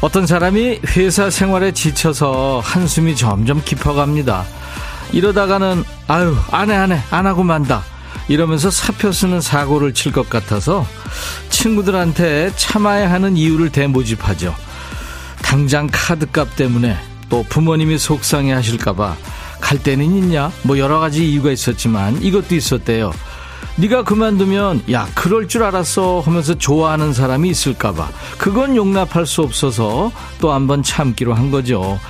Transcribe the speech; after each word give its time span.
어떤 0.00 0.26
사람이 0.26 0.80
회사 0.96 1.30
생활에 1.30 1.72
지쳐서 1.72 2.60
한숨이 2.64 3.16
점점 3.16 3.62
깊어갑니다. 3.64 4.44
이러다가는 5.12 5.84
아유 6.08 6.36
안해 6.50 6.74
안해 6.74 7.00
안 7.10 7.26
하고 7.26 7.42
만다 7.42 7.82
이러면서 8.28 8.70
사표 8.70 9.12
쓰는 9.12 9.40
사고를 9.40 9.94
칠 9.94 10.12
것 10.12 10.28
같아서 10.28 10.84
친구들한테 11.48 12.52
참아야 12.56 13.10
하는 13.10 13.36
이유를 13.36 13.70
대모집하죠. 13.70 14.54
당장 15.42 15.88
카드값 15.90 16.56
때문에 16.56 16.96
또 17.28 17.44
부모님이 17.48 17.98
속상해 17.98 18.52
하실까봐 18.52 19.16
갈 19.60 19.78
때는 19.82 20.04
있냐 20.04 20.50
뭐 20.62 20.78
여러 20.78 20.98
가지 20.98 21.30
이유가 21.30 21.50
있었지만 21.50 22.22
이것도 22.22 22.54
있었대요. 22.54 23.12
네가 23.78 24.04
그만두면 24.04 24.84
야 24.90 25.06
그럴 25.14 25.48
줄 25.48 25.62
알았어 25.62 26.20
하면서 26.20 26.54
좋아하는 26.54 27.12
사람이 27.12 27.50
있을까봐 27.50 28.08
그건 28.38 28.74
용납할 28.74 29.26
수 29.26 29.42
없어서 29.42 30.10
또 30.40 30.52
한번 30.52 30.82
참기로 30.82 31.34
한 31.34 31.50
거죠 31.50 32.00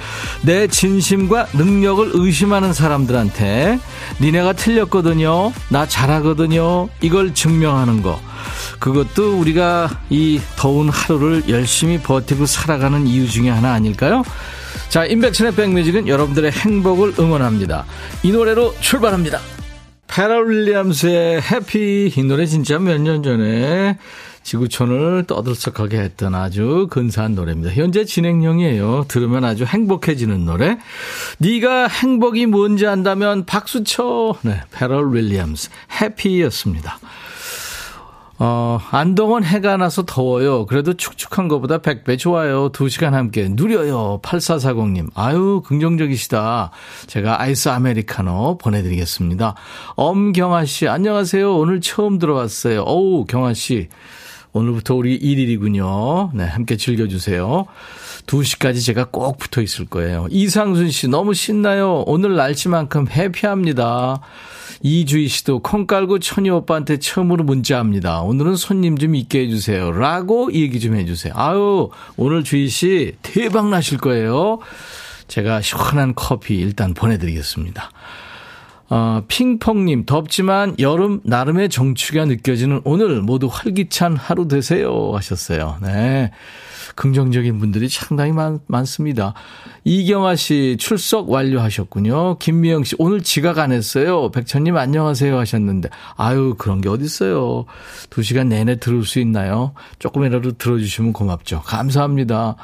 내 0.43 0.69
진심과 0.69 1.49
능력을 1.55 2.11
의심하는 2.15 2.73
사람들한테 2.73 3.81
니네가 4.21 4.53
틀렸거든요 4.53 5.53
나 5.69 5.87
잘하거든요 5.89 6.89
이걸 7.01 7.35
증명하는 7.35 8.03
거 8.03 8.21
그것도 8.79 9.39
우리가 9.39 10.03
이 10.09 10.41
더운 10.55 10.89
하루를 10.89 11.49
열심히 11.49 11.99
버티고 11.99 12.47
살아가는 12.47 13.07
이유 13.09 13.29
중에 13.29 13.51
하나 13.51 13.73
아닐까요? 13.73 14.23
자, 14.89 15.05
인백천의 15.05 15.55
백뮤직은 15.55 16.07
여러분들의 16.07 16.53
행복을 16.53 17.15
응원합니다. 17.19 17.85
이 18.23 18.31
노래로 18.31 18.75
출발합니다. 18.81 19.41
페럴 20.09 20.49
윌리엄스의 20.51 21.43
해피 21.43 22.13
이 22.17 22.23
노래 22.25 22.47
진짜 22.47 22.79
몇 22.79 22.99
년 22.99 23.23
전에 23.23 23.99
지구촌을 24.43 25.25
떠들썩하게 25.27 25.99
했던 25.99 26.37
아주 26.37 26.87
근사한 26.89 27.35
노래입니다. 27.35 27.73
현재 27.73 28.05
진행형이에요. 28.05 29.07
들으면 29.09 29.45
아주 29.45 29.65
행복해지는 29.65 30.45
노래. 30.45 30.79
네가 31.39 31.89
행복이 31.89 32.47
뭔지 32.47 32.87
안다면 32.87 33.45
박수 33.45 33.83
쳐. 33.83 34.37
네, 34.43 34.61
페럴 34.73 35.13
윌리엄스 35.13 35.71
해피였습니다. 36.01 37.01
어, 38.39 38.79
안동은 38.91 39.45
해가 39.45 39.77
나서 39.79 40.05
더워요. 40.05 40.67
그래도 40.67 40.95
축축한 40.95 41.49
것보다 41.49 41.79
100배 41.79 42.19
좋아요. 42.19 42.71
2시간 42.71 43.13
함께 43.13 43.49
누려요. 43.51 44.21
8440님. 44.23 45.09
아유, 45.15 45.63
긍정적이시다. 45.65 46.71
제가 47.07 47.41
아이스 47.41 47.71
아메리카노 47.71 48.59
보내드리겠습니다. 48.59 49.55
엄경아 49.95 50.67
씨, 50.67 50.87
안녕하세요. 50.87 51.57
오늘 51.57 51.81
처음 51.81 52.19
들어왔어요. 52.19 52.83
어우, 52.83 53.25
경아 53.25 53.55
씨. 53.55 53.89
오늘부터 54.57 54.95
우리 54.95 55.19
1일이군요. 55.19 56.31
네, 56.35 56.45
함께 56.45 56.79
즐겨주세요. 56.79 57.67
2시까지 58.27 58.85
제가 58.85 59.05
꼭 59.11 59.37
붙어 59.37 59.61
있을 59.61 59.85
거예요. 59.85 60.27
이상순 60.31 60.91
씨, 60.91 61.09
너무 61.09 61.35
신나요. 61.35 62.03
오늘 62.07 62.37
날씨만큼 62.37 63.09
해피합니다. 63.11 64.21
이주희 64.83 65.29
씨도 65.29 65.61
콩 65.61 65.87
깔고 65.87 66.21
천희 66.21 66.49
오빠한테 66.49 66.99
처음으로 66.99 67.45
문자합니다. 67.45 68.23
오늘은 68.23 68.57
손님 68.57 68.97
좀 68.97 69.15
있게 69.15 69.41
해주세요. 69.41 69.93
라고 69.93 70.53
얘기 70.53 70.81
좀 70.81 70.97
해주세요. 70.97 71.35
아유, 71.37 71.91
오늘 72.17 72.43
주희 72.43 72.69
씨 72.69 73.15
대박 73.23 73.69
나실 73.69 73.99
거예요. 73.99 74.59
제가 75.29 75.61
시원한 75.61 76.15
커피 76.15 76.57
일단 76.57 76.95
보내드리겠습니다. 76.95 77.91
어, 78.89 79.23
핑퐁님, 79.27 80.05
덥지만 80.07 80.77
여름 80.79 81.21
나름의 81.25 81.69
정취가 81.71 82.25
느껴지는 82.27 82.81
오늘 82.85 83.21
모두 83.21 83.49
활기찬 83.51 84.17
하루 84.17 84.47
되세요. 84.49 85.13
하셨어요. 85.15 85.77
네. 85.83 86.31
긍정적인 86.95 87.59
분들이 87.59 87.89
상당히 87.89 88.33
많, 88.33 88.61
많습니다. 88.67 89.35
이경아 89.85 90.37
씨 90.37 90.77
출석 90.79 91.31
완료하셨군요. 91.31 92.39
김미영 92.39 92.85
씨 92.85 92.97
오늘 92.99 93.23
지각 93.23 93.59
안 93.59 93.73
했어요. 93.73 94.31
백천님 94.31 94.77
안녕하세요 94.77 95.39
하셨는데 95.39 95.89
아유 96.17 96.55
그런 96.59 96.81
게 96.81 96.89
어딨어요. 96.89 97.67
두 98.11 98.23
시간 98.23 98.49
내내 98.49 98.79
들을 98.79 99.05
수 99.05 99.21
있나요? 99.21 99.73
조금이라도 99.99 100.53
들어주시면 100.53 101.13
고맙죠. 101.13 101.63
감사합니다. 101.63 102.57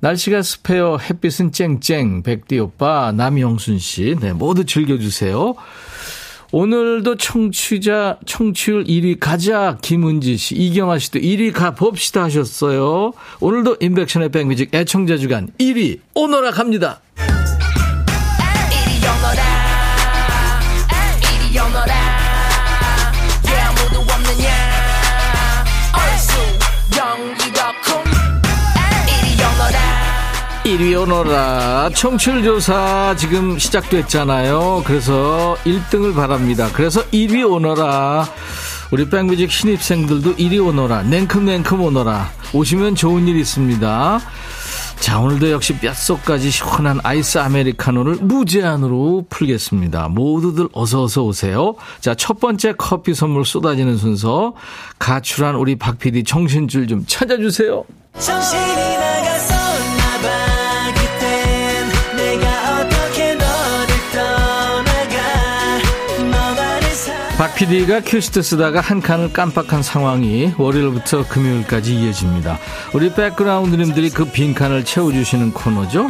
날씨가 0.00 0.42
습해요. 0.42 0.98
햇빛은 0.98 1.52
쨍쨍. 1.52 2.22
백디 2.22 2.58
오빠 2.58 3.12
남영순 3.12 3.78
씨 3.78 4.16
네, 4.20 4.32
모두 4.32 4.64
즐겨주세요. 4.64 5.54
오늘도 6.50 7.16
청취자, 7.16 8.18
청취율 8.24 8.84
1위 8.84 9.18
가자, 9.20 9.76
김은지 9.82 10.38
씨, 10.38 10.54
이경아 10.54 10.98
씨도 10.98 11.18
1위 11.18 11.52
가 11.52 11.74
봅시다 11.74 12.22
하셨어요. 12.24 13.12
오늘도 13.40 13.76
인백션의 13.80 14.30
백뮤직 14.30 14.74
애청자 14.74 15.18
주간 15.18 15.48
1위 15.58 15.98
오너라 16.14 16.52
갑니다. 16.52 17.02
이리 30.78 30.94
오너라 30.94 31.90
청취율 31.92 32.44
조사 32.44 33.12
지금 33.18 33.58
시작됐잖아요. 33.58 34.84
그래서 34.86 35.56
1등을 35.64 36.14
바랍니다. 36.14 36.68
그래서 36.72 37.02
1위 37.06 37.50
오너라. 37.50 38.28
우리 38.92 39.10
백뮤직 39.10 39.50
신입생들도 39.50 40.36
1위 40.36 40.64
오너라. 40.64 41.02
냉큼냉큼 41.02 41.80
오너라. 41.80 42.30
오시면 42.52 42.94
좋은 42.94 43.26
일 43.26 43.38
있습니다. 43.38 44.20
자, 45.00 45.18
오늘도 45.18 45.50
역시 45.50 45.76
뼛속까지 45.76 46.48
시원한 46.52 47.00
아이스 47.02 47.38
아메리카노를 47.38 48.18
무제한으로 48.20 49.26
풀겠습니다. 49.28 50.06
모두들 50.10 50.68
어서어서 50.72 51.24
오세요. 51.24 51.74
자, 51.98 52.14
첫 52.14 52.38
번째 52.38 52.74
커피 52.78 53.14
선물 53.14 53.44
쏟아지는 53.44 53.96
순서. 53.96 54.54
가출한 55.00 55.56
우리 55.56 55.74
박 55.74 55.98
PD 55.98 56.22
정신줄 56.22 56.86
좀 56.86 57.04
찾아주세요. 57.04 57.84
정신이 58.16 59.07
PD가 67.58 68.02
큐시트 68.02 68.40
쓰다가 68.40 68.80
한 68.80 69.00
칸을 69.00 69.32
깜빡한 69.32 69.82
상황이 69.82 70.54
월요일부터 70.58 71.26
금요일까지 71.26 71.92
이어집니다. 71.92 72.56
우리 72.94 73.12
백그라운드님들이 73.12 74.10
그 74.10 74.26
빈칸을 74.26 74.84
채워주시는 74.84 75.52
코너죠. 75.54 76.08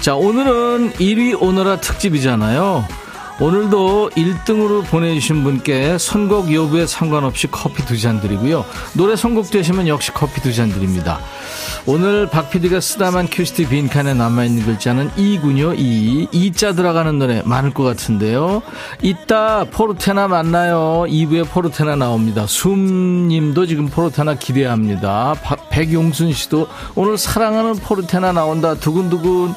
자, 0.00 0.16
오늘은 0.16 0.94
1위 0.94 1.40
오너라 1.40 1.80
특집이잖아요. 1.80 2.84
오늘도 3.40 4.10
1등으로 4.16 4.84
보내주신 4.84 5.44
분께 5.44 5.96
선곡 5.96 6.52
여부에 6.52 6.86
상관없이 6.86 7.46
커피 7.48 7.84
두 7.86 7.96
잔 7.96 8.20
드리고요. 8.20 8.64
노래 8.94 9.14
선곡 9.16 9.50
되시면 9.50 9.86
역시 9.86 10.10
커피 10.12 10.40
두 10.40 10.52
잔 10.52 10.70
드립니다. 10.70 11.20
오늘 11.86 12.28
박 12.28 12.50
PD가 12.50 12.80
쓰다만 12.80 13.28
큐시트 13.30 13.68
빈칸에 13.68 14.14
남아있는 14.14 14.64
글자는 14.64 15.10
이군요, 15.16 15.72
이. 15.74 16.26
이자 16.32 16.72
들어가는 16.72 17.16
노래 17.18 17.42
많을 17.44 17.72
것 17.72 17.84
같은데요. 17.84 18.60
이따 19.02 19.64
포르테나 19.70 20.26
만나요. 20.28 21.04
2부에 21.08 21.48
포르테나 21.48 21.94
나옵니다. 21.94 22.44
숨님도 22.46 23.66
지금 23.66 23.86
포르테나 23.86 24.34
기대합니다. 24.34 25.34
백용순 25.70 26.32
씨도 26.32 26.66
오늘 26.96 27.16
사랑하는 27.16 27.74
포르테나 27.76 28.32
나온다. 28.32 28.74
두근두근. 28.74 29.54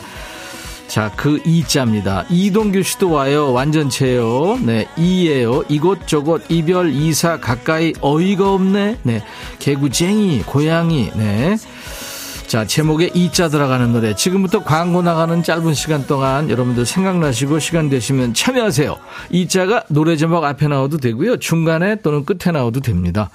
자, 0.91 1.09
그 1.15 1.39
이자입니다. 1.45 2.25
이동규 2.29 2.83
씨도 2.83 3.11
와요. 3.11 3.53
완전체요. 3.53 4.59
네, 4.61 4.89
이예요. 4.97 5.63
이곳저곳 5.69 6.43
이별 6.49 6.91
이사 6.91 7.39
가까이 7.39 7.93
어이가 8.01 8.51
없네. 8.51 8.97
네, 9.03 9.23
개구쟁이 9.59 10.41
고양이. 10.41 11.09
네. 11.15 11.55
자, 12.45 12.67
제목에 12.67 13.09
이자 13.13 13.47
들어가는 13.47 13.93
노래. 13.93 14.13
지금부터 14.13 14.65
광고 14.65 15.01
나가는 15.01 15.41
짧은 15.41 15.73
시간 15.75 16.05
동안 16.07 16.49
여러분들 16.49 16.85
생각나시고 16.85 17.59
시간 17.59 17.87
되시면 17.87 18.33
참여하세요. 18.33 18.97
이자가 19.29 19.85
노래 19.87 20.17
제목 20.17 20.43
앞에 20.43 20.67
나와도 20.67 20.97
되고요. 20.97 21.37
중간에 21.37 22.01
또는 22.01 22.25
끝에 22.25 22.51
나와도 22.51 22.81
됩니다. 22.81 23.29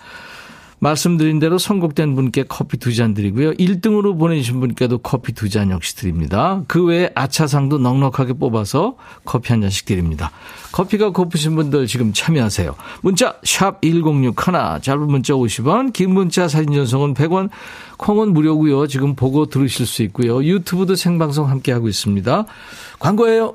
말씀드린 0.79 1.39
대로 1.39 1.59
선곡된 1.59 2.15
분께 2.15 2.45
커피 2.47 2.77
두 2.77 2.93
잔 2.93 3.15
드리고요. 3.15 3.53
1등으로 3.53 4.19
보내주신 4.19 4.61
분께도 4.61 4.99
커피 4.99 5.33
두 5.33 5.49
잔 5.49 5.71
역시 5.71 5.97
드립니다. 5.97 6.63
그 6.69 6.85
외에 6.85 7.11
아차상도 7.15 7.79
넉넉하게 7.79 8.35
뽑아서 8.35 8.97
커피 9.25 9.53
한 9.53 9.63
잔씩 9.63 9.87
드립니다. 9.87 10.31
커피가 10.73 11.11
고프신 11.11 11.57
분들 11.57 11.87
지금 11.87 12.13
참여하세요. 12.13 12.75
문자 13.01 13.37
1061, 13.43 14.35
짧은 14.83 15.07
문자 15.07 15.33
50원, 15.33 15.93
긴 15.93 16.13
문자 16.13 16.49
사진 16.49 16.75
전송은 16.75 17.15
100원, 17.15 17.49
콩은 17.97 18.35
무료고요. 18.35 18.87
지금 18.87 19.15
보고 19.15 19.47
들으실 19.47 19.87
수 19.87 20.03
있고요. 20.03 20.45
유튜브도 20.45 20.95
생방송 20.97 21.49
함께하고 21.49 21.89
있습니다. 21.89 22.45
광고예요. 22.99 23.55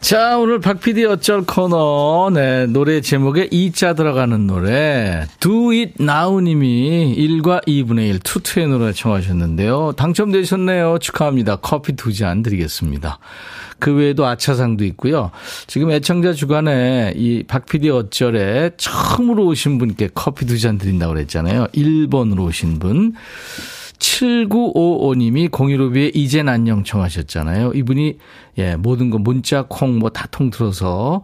자, 0.00 0.38
오늘 0.38 0.60
박 0.60 0.80
PD 0.80 1.04
어쩔 1.06 1.42
코너, 1.44 2.30
네, 2.32 2.66
노래 2.66 3.00
제목에 3.00 3.48
이자 3.50 3.94
들어가는 3.94 4.46
노래, 4.46 5.26
Do 5.40 5.70
It 5.72 5.94
Now 6.00 6.40
님이 6.40 7.16
1과 7.18 7.66
2분의 7.66 8.10
1, 8.10 8.18
투투의 8.20 8.68
노래 8.68 8.92
청하셨는데요. 8.92 9.92
당첨되셨네요. 9.96 10.98
축하합니다. 11.00 11.56
커피 11.56 11.94
두 11.94 12.12
잔 12.12 12.42
드리겠습니다. 12.42 13.18
그 13.80 13.94
외에도 13.94 14.26
아차상도 14.26 14.84
있고요. 14.84 15.32
지금 15.66 15.90
애청자 15.90 16.32
주간에 16.34 17.12
이 17.16 17.42
박 17.48 17.66
PD 17.66 17.90
어쩔에 17.90 18.70
처음으로 18.76 19.44
오신 19.46 19.78
분께 19.78 20.08
커피 20.14 20.46
두 20.46 20.56
잔 20.58 20.78
드린다고 20.78 21.14
그랬잖아요. 21.14 21.66
1번으로 21.74 22.44
오신 22.46 22.78
분. 22.78 23.14
7955님이 24.16 25.50
공유로비에 25.50 26.12
이젠 26.14 26.48
안녕 26.48 26.84
청하셨잖아요. 26.84 27.72
이분이, 27.74 28.18
예, 28.58 28.76
모든 28.76 29.10
거 29.10 29.18
문자, 29.18 29.64
콩, 29.68 29.98
뭐 29.98 30.08
다 30.10 30.26
통틀어서, 30.30 31.22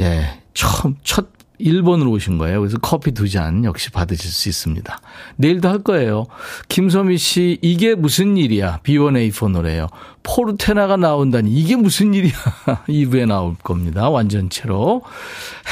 예, 0.00 0.40
처음, 0.54 0.96
첫 1.02 1.28
1번으로 1.60 2.10
오신 2.12 2.38
거예요. 2.38 2.60
그래서 2.60 2.78
커피 2.78 3.10
두 3.12 3.26
잔 3.28 3.64
역시 3.64 3.90
받으실 3.90 4.30
수 4.30 4.48
있습니다. 4.48 5.00
내일도 5.36 5.68
할 5.68 5.78
거예요. 5.80 6.26
김소미 6.68 7.16
씨, 7.18 7.58
이게 7.62 7.94
무슨 7.96 8.36
일이야? 8.36 8.80
B1A4 8.84 9.50
노래요. 9.50 9.88
포르테나가 10.22 10.96
나온다니, 10.96 11.50
이게 11.50 11.74
무슨 11.76 12.14
일이야? 12.14 12.32
2부에 12.88 13.26
나올 13.26 13.54
겁니다. 13.56 14.08
완전체로. 14.08 15.02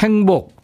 행복, 0.02 0.56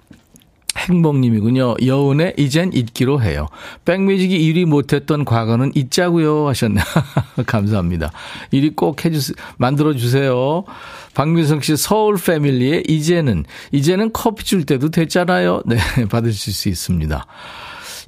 행복님이군요. 0.76 1.76
여운의 1.84 2.34
이젠 2.36 2.72
잊기로 2.72 3.22
해요. 3.22 3.48
백뮤직이 3.84 4.38
1위 4.38 4.64
못했던 4.64 5.24
과거는 5.24 5.72
잊자고요 5.74 6.48
하셨네. 6.48 6.80
감사합니다. 7.46 8.10
1위 8.52 8.76
꼭 8.76 9.04
해주세요. 9.04 9.34
만들어주세요. 9.58 10.64
박민성 11.14 11.60
씨 11.60 11.76
서울 11.76 12.16
패밀리의 12.16 12.84
이제는, 12.88 13.44
이제는 13.70 14.12
커피 14.12 14.44
줄 14.44 14.64
때도 14.64 14.90
됐잖아요. 14.90 15.62
네, 15.66 15.76
받으실 16.10 16.52
수 16.52 16.68
있습니다. 16.68 17.26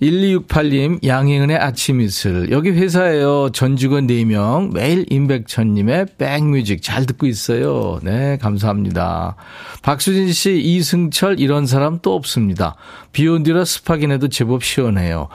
1268님, 0.02 1.04
양희은의 1.04 1.56
아침 1.56 2.00
이슬. 2.00 2.50
여기 2.50 2.70
회사에요. 2.70 3.50
전 3.52 3.76
직원 3.76 4.06
4명, 4.06 4.72
매일 4.72 5.06
임백천님의 5.08 6.06
백뮤직 6.18 6.82
잘 6.82 7.06
듣고 7.06 7.26
있어요. 7.26 8.00
네, 8.02 8.36
감사합니다. 8.40 9.36
박수진 9.82 10.32
씨, 10.32 10.60
이승철, 10.60 11.38
이런 11.40 11.66
사람 11.66 11.98
또 12.02 12.14
없습니다. 12.14 12.76
비 13.12 13.28
온 13.28 13.42
뒤라 13.42 13.64
습하긴 13.64 14.10
해도 14.10 14.28
제법 14.28 14.64
시원해요. 14.64 15.28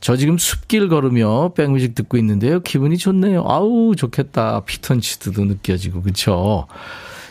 저 0.00 0.16
지금 0.16 0.36
숲길 0.38 0.88
걸으며 0.88 1.52
백뮤직 1.54 1.94
듣고 1.94 2.16
있는데요. 2.18 2.60
기분이 2.60 2.98
좋네요. 2.98 3.44
아우, 3.46 3.94
좋겠다. 3.96 4.60
피톤치드도 4.64 5.44
느껴지고, 5.44 6.02
그쵸? 6.02 6.66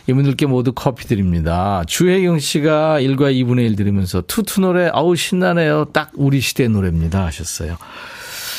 이분들께 0.08 0.46
모두 0.46 0.72
커피 0.74 1.08
드립니다. 1.08 1.84
주혜경 1.88 2.40
씨가 2.40 3.00
1과 3.02 3.34
2분의 3.34 3.66
1 3.66 3.76
들으면서 3.76 4.22
투투 4.22 4.62
노래 4.62 4.90
아우 4.94 5.16
신나네요. 5.16 5.86
딱 5.94 6.12
우리 6.16 6.42
시대 6.42 6.68
노래입니다 6.68 7.26
하셨어요. 7.26 7.78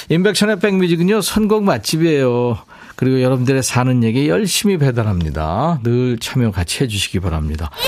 인백천의 0.08 0.58
백뮤직은요 0.60 1.20
선곡 1.20 1.64
맛집이에요. 1.64 2.58
그리고 2.96 3.22
여러분들의 3.22 3.62
사는 3.62 4.04
얘기 4.04 4.28
열심히 4.28 4.76
배달합니다. 4.76 5.80
늘 5.82 6.18
참여 6.18 6.50
같이 6.50 6.84
해주시기 6.84 7.20
바랍니다. 7.20 7.70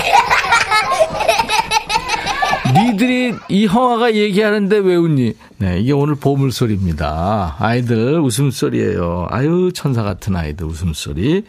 니들이 2.73 3.35
이 3.49 3.67
형아가 3.67 4.15
얘기하는데 4.15 4.77
왜 4.77 4.95
웃니? 4.95 5.33
네, 5.57 5.79
이게 5.79 5.91
오늘 5.91 6.15
보물소리입니다. 6.15 7.57
아이들 7.59 8.19
웃음소리예요. 8.21 9.27
아유 9.29 9.71
천사 9.73 10.01
같은 10.01 10.35
아이들 10.35 10.65
웃음소리. 10.65 11.43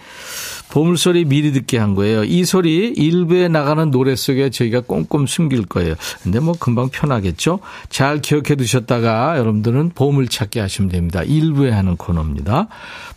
보물소리 0.74 1.24
미리 1.24 1.52
듣게 1.52 1.78
한 1.78 1.94
거예요. 1.94 2.24
이 2.24 2.44
소리 2.44 2.88
일부에 2.88 3.46
나가는 3.46 3.92
노래 3.92 4.16
속에 4.16 4.50
저희가 4.50 4.80
꼼꼼 4.80 5.28
숨길 5.28 5.66
거예요. 5.66 5.94
근데 6.24 6.40
뭐 6.40 6.56
금방 6.58 6.88
편하겠죠? 6.88 7.60
잘 7.90 8.20
기억해 8.20 8.56
두셨다가 8.56 9.38
여러분들은 9.38 9.92
보물 9.94 10.26
찾기 10.26 10.58
하시면 10.58 10.90
됩니다. 10.90 11.22
일부에 11.22 11.70
하는 11.70 11.96
코너입니다. 11.96 12.66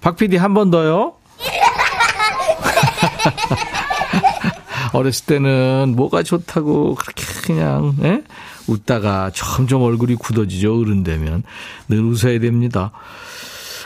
박 0.01 0.18
PD 0.18 0.38
한 0.38 0.54
번 0.54 0.69
더요. 0.69 1.13
어렸을 4.94 5.25
때는 5.25 5.94
뭐가 5.95 6.21
좋다고 6.21 6.94
그렇게 6.94 7.24
그냥 7.44 7.95
예? 8.03 8.21
웃다가 8.68 9.31
점점 9.33 9.81
얼굴이 9.81 10.13
굳어지죠. 10.15 10.80
어른 10.80 11.03
되면 11.03 11.42
늘 11.88 12.01
웃어야 12.01 12.39
됩니다. 12.39 12.92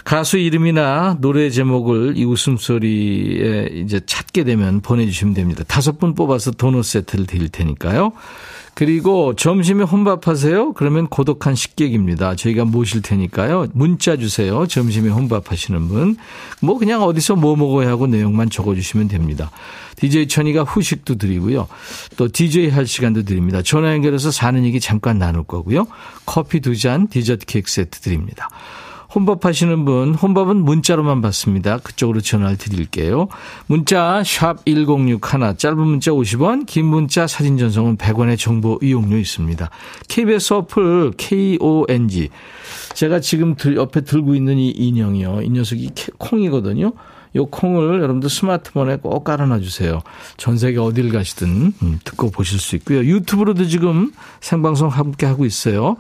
가수 0.04 0.38
이름이나 0.38 1.18
노래 1.20 1.50
제목을 1.50 2.18
이 2.18 2.26
웃음소리에 2.26 3.70
이제 3.74 4.02
찾게 4.06 4.44
되면 4.44 4.82
보내주시면 4.82 5.34
됩니다. 5.34 5.64
다섯 5.68 6.00
분 6.00 6.16
뽑아서 6.16 6.52
도넛 6.52 6.86
세트를 6.86 7.26
드릴 7.26 7.50
테니까요. 7.50 8.14
그리고 8.74 9.36
점심에 9.36 9.84
혼밥하세요? 9.84 10.74
그러면 10.74 11.08
고독한 11.08 11.56
식객입니다. 11.56 12.36
저희가 12.36 12.66
모실 12.66 13.02
테니까요. 13.02 13.68
문자 13.74 14.16
주세요. 14.16 14.66
점심에 14.66 15.10
혼밥하시는 15.10 15.88
분. 15.88 16.16
뭐 16.62 16.78
그냥 16.78 17.04
어디서 17.04 17.36
뭐 17.36 17.56
먹어야 17.56 17.90
하고 17.90 18.08
내용만 18.08 18.50
적어주시면 18.50 19.10
됩니다. 19.10 19.52
DJ 19.98 20.30
천이가 20.30 20.64
후식도 20.64 21.16
드리고요. 21.16 21.68
또 22.16 22.30
DJ 22.30 22.70
할 22.70 22.88
시간도 22.88 23.24
드립니다. 23.24 23.62
전화 23.62 23.94
연결해서 23.94 24.32
사는 24.32 24.64
얘기 24.64 24.80
잠깐 24.80 25.20
나눌 25.20 25.44
거고요. 25.44 25.86
커피 26.26 26.62
두 26.62 26.76
잔, 26.76 27.08
디저트 27.08 27.46
케이크 27.46 27.70
세트 27.70 28.00
드립니다. 28.00 28.50
혼밥 29.14 29.46
하시는 29.46 29.84
분, 29.84 30.14
혼밥은 30.16 30.58
문자로만 30.58 31.22
받습니다. 31.22 31.80
그쪽으로 31.80 32.22
전화를 32.22 32.58
드릴게요. 32.58 33.28
문자 33.68 34.24
1061, 34.24 35.20
짧은 35.58 35.78
문자 35.78 36.12
50원, 36.12 36.66
긴 36.66 36.86
문자 36.86 37.28
사진 37.28 37.58
전송은 37.58 37.98
100원의 37.98 38.38
정보 38.38 38.80
이용료 38.82 39.18
있습니다. 39.18 39.70
KBS 40.08 40.54
어플 40.54 41.12
KONG. 41.18 42.30
제가 42.94 43.20
지금 43.20 43.56
옆에 43.76 44.02
들고 44.02 44.36
있는 44.36 44.58
이 44.58 44.70
인형이요. 44.70 45.42
이 45.44 45.50
녀석이 45.50 45.92
콩이거든요. 46.18 46.94
요 47.36 47.46
콩을 47.46 48.02
여러분들 48.02 48.30
스마트폰에 48.30 48.98
꼭 48.98 49.24
깔아놔 49.24 49.60
주세요. 49.60 50.02
전 50.38 50.58
세계 50.58 50.80
어딜 50.80 51.12
가시든 51.12 51.74
음, 51.82 52.00
듣고 52.04 52.30
보실 52.32 52.60
수 52.60 52.76
있고요. 52.76 53.00
유튜브로도 53.00 53.66
지금 53.66 54.12
생방송 54.42 54.90
함께 54.90 55.26
하고 55.26 55.46
있어요. 55.46 55.96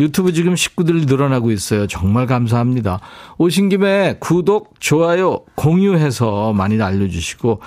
유튜브 0.00 0.32
지금 0.32 0.56
식구들이 0.56 1.06
늘어나고 1.06 1.50
있어요. 1.50 1.86
정말 1.86 2.26
감사합니다. 2.26 3.00
오신 3.38 3.68
김에 3.68 4.16
구독, 4.20 4.74
좋아요, 4.80 5.40
공유해서 5.54 6.52
많이 6.52 6.80
알려주시고 6.80 7.60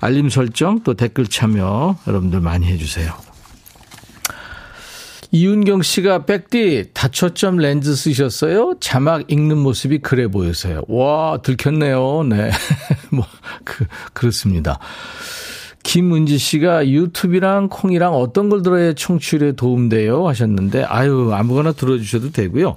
알림 0.00 0.28
설정 0.28 0.80
또 0.80 0.94
댓글 0.94 1.26
참여 1.26 1.96
여러분들 2.06 2.40
많이 2.40 2.66
해주세요. 2.66 3.29
이윤경 5.32 5.82
씨가 5.82 6.24
백디 6.26 6.90
다초점 6.92 7.56
렌즈 7.58 7.94
쓰셨어요? 7.94 8.74
자막 8.80 9.30
읽는 9.30 9.58
모습이 9.58 9.98
그래 9.98 10.26
보여서요. 10.26 10.82
와 10.88 11.38
들켰네요. 11.42 12.24
네, 12.24 12.50
뭐 13.12 13.24
그 13.64 13.86
그렇습니다. 14.12 14.78
김은지 15.82 16.36
씨가 16.36 16.88
유튜브랑 16.88 17.68
콩이랑 17.70 18.14
어떤 18.14 18.50
걸 18.50 18.62
들어야 18.62 18.92
청취율에 18.92 19.52
도움돼요? 19.52 20.28
하셨는데, 20.28 20.84
아유, 20.84 21.30
아무거나 21.32 21.72
들어주셔도 21.72 22.32
되고요. 22.32 22.76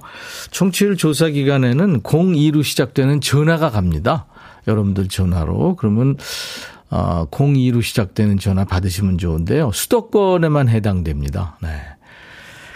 청취율 0.50 0.96
조사 0.96 1.28
기간에는 1.28 2.00
02로 2.00 2.64
시작되는 2.64 3.20
전화가 3.20 3.70
갑니다. 3.70 4.24
여러분들 4.66 5.08
전화로. 5.08 5.76
그러면, 5.76 6.16
어, 6.88 7.26
02로 7.30 7.82
시작되는 7.82 8.38
전화 8.38 8.64
받으시면 8.64 9.18
좋은데요. 9.18 9.70
수도권에만 9.72 10.70
해당됩니다. 10.70 11.58
네. 11.62 11.68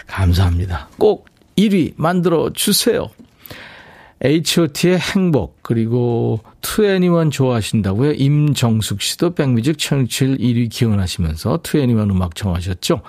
감사합니다. 0.09 0.89
꼭 0.97 1.27
1위 1.57 1.93
만들어 1.95 2.51
주세요. 2.53 3.09
H.O.T의 4.21 4.99
행복 4.99 5.59
그리고 5.61 6.41
투애니원 6.61 7.31
좋아하신다고요. 7.31 8.13
임정숙 8.13 9.01
씨도 9.01 9.33
백뮤직 9.33 9.77
청취율 9.77 10.37
1위 10.37 10.69
기원하시면서 10.69 11.59
투애니원 11.63 12.09
음악 12.09 12.35
청하셨죠. 12.35 13.01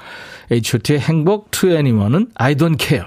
H.O.T의 0.53 1.01
행복 1.01 1.51
투애니원은 1.51 2.31
I 2.35 2.55
don't 2.55 2.81
care. 2.81 3.07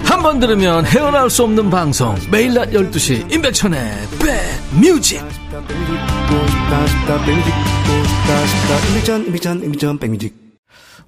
한 0.11 0.21
번 0.21 0.41
들으면 0.41 0.85
헤어나올 0.85 1.29
수 1.29 1.43
없는 1.43 1.69
방송 1.69 2.13
매일 2.29 2.53
낮 2.53 2.69
12시 2.71 3.33
임백천의 3.33 3.79
백뮤직 4.19 5.21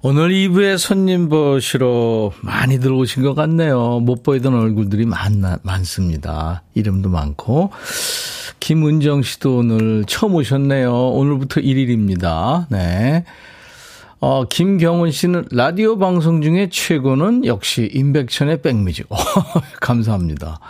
오늘 0.00 0.30
2부에 0.30 0.78
손님 0.78 1.28
보시러 1.28 2.32
많이 2.40 2.80
들어오신 2.80 3.22
것 3.22 3.34
같네요. 3.34 4.00
못 4.00 4.22
보이던 4.22 4.54
얼굴들이 4.54 5.04
많, 5.04 5.42
많습니다. 5.62 6.62
이름도 6.74 7.08
많고. 7.10 7.70
김은정 8.60 9.22
씨도 9.22 9.58
오늘 9.58 10.04
처음 10.06 10.34
오셨네요. 10.34 10.92
오늘부터 10.92 11.60
1일입니다. 11.60 12.66
네. 12.70 13.24
어, 14.20 14.44
김경훈 14.44 15.10
씨는 15.10 15.46
라디오 15.50 15.98
방송 15.98 16.40
중에 16.40 16.68
최고는 16.70 17.44
역시 17.44 17.90
임백천의 17.92 18.62
백뮤직. 18.62 19.10
어, 19.10 19.16
감사합니다. 19.80 20.60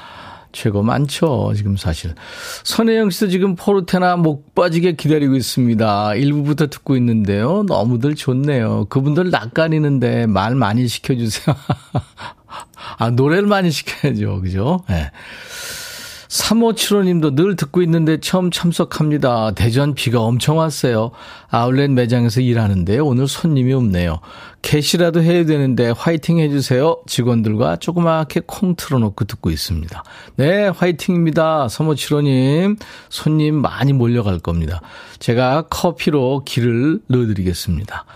최고 0.53 0.83
많죠, 0.83 1.53
지금 1.57 1.77
사실. 1.77 2.15
선혜영 2.63 3.11
씨도 3.11 3.29
지금 3.29 3.57
포르테나 3.57 4.17
목 4.17 4.55
빠지게 4.55 4.93
기다리고 4.93 5.35
있습니다. 5.35 6.15
일부부터 6.15 6.69
듣고 6.69 6.97
있는데요. 6.97 7.65
너무들 7.65 8.15
좋네요. 8.15 8.87
그분들 8.89 9.31
낯가리는데 9.31 10.27
말 10.27 10.55
많이 10.55 10.87
시켜주세요. 10.87 11.57
아, 12.99 13.11
노래를 13.11 13.47
많이 13.47 13.71
시켜야죠. 13.71 14.41
그죠? 14.43 14.85
예. 14.91 14.95
네. 14.95 15.11
3575님도 16.35 17.35
늘 17.37 17.55
듣고 17.55 17.81
있는데 17.83 18.19
처음 18.19 18.51
참석합니다. 18.51 19.53
대전 19.53 19.95
비가 19.95 20.21
엄청 20.21 20.59
왔어요. 20.59 21.13
아울렛 21.49 21.93
매장에서 21.93 22.41
일하는데 22.41 22.99
오늘 22.99 23.29
손님이 23.29 23.73
없네요. 23.73 24.19
캐시라도 24.63 25.23
해야 25.23 25.45
되는데 25.45 25.91
화이팅 25.91 26.39
해주세요. 26.39 27.03
직원들과 27.07 27.77
조그맣게 27.77 28.43
콩 28.47 28.75
틀어놓고 28.75 29.27
듣고 29.27 29.51
있습니다. 29.51 30.03
네, 30.37 30.69
화이팅입니다. 30.69 31.69
3575님. 31.69 32.79
손님 33.11 33.55
많이 33.55 33.93
몰려갈 33.93 34.41
겁니다. 34.41 34.81
제가 35.21 35.67
커피로 35.71 36.43
길을 36.45 37.01
넣어드리겠습니다. 37.07 38.07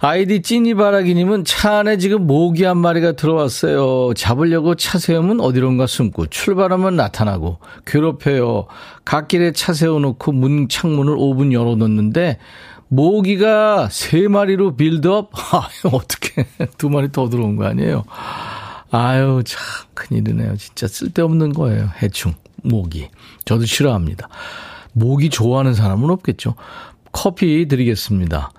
아이디 0.00 0.42
찐이바라기님은 0.42 1.44
차 1.44 1.78
안에 1.78 1.98
지금 1.98 2.26
모기 2.26 2.62
한 2.62 2.76
마리가 2.78 3.12
들어왔어요. 3.12 4.14
잡으려고 4.14 4.76
차 4.76 4.98
세우면 4.98 5.40
어디론가 5.40 5.88
숨고 5.88 6.26
출발하면 6.26 6.94
나타나고 6.94 7.58
괴롭혀요. 7.84 8.66
갓길에 9.04 9.52
차 9.52 9.72
세워놓고 9.72 10.32
문 10.32 10.68
창문을 10.68 11.16
5분 11.16 11.52
열어놓는데 11.52 12.38
모기가 12.86 13.88
세 13.90 14.28
마리로 14.28 14.76
빌드업? 14.76 15.30
아, 15.52 15.68
어떻게 15.92 16.46
두 16.78 16.88
마리 16.90 17.10
더 17.10 17.28
들어온 17.28 17.56
거 17.56 17.66
아니에요? 17.66 18.04
아유, 18.90 19.42
참 19.44 19.60
큰일이네요. 19.94 20.56
진짜 20.56 20.86
쓸데없는 20.86 21.52
거예요. 21.52 21.90
해충, 22.00 22.34
모기. 22.62 23.08
저도 23.44 23.66
싫어합니다. 23.66 24.28
모기 24.92 25.28
좋아하는 25.28 25.74
사람은 25.74 26.08
없겠죠. 26.10 26.54
커피 27.12 27.66
드리겠습니다. 27.66 28.52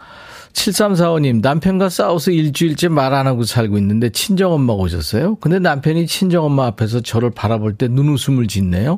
7345님, 0.54 1.42
남편과 1.42 1.90
싸워서 1.90 2.32
일주일째 2.32 2.88
말 2.90 3.14
안 3.14 3.28
하고 3.28 3.44
살고 3.44 3.78
있는데 3.80 4.10
친정엄마가 4.10 4.80
오셨어요. 4.82 5.36
근데 5.36 5.60
남편이 5.60 6.06
친정엄마 6.08 6.68
앞에서 6.68 7.02
저를 7.02 7.32
바라볼 7.32 7.74
때 7.76 7.88
눈웃음을 7.88 8.48
짓네요. 8.48 8.98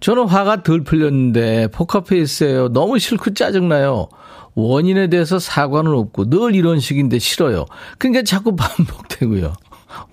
저는 0.00 0.26
화가 0.26 0.62
덜 0.62 0.84
풀렸는데 0.84 1.68
포커페이스예요. 1.68 2.68
너무 2.68 2.98
싫고 2.98 3.34
짜증나요. 3.34 4.08
원인에 4.54 5.08
대해서 5.08 5.38
사과는 5.38 5.92
없고 5.92 6.30
늘 6.30 6.54
이런 6.54 6.78
식인데 6.80 7.18
싫어요. 7.18 7.66
그러니까 7.98 8.22
자꾸 8.22 8.54
반복되고요. 8.56 9.52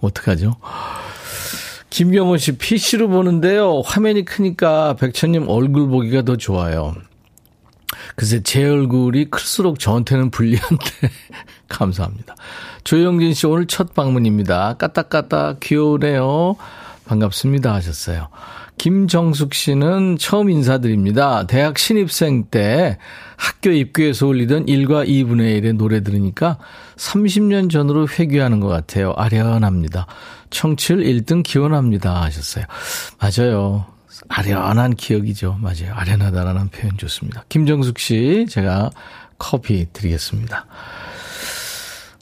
어떡하죠? 0.01 0.56
김경호 1.92 2.38
씨 2.38 2.58
PC로 2.58 3.08
보는데요. 3.10 3.82
화면이 3.86 4.25
크니까 4.25 4.96
백천님 4.96 5.48
얼굴 5.50 5.88
보기가 5.88 6.24
더 6.24 6.36
좋아요. 6.36 6.96
글쎄, 8.15 8.41
제 8.43 8.67
얼굴이 8.67 9.29
클수록 9.29 9.79
저한테는 9.79 10.31
불리한데, 10.31 10.85
감사합니다. 11.67 12.35
조영진 12.83 13.33
씨 13.33 13.47
오늘 13.47 13.65
첫 13.67 13.93
방문입니다. 13.93 14.75
까딱까딱 14.75 15.59
귀여우네요. 15.59 16.55
반갑습니다 17.05 17.74
하셨어요. 17.74 18.29
김정숙 18.77 19.53
씨는 19.53 20.17
처음 20.17 20.50
인사드립니다. 20.50 21.47
대학 21.47 21.77
신입생 21.77 22.45
때 22.51 22.97
학교 23.38 23.71
입구에서 23.71 24.27
울리던 24.27 24.65
1과 24.65 25.07
2분의 25.07 25.62
1의 25.62 25.77
노래 25.77 26.03
들으니까 26.03 26.57
30년 26.97 27.69
전으로 27.69 28.07
회귀하는 28.07 28.59
것 28.59 28.67
같아요. 28.67 29.13
아련합니다. 29.15 30.07
청취율 30.50 31.03
1등 31.03 31.43
기원합니다 31.43 32.21
하셨어요. 32.24 32.65
맞아요. 33.19 33.94
아련한 34.27 34.95
기억이죠. 34.95 35.57
맞아요. 35.62 35.93
아련하다라는 35.93 36.69
표현 36.69 36.98
좋습니다. 36.98 37.43
김정숙 37.50 38.00
씨, 38.00 38.45
제가 38.50 38.91
커피 39.38 39.88
드리겠습니다. 39.91 40.65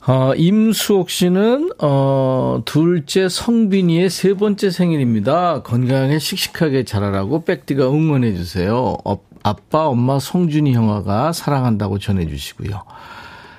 어, 0.06 0.34
임수옥 0.36 1.08
씨는, 1.08 1.70
어, 1.80 2.60
둘째 2.66 3.28
성빈이의 3.28 4.10
세 4.10 4.34
번째 4.34 4.70
생일입니다. 4.70 5.62
건강하게 5.62 6.18
씩씩하게 6.18 6.84
자라라고 6.84 7.44
백디가 7.44 7.88
응원해주세요. 7.88 8.96
어, 9.04 9.18
아빠, 9.42 9.86
엄마, 9.86 10.18
성준이 10.18 10.74
형아가 10.74 11.32
사랑한다고 11.32 11.98
전해주시고요. 11.98 12.82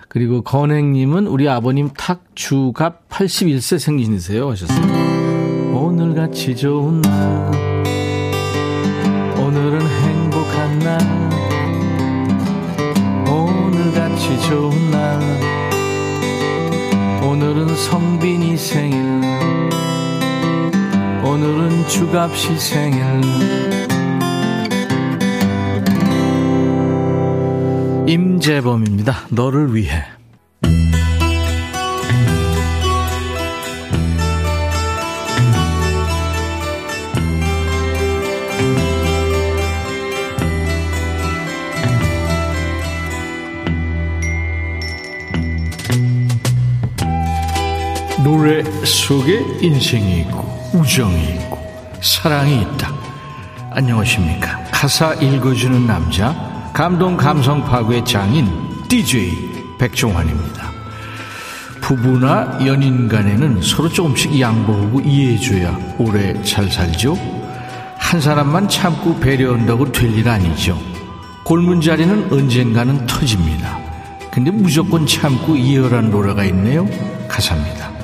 그리고 0.08 0.44
건행님은 0.44 1.28
우리 1.28 1.50
아버님 1.50 1.90
탁주갑 1.90 3.10
81세 3.10 3.80
생신이세요. 3.80 4.50
하셨어요. 4.52 5.76
오늘같이 5.76 6.56
좋은 6.56 7.02
날. 7.02 7.75
행복한 10.76 10.80
날. 10.80 11.00
오늘같이 13.30 14.42
좋은 14.42 14.92
날. 14.92 15.20
오늘은 17.24 17.76
성빈이 17.76 18.58
생일. 18.58 19.22
오늘은 21.24 21.88
주갑씨 21.88 22.58
생일. 22.58 23.02
임재범입니다. 28.08 29.28
너를 29.30 29.74
위해 29.76 30.04
속에 48.86 49.58
인생이 49.62 50.22
있고 50.22 50.72
우정이 50.74 51.24
있고 51.36 51.58
사랑이 52.02 52.62
있다. 52.62 52.94
안녕하십니까. 53.72 54.64
가사 54.72 55.14
읽어주는 55.16 55.86
남자 55.88 56.34
감동 56.74 57.18
감성 57.18 57.64
파괴 57.66 58.04
장인 58.04 58.48
DJ 58.88 59.78
백종환입니다. 59.78 60.72
부부나 61.82 62.60
연인 62.66 63.08
간에는 63.08 63.62
서로 63.62 63.90
조금씩 63.90 64.40
양보하고 64.40 65.02
이해해줘야 65.02 65.78
오래 66.00 66.42
잘 66.44 66.70
살죠. 66.72 67.18
한 67.98 68.22
사람만 68.22 68.70
참고 68.70 69.20
배려한다고 69.20 69.92
될 69.92 70.12
일 70.12 70.30
아니죠. 70.30 70.80
골문 71.44 71.82
자리는 71.82 72.32
언젠가는 72.32 73.06
터집니다. 73.06 73.78
근데 74.32 74.52
무조건 74.52 75.06
참고 75.06 75.56
이어란 75.56 76.10
노래가 76.10 76.44
있네요. 76.46 76.88
가사입니다. 77.28 77.95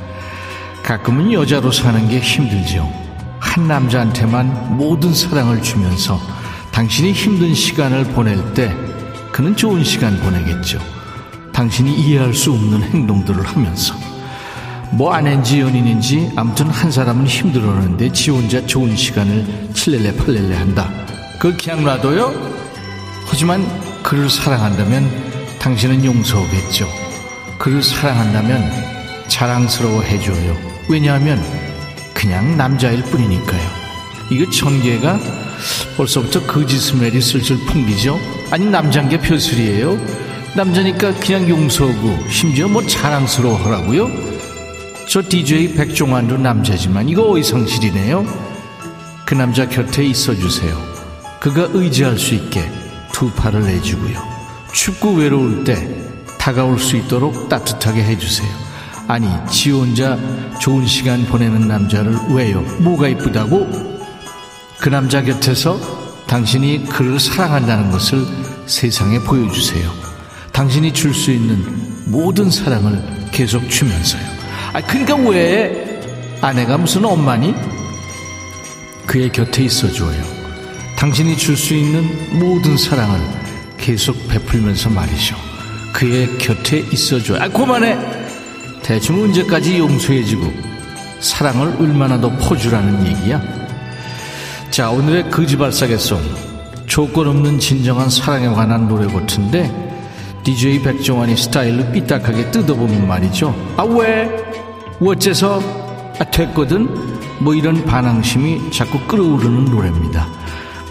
가끔은 0.91 1.31
여자로 1.31 1.71
사는 1.71 2.09
게 2.09 2.19
힘들죠. 2.19 2.91
한 3.39 3.65
남자한테만 3.65 4.75
모든 4.75 5.13
사랑을 5.13 5.61
주면서 5.61 6.19
당신이 6.73 7.13
힘든 7.13 7.55
시간을 7.55 8.03
보낼 8.07 8.53
때 8.53 8.75
그는 9.31 9.55
좋은 9.55 9.85
시간 9.85 10.19
보내겠죠. 10.19 10.79
당신이 11.53 11.95
이해할 11.95 12.33
수 12.33 12.51
없는 12.51 12.83
행동들을 12.83 13.41
하면서. 13.41 13.95
뭐 14.91 15.13
아낸지 15.13 15.61
연인인지 15.61 16.33
아무튼 16.35 16.69
한 16.69 16.91
사람은 16.91 17.25
힘들어하는데 17.25 18.11
지 18.11 18.29
혼자 18.29 18.65
좋은 18.65 18.93
시간을 18.93 19.69
칠렐레 19.73 20.17
팔렐레 20.17 20.57
한다. 20.57 20.89
그 21.39 21.55
그냥 21.55 21.85
놔둬요? 21.85 22.33
하지만 23.27 23.65
그를 24.03 24.29
사랑한다면 24.29 25.09
당신은 25.57 26.03
용서하겠죠. 26.03 26.85
그를 27.57 27.81
사랑한다면 27.81 28.69
자랑스러워 29.29 30.01
해줘요. 30.01 30.70
왜냐하면 30.89 31.41
그냥 32.13 32.57
남자일 32.57 33.01
뿐이니까요. 33.03 33.61
이거 34.29 34.49
전개가 34.49 35.19
벌써부터 35.97 36.41
거짓 36.45 36.79
스멜이 36.79 37.21
슬슬 37.21 37.57
풍기죠? 37.65 38.19
아니 38.49 38.65
남잔 38.65 39.09
게 39.09 39.19
별소리예요? 39.19 39.97
남자니까 40.55 41.13
그냥 41.15 41.47
용서하고 41.47 42.29
심지어 42.29 42.67
뭐 42.67 42.85
자랑스러워 42.85 43.55
하라고요? 43.55 44.09
저 45.07 45.21
DJ 45.21 45.73
백종환도 45.73 46.37
남자지만 46.37 47.09
이거 47.09 47.31
어이상실이네요. 47.31 48.25
그 49.25 49.33
남자 49.33 49.67
곁에 49.67 50.03
있어주세요. 50.03 50.77
그가 51.39 51.69
의지할 51.73 52.17
수 52.17 52.35
있게 52.35 52.69
두 53.11 53.31
팔을 53.31 53.61
내주고요. 53.65 54.21
춥고 54.73 55.13
외로울 55.13 55.63
때 55.63 55.87
다가올 56.37 56.79
수 56.79 56.97
있도록 56.97 57.49
따뜻하게 57.49 58.03
해주세요. 58.03 58.70
아니, 59.11 59.27
지 59.49 59.71
혼자 59.71 60.17
좋은 60.61 60.87
시간 60.87 61.25
보내는 61.25 61.67
남자를 61.67 62.15
왜요? 62.29 62.61
뭐가 62.79 63.09
이쁘다고? 63.09 63.69
그 64.79 64.87
남자 64.87 65.21
곁에서 65.21 65.77
당신이 66.27 66.85
그를 66.85 67.19
사랑한다는 67.19 67.91
것을 67.91 68.25
세상에 68.67 69.19
보여주세요. 69.19 69.91
당신이 70.53 70.93
줄 70.93 71.13
수 71.13 71.29
있는 71.29 71.61
모든 72.05 72.49
사랑을 72.49 73.03
계속 73.33 73.69
주면서요. 73.69 74.21
아, 74.71 74.79
그러니까 74.79 75.15
왜 75.29 75.99
아내가 76.39 76.77
무슨 76.77 77.03
엄마니? 77.03 77.53
그의 79.07 79.29
곁에 79.29 79.65
있어줘요. 79.65 80.23
당신이 80.97 81.35
줄 81.35 81.57
수 81.57 81.73
있는 81.73 82.39
모든 82.39 82.77
사랑을 82.77 83.19
계속 83.77 84.15
베풀면서 84.29 84.89
말이죠. 84.89 85.35
그의 85.91 86.37
곁에 86.37 86.77
있어줘요. 86.93 87.41
아, 87.41 87.49
그만해! 87.49 88.20
대충 88.83 89.21
언제까지 89.23 89.77
용서해주고 89.77 90.51
사랑을 91.19 91.75
얼마나 91.79 92.19
더 92.19 92.29
퍼주라는 92.37 93.05
얘기야? 93.07 93.41
자, 94.71 94.89
오늘의 94.89 95.29
거지발사계송. 95.29 96.19
조건 96.87 97.27
없는 97.27 97.59
진정한 97.59 98.09
사랑에 98.09 98.47
관한 98.47 98.87
노래 98.87 99.05
같은데, 99.05 99.71
DJ 100.43 100.81
백종원이 100.81 101.37
스타일로 101.37 101.91
삐딱하게 101.91 102.51
뜯어보면 102.51 103.07
말이죠. 103.07 103.55
아, 103.77 103.83
왜? 103.83 104.29
어째서? 104.99 105.61
아, 106.19 106.23
됐거든? 106.25 106.89
뭐 107.39 107.53
이런 107.53 107.83
반항심이 107.85 108.71
자꾸 108.71 108.99
끌어오르는 109.07 109.65
노래입니다. 109.65 110.27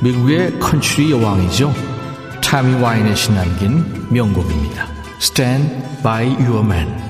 미국의 0.00 0.58
컨츄리 0.58 1.10
여왕이죠. 1.10 1.74
타미 2.42 2.80
와인넷이 2.82 3.34
남긴 3.34 4.06
명곡입니다. 4.10 4.86
Stand 5.20 6.02
by 6.02 6.26
your 6.46 6.64
man. 6.64 7.09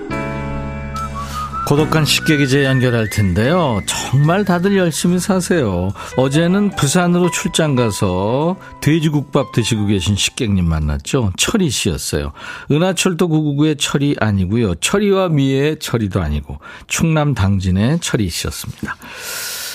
고독한 1.71 2.03
식객 2.03 2.41
이제 2.41 2.65
연결할 2.65 3.09
텐데요. 3.09 3.81
정말 3.85 4.43
다들 4.43 4.75
열심히 4.75 5.19
사세요. 5.19 5.93
어제는 6.17 6.71
부산으로 6.71 7.31
출장 7.31 7.75
가서 7.77 8.57
돼지국밥 8.81 9.53
드시고 9.53 9.85
계신 9.85 10.17
식객님 10.17 10.65
만났죠. 10.65 11.31
철이 11.37 11.69
씨였어요. 11.69 12.33
은하철도 12.71 13.29
999의 13.29 13.77
철이 13.79 14.17
아니고요. 14.19 14.75
철이와 14.75 15.29
미의 15.29 15.79
철이도 15.79 16.21
아니고 16.21 16.59
충남 16.87 17.33
당진의 17.33 17.99
철이 18.01 18.29
씨였습니다. 18.29 18.97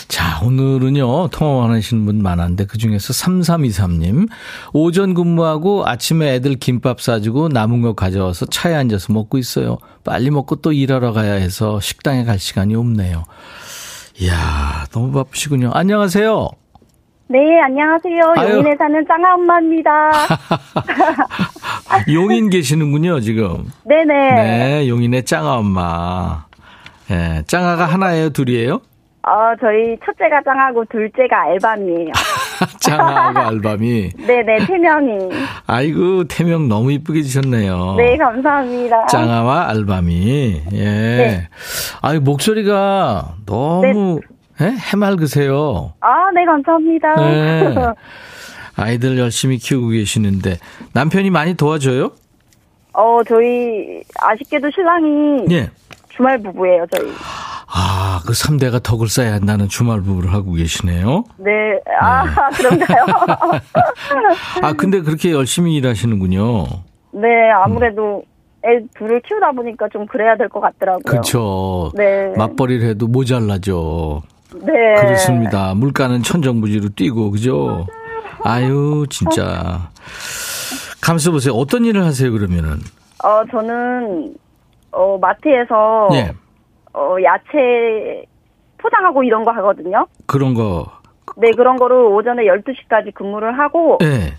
자, 0.09 0.41
오늘은요, 0.45 1.29
통화 1.29 1.53
원하시는 1.63 2.05
분 2.07 2.23
많았는데, 2.23 2.67
그 2.67 2.79
중에서 2.79 3.13
3323님, 3.13 4.29
오전 4.73 5.15
근무하고 5.15 5.87
아침에 5.87 6.35
애들 6.35 6.57
김밥 6.57 7.01
싸주고 7.01 7.49
남은 7.49 7.83
거 7.83 7.95
가져와서 7.95 8.47
차에 8.47 8.75
앉아서 8.75 9.13
먹고 9.13 9.37
있어요. 9.39 9.79
빨리 10.05 10.31
먹고 10.31 10.57
또 10.57 10.73
일하러 10.73 11.13
가야 11.13 11.33
해서 11.33 11.81
식당에 11.81 12.25
갈 12.25 12.39
시간이 12.39 12.75
없네요. 12.77 13.25
이야, 14.21 14.87
너무 14.93 15.13
바쁘시군요. 15.13 15.73
안녕하세요. 15.75 16.49
네, 17.29 17.39
안녕하세요. 17.65 18.35
아유. 18.37 18.55
용인에 18.59 18.77
사는 18.79 19.05
짱아 19.09 19.35
엄마입니다. 19.35 19.91
용인 22.13 22.51
계시는군요, 22.51 23.19
지금. 23.21 23.67
네네. 23.85 24.35
네, 24.35 24.89
용인의 24.89 25.25
짱아 25.25 25.57
엄마. 25.57 26.45
예, 27.11 27.15
네, 27.17 27.43
짱아가 27.49 27.87
하나예요, 27.87 28.31
둘이에요? 28.31 28.81
어, 29.29 29.57
저희 29.61 29.97
첫째가 30.05 30.41
짱하고 30.45 30.85
둘째가 30.85 31.43
알밤이에요. 31.43 32.13
짱하고 32.79 33.41
알밤이? 33.41 34.11
네네, 34.25 34.67
태명이. 34.67 35.31
아이고, 35.67 36.25
태명 36.29 36.69
너무 36.69 36.93
이쁘게 36.93 37.23
지셨네요. 37.23 37.97
네, 37.97 38.17
감사합니다. 38.17 39.07
짱아와 39.07 39.69
알밤이. 39.71 40.63
예. 40.75 40.85
네. 40.85 41.49
아유, 42.03 42.21
목소리가 42.21 43.35
너무 43.47 44.21
네. 44.61 44.67
예? 44.67 44.71
해맑으세요. 44.93 45.93
아, 46.01 46.31
네, 46.33 46.45
감사합니다. 46.45 47.15
네. 47.17 47.75
아이들 48.79 49.19
열심히 49.19 49.59
키우고 49.59 49.89
계시는데 49.89 50.59
남편이 50.93 51.31
많이 51.31 51.55
도와줘요? 51.55 52.13
어, 52.93 53.21
저희 53.27 54.03
아쉽게도 54.21 54.71
신랑이 54.71 55.47
예. 55.51 55.71
주말 56.11 56.39
부부예요, 56.39 56.87
저희. 56.95 57.11
아, 57.79 58.23
그 58.25 58.33
3대가 58.33 58.83
덕을 58.83 59.09
쌓아야 59.09 59.35
한다는 59.35 59.69
주말 59.69 60.01
부부를 60.01 60.33
하고 60.33 60.53
계시네요. 60.53 61.25
네. 61.37 61.51
아, 62.01 62.25
네. 62.25 62.31
그런가요? 62.57 63.05
아, 64.63 64.73
근데 64.73 65.03
그렇게 65.03 65.31
열심히 65.33 65.75
일하시는군요. 65.77 66.65
네, 67.13 67.51
아무래도 67.55 68.23
애 68.65 68.81
둘을 68.97 69.21
키우다 69.21 69.53
보니까 69.53 69.89
좀 69.93 70.07
그래야 70.07 70.37
될 70.37 70.49
것 70.49 70.61
같더라고요. 70.61 71.03
그렇죠. 71.07 71.93
네. 71.95 72.33
맞벌이를 72.37 72.89
해도 72.89 73.07
모자라죠. 73.09 74.23
네. 74.55 74.95
그렇습니다. 74.95 75.75
물가는 75.75 76.23
천정부지로 76.23 76.89
뛰고, 76.97 77.31
그죠? 77.31 77.87
아유, 78.43 79.05
진짜. 79.11 79.91
감수 81.03 81.31
보세요. 81.31 81.53
어떤 81.55 81.85
일을 81.85 82.05
하세요, 82.05 82.33
그러면은? 82.33 82.79
어, 83.23 83.43
저는, 83.51 84.35
어, 84.93 85.19
마트에서. 85.21 86.09
네. 86.11 86.33
어, 86.97 87.17
야채 87.23 88.25
포장하고 88.79 89.23
이런 89.23 89.45
거 89.45 89.51
하거든요. 89.53 90.07
그런 90.27 90.55
거. 90.55 90.87
네, 91.37 91.51
그런 91.51 91.77
거를 91.77 91.97
오전에 91.97 92.45
12시까지 92.45 93.13
근무를 93.15 93.59
하고. 93.59 93.99
네. 94.01 94.33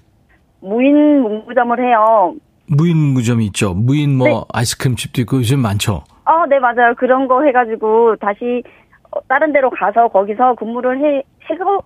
무인 0.60 1.22
문구점을 1.22 1.80
해요. 1.80 2.34
무인 2.67 2.98
문구점이 2.98 3.46
있죠. 3.48 3.74
무인 3.76 4.17
뭐 4.17 4.28
네. 4.28 4.41
아이스크림집도 4.54 5.22
있고 5.22 5.38
요즘 5.38 5.60
많죠. 5.60 6.04
어, 6.26 6.46
네, 6.50 6.58
맞아요. 6.60 6.96
그런 6.98 7.28
거 7.28 7.43
해가지고 7.43 8.15
다시 8.15 8.63
어, 9.12 9.20
다른 9.28 9.54
데로 9.54 9.70
가서 9.70 10.08
거기서 10.08 10.56
근무를 10.56 11.00
해, 11.00 11.24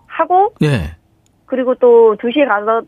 하고. 0.08 0.54
네. 0.62 0.96
그리고 1.46 1.76
또 1.76 2.16
2시에 2.16 2.48
가서 2.48 2.82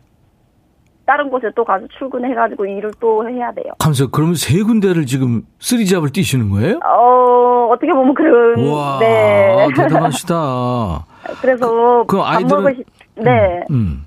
다른 1.05 1.29
곳에 1.29 1.49
또 1.55 1.65
가서 1.65 1.85
출근해가지고 1.97 2.65
일을 2.65 2.91
또 2.99 3.27
해야 3.29 3.51
돼요. 3.51 3.73
감사. 3.79 4.05
그러면 4.11 4.35
세 4.35 4.61
군데를 4.63 5.05
지금 5.05 5.43
쓰리잡을 5.59 6.11
뛰시는 6.11 6.49
거예요? 6.49 6.79
어, 6.85 7.69
어떻게 7.71 7.91
보면 7.91 8.13
그런. 8.13 8.67
와, 8.69 8.99
네. 8.99 9.67
대단하시다. 9.75 11.05
그래서. 11.41 12.05
그, 12.07 12.17
그 12.17 12.21
아이들은. 12.21 12.63
먹으시, 12.63 12.83
네. 13.15 13.63
음, 13.69 13.75
음. 13.75 14.05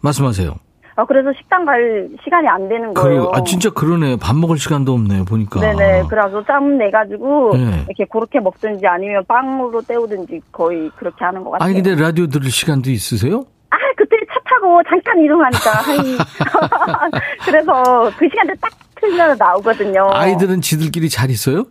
말씀하세요. 0.00 0.54
아, 0.96 1.04
그래서 1.04 1.32
식당 1.38 1.64
갈 1.64 2.08
시간이 2.24 2.48
안 2.48 2.68
되는 2.68 2.92
거예요. 2.92 3.28
그래, 3.28 3.38
아, 3.38 3.44
진짜 3.44 3.70
그러네. 3.70 4.16
밥 4.20 4.34
먹을 4.34 4.58
시간도 4.58 4.92
없네요, 4.94 5.26
보니까. 5.26 5.60
네네. 5.60 6.04
그래서 6.08 6.42
짬 6.44 6.76
내가지고, 6.76 7.52
네. 7.54 7.84
이렇게 7.86 8.04
그렇게 8.10 8.40
먹든지 8.40 8.84
아니면 8.84 9.22
빵으로 9.28 9.80
때우든지 9.82 10.40
거의 10.50 10.90
그렇게 10.96 11.24
하는 11.24 11.44
것 11.44 11.50
같아요. 11.50 11.66
아니, 11.66 11.74
근데 11.80 11.94
라디오 11.94 12.26
들을 12.26 12.50
시간도 12.50 12.90
있으세요? 12.90 13.44
아, 13.70 13.76
그때 13.96 14.16
차 14.58 14.60
타고 14.60 14.82
잠깐 14.88 15.18
이동하니까. 15.24 15.70
그래서 17.44 18.10
그 18.18 18.28
시간대 18.28 18.54
딱 18.60 18.70
틀면 19.00 19.36
나오거든요. 19.38 20.10
아이들은 20.12 20.60
지들끼리 20.60 21.08
잘 21.08 21.30
있어요? 21.30 21.64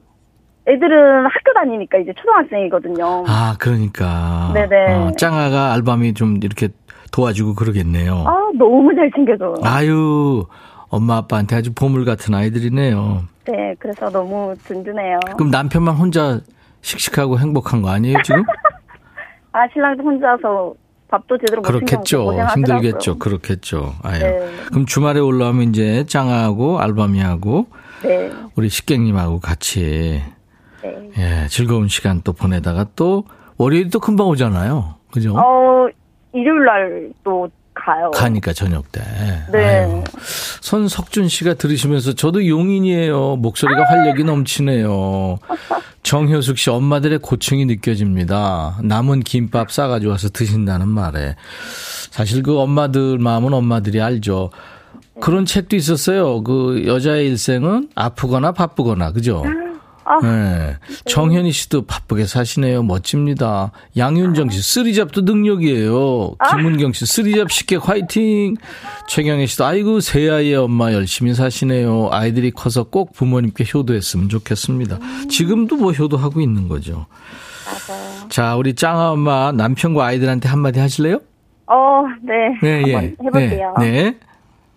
애들은 0.67 1.25
학교 1.25 1.53
다니니까 1.53 1.97
이제 1.99 2.13
초등학생이거든요. 2.17 3.23
아, 3.27 3.55
그러니까. 3.59 4.51
네네. 4.53 4.93
어, 4.95 5.11
짱아가 5.17 5.73
알밤이 5.73 6.13
좀 6.13 6.39
이렇게 6.43 6.69
도와주고 7.11 7.55
그러겠네요. 7.55 8.25
아, 8.27 8.49
너무 8.57 8.93
잘 8.95 9.09
챙겨줘. 9.15 9.55
아유, 9.63 10.45
엄마 10.89 11.17
아빠한테 11.17 11.55
아주 11.55 11.73
보물 11.73 12.03
같은 12.03 12.33
아이들이네요. 12.33 13.23
네, 13.47 13.75
그래서 13.79 14.09
너무 14.09 14.53
든든해요. 14.65 15.19
그럼 15.37 15.51
남편만 15.51 15.95
혼자 15.95 16.41
씩씩하고 16.81 17.39
행복한 17.39 17.81
거 17.81 17.89
아니에요, 17.89 18.17
지금? 18.23 18.43
아, 19.53 19.65
신랑도 19.71 20.03
혼자서 20.03 20.73
밥도 21.09 21.37
제대로 21.37 21.61
못 21.61 21.67
그렇겠죠. 21.67 22.33
힘들겠죠. 22.55 23.17
그렇겠죠. 23.19 23.93
아유. 24.03 24.19
네. 24.19 24.39
그럼 24.69 24.85
주말에 24.85 25.19
올라오면 25.19 25.69
이제 25.69 26.05
짱아하고 26.07 26.79
알밤이하고 26.79 27.67
네. 28.03 28.31
우리 28.55 28.69
식객님하고 28.69 29.39
같이 29.39 30.21
네. 30.83 31.11
예, 31.17 31.47
즐거운 31.49 31.87
시간 31.87 32.21
또 32.23 32.33
보내다가 32.33 32.87
또 32.95 33.23
월요일 33.57 33.89
또 33.89 33.99
금방 33.99 34.27
오잖아요. 34.27 34.95
그죠? 35.11 35.33
어, 35.37 35.87
일요일 36.33 36.65
날 36.65 37.11
또 37.23 37.49
가요. 37.85 38.11
가니까 38.11 38.53
저녁 38.53 38.91
때. 38.91 39.01
네. 39.51 39.85
아유, 39.85 40.03
손석준 40.61 41.29
씨가 41.29 41.55
들으시면서 41.55 42.13
저도 42.13 42.47
용인이에요. 42.47 43.37
목소리가 43.37 43.83
활력이 43.83 44.23
넘치네요. 44.23 45.39
정효숙 46.03 46.57
씨 46.57 46.69
엄마들의 46.69 47.19
고충이 47.19 47.65
느껴집니다. 47.65 48.79
남은 48.83 49.21
김밥 49.21 49.71
싸가지고 49.71 50.11
와서 50.11 50.29
드신다는 50.29 50.87
말에. 50.87 51.35
사실 52.11 52.43
그 52.43 52.57
엄마들 52.59 53.17
마음은 53.17 53.53
엄마들이 53.53 54.01
알죠. 54.01 54.49
그런 55.19 55.45
책도 55.45 55.75
있었어요. 55.75 56.43
그 56.43 56.83
여자의 56.85 57.27
일생은 57.27 57.89
아프거나 57.95 58.51
바쁘거나, 58.51 59.11
그죠? 59.11 59.43
아, 60.07 60.19
네. 60.21 60.77
정현희 61.05 61.51
씨도 61.51 61.85
바쁘게 61.85 62.25
사시네요. 62.25 62.81
멋집니다. 62.83 63.71
양윤정 63.97 64.49
씨, 64.49 64.61
쓰리잡도 64.61 65.21
능력이에요. 65.21 66.35
아. 66.39 66.55
김은경 66.55 66.93
씨, 66.93 67.05
쓰리잡 67.05 67.51
식객 67.51 67.87
화이팅! 67.87 68.55
최경혜 69.07 69.45
씨도, 69.47 69.65
아이고, 69.65 69.99
새 69.99 70.29
아이의 70.29 70.55
엄마 70.55 70.93
열심히 70.93 71.33
사시네요. 71.33 72.09
아이들이 72.11 72.51
커서 72.51 72.83
꼭 72.83 73.11
부모님께 73.13 73.65
효도했으면 73.73 74.29
좋겠습니다. 74.29 74.97
지금도 75.29 75.75
뭐 75.75 75.91
효도하고 75.91 76.39
있는 76.39 76.69
거죠. 76.69 77.05
맞아요. 77.65 78.29
자, 78.29 78.55
우리 78.55 78.75
짱아 78.75 79.11
엄마 79.11 79.51
남편과 79.51 80.05
아이들한테 80.05 80.47
한마디 80.47 80.79
하실래요? 80.79 81.19
어, 81.67 82.03
네. 82.21 82.33
네, 82.61 82.83
예. 82.87 83.15
해볼게요. 83.21 83.75
네. 83.79 83.91
네. 83.91 84.17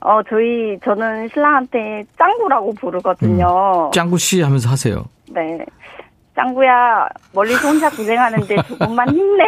어, 0.00 0.20
저희, 0.28 0.78
저는 0.84 1.28
신랑한테 1.32 2.04
짱구라고 2.18 2.74
부르거든요. 2.74 3.86
음, 3.86 3.92
짱구 3.92 4.18
씨 4.18 4.40
하면서 4.40 4.68
하세요. 4.68 5.04
네. 5.30 5.64
짱구야, 6.36 7.08
멀리서 7.34 7.68
혼자 7.68 7.90
고생하는데 7.90 8.56
조금만 8.62 9.08
힘내. 9.10 9.44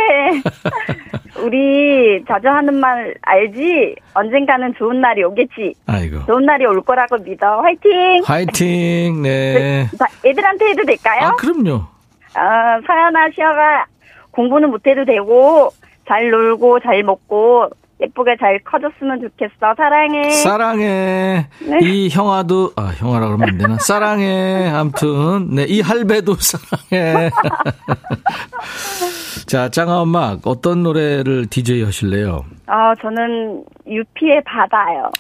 우리 1.43 2.23
자주 2.27 2.49
하는 2.49 2.75
말 2.75 3.15
알지? 3.23 3.95
언젠가는 4.15 4.75
좋은 4.77 5.01
날이 5.01 5.23
오겠지. 5.25 5.75
아이고. 5.87 6.27
좋은 6.27 6.45
날이 6.45 6.67
올 6.67 6.83
거라고 6.83 7.17
믿어. 7.19 7.61
화이팅! 7.63 8.23
화이팅! 8.25 9.23
네. 9.23 9.87
자, 9.99 10.07
애들한테 10.25 10.67
해도 10.71 10.85
될까요? 10.85 11.29
아, 11.29 11.37
그럼요. 11.37 11.75
어, 11.75 12.81
서연아, 12.87 13.31
시아가 13.35 13.87
공부는 14.33 14.71
못해도 14.71 15.05
되고, 15.05 15.71
잘 16.07 16.31
놀고, 16.31 16.81
잘 16.81 17.03
먹고, 17.03 17.71
예쁘게 18.03 18.37
잘 18.39 18.59
커졌으면 18.65 19.21
좋겠어. 19.21 19.75
사랑해. 19.77 20.31
사랑해. 20.31 21.47
네. 21.61 21.79
이 21.83 22.09
형아도, 22.11 22.73
아, 22.77 22.93
형아라 22.97 23.27
그러면 23.27 23.49
안 23.51 23.59
되나? 23.59 23.77
사랑해. 23.79 24.69
아무튼, 24.69 25.55
네, 25.55 25.65
이 25.65 25.81
할배도 25.81 26.35
사랑해. 26.35 27.31
자, 29.47 29.69
짱아 29.69 30.01
엄마, 30.01 30.37
어떤 30.45 30.83
노래를 30.83 31.47
디제이 31.47 31.83
하실래요? 31.83 32.45
아, 32.67 32.95
저는 33.01 33.65
유피의 33.87 34.43
바다요. 34.45 35.11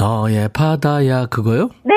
너의 0.00 0.48
바다야 0.52 1.26
그거요? 1.26 1.68
네. 1.84 1.94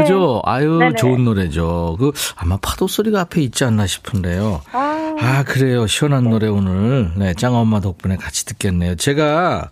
그죠? 0.00 0.40
아유 0.44 0.78
네네. 0.78 0.94
좋은 0.94 1.24
노래죠. 1.24 1.96
그 1.98 2.12
아마 2.36 2.56
파도 2.56 2.86
소리가 2.86 3.20
앞에 3.22 3.40
있지 3.42 3.64
않나 3.64 3.86
싶은데요. 3.86 4.62
아, 4.72 5.16
아 5.20 5.44
그래요. 5.44 5.86
시원한 5.86 6.24
네. 6.24 6.30
노래 6.30 6.48
오늘 6.48 7.10
네 7.16 7.34
짱 7.34 7.54
엄마 7.54 7.80
덕분에 7.80 8.16
같이 8.16 8.46
듣겠네요. 8.46 8.94
제가 8.94 9.68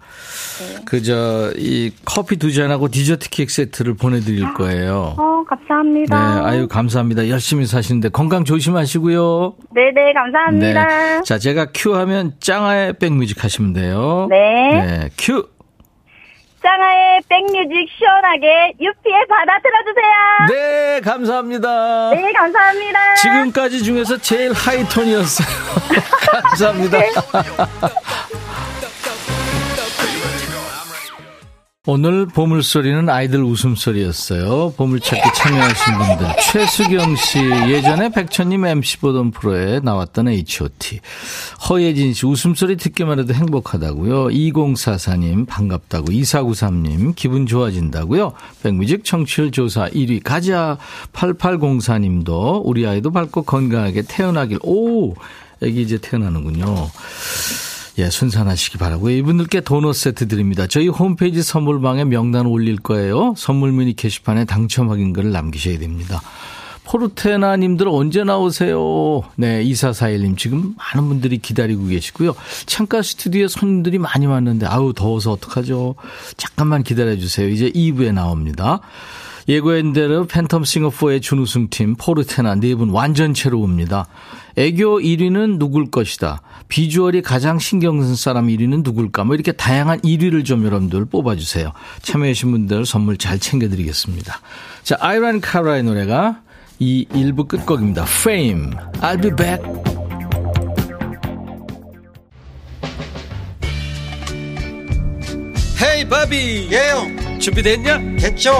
네. 0.59 0.83
그저 0.85 1.53
이 1.57 1.93
커피 2.05 2.37
두 2.37 2.53
잔하고 2.53 2.89
디저트 2.89 3.31
케이크 3.31 3.53
세트를 3.53 3.95
보내드릴 3.95 4.53
거예요. 4.55 5.15
어 5.17 5.45
감사합니다. 5.49 6.35
네 6.35 6.47
아유 6.47 6.69
감사합니다. 6.69 7.29
열심히 7.29 7.65
사시는데 7.67 8.11
건강 8.11 8.45
조심하시고요. 8.45 9.55
네네 9.75 10.13
감사합니다. 10.15 10.87
네. 10.87 11.21
자 11.25 11.39
제가 11.39 11.69
큐 11.73 11.95
하면 11.97 12.35
짱아의 12.41 12.95
백뮤직 12.99 13.43
하시면 13.45 13.73
돼요. 13.73 14.27
네. 14.29 14.37
네 14.75 15.11
큐. 15.17 15.47
짱아의 16.63 17.21
백뮤직 17.29 17.89
시원하게 17.99 18.75
유피의 18.81 19.27
바다 19.29 19.59
틀어주세요. 19.63 20.47
네, 20.51 21.01
감사합니다. 21.01 22.11
네, 22.11 22.33
감사합니다. 22.33 23.15
지금까지 23.17 23.83
중에서 23.83 24.19
제일 24.19 24.53
하이톤이었어요. 24.53 25.47
감사합니다. 26.43 26.99
오늘 31.87 32.27
보물소리는 32.27 33.09
아이들 33.09 33.43
웃음소리였어요. 33.43 34.75
보물찾기 34.77 35.31
참여하신 35.35 35.95
분들. 35.97 36.27
최수경 36.43 37.17
씨, 37.17 37.39
예전에 37.39 38.11
백천님 38.11 38.67
MC 38.67 38.99
보던 38.99 39.31
프로에 39.31 39.81
나왔던 39.81 40.29
H.O.T. 40.29 41.01
허예진 41.71 42.13
씨, 42.13 42.27
웃음소리 42.27 42.77
듣기만 42.77 43.19
해도 43.21 43.33
행복하다고요. 43.33 44.27
2044님, 44.27 45.47
반갑다고. 45.47 46.09
2493님, 46.09 47.17
기분 47.17 47.47
좋아진다고요. 47.47 48.35
백뮤직 48.63 49.03
청취율 49.03 49.51
조사 49.51 49.89
1위. 49.89 50.23
가자 50.23 50.77
8804님도 51.15 52.61
우리 52.63 52.87
아이도 52.87 53.11
밝고 53.11 53.45
건강하게 53.45 54.03
태어나길. 54.03 54.59
오! 54.65 55.15
애기 55.63 55.81
이제 55.81 55.97
태어나는군요. 55.97 56.91
예, 58.01 58.09
순산하시기 58.09 58.79
바라고요. 58.79 59.15
이분들께 59.15 59.61
도넛 59.61 59.95
세트 59.95 60.27
드립니다. 60.27 60.67
저희 60.67 60.89
홈페이지 60.89 61.43
선물방에 61.43 62.05
명단 62.05 62.47
올릴 62.47 62.79
거예요. 62.79 63.35
선물 63.37 63.73
문의 63.73 63.93
게시판에 63.93 64.47
당첨 64.47 64.89
확인글을 64.89 65.31
남기셔야 65.33 65.79
됩니다. 65.79 66.23
포르테나 66.85 67.57
님들 67.57 67.89
언제 67.89 68.25
나오세요? 68.25 69.23
네, 69.37 69.63
2441님 69.65 70.39
지금 70.39 70.75
많은 70.79 71.09
분들이 71.09 71.37
기다리고 71.37 71.87
계시고요. 71.89 72.35
창가 72.65 73.03
스튜디오에 73.03 73.49
손님들이 73.49 73.99
많이 73.99 74.25
왔는데 74.25 74.65
아우 74.67 74.95
더워서 74.95 75.33
어떡하죠? 75.33 75.95
잠깐만 76.39 76.83
기다려 76.83 77.17
주세요. 77.17 77.49
이제 77.49 77.71
2부에 77.71 78.15
나옵니다. 78.15 78.81
예고한 79.49 79.93
대로 79.93 80.27
팬텀 80.27 80.63
싱어4의 80.63 81.21
준우승팀 81.23 81.97
포르테나 81.97 82.55
네 82.57 82.75
분 82.75 82.91
완전체로 82.91 83.61
옵니다. 83.61 84.07
애교 84.57 85.01
1위는 85.01 85.59
누굴 85.59 85.91
것이다. 85.91 86.43
비주얼이 86.69 87.23
가장 87.23 87.59
신경 87.59 88.03
쓴 88.03 88.15
사람 88.15 88.47
1위는 88.47 88.85
누굴까? 88.85 89.25
뭐 89.25 89.35
이렇게 89.35 89.53
다양한 89.53 90.01
1위를 90.01 90.45
좀 90.45 90.65
여러분들 90.65 91.05
뽑아주세요. 91.07 91.73
참여해주신 92.03 92.51
분들 92.53 92.87
선물 92.87 93.17
잘 93.17 93.39
챙겨드리겠습니다. 93.39 94.41
자, 94.83 94.97
아이란 95.01 95.41
카라의 95.41 95.83
노래가 95.83 96.41
이 96.79 97.07
1부 97.11 97.49
끝곡입니다. 97.49 98.05
Fame, 98.05 98.71
I'll 99.01 99.21
be 99.21 99.31
back. 99.35 99.63
헤이 105.83 106.09
바비 106.09 106.69
예영 106.71 107.39
준비됐냐? 107.41 107.99
됐죠 108.19 108.53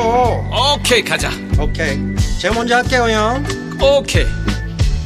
오케이 0.75 1.03
가자 1.03 1.31
오케이 1.59 1.99
제가 2.41 2.55
먼저 2.55 2.77
할게요 2.77 3.07
형 3.11 3.45
오케이 3.81 4.25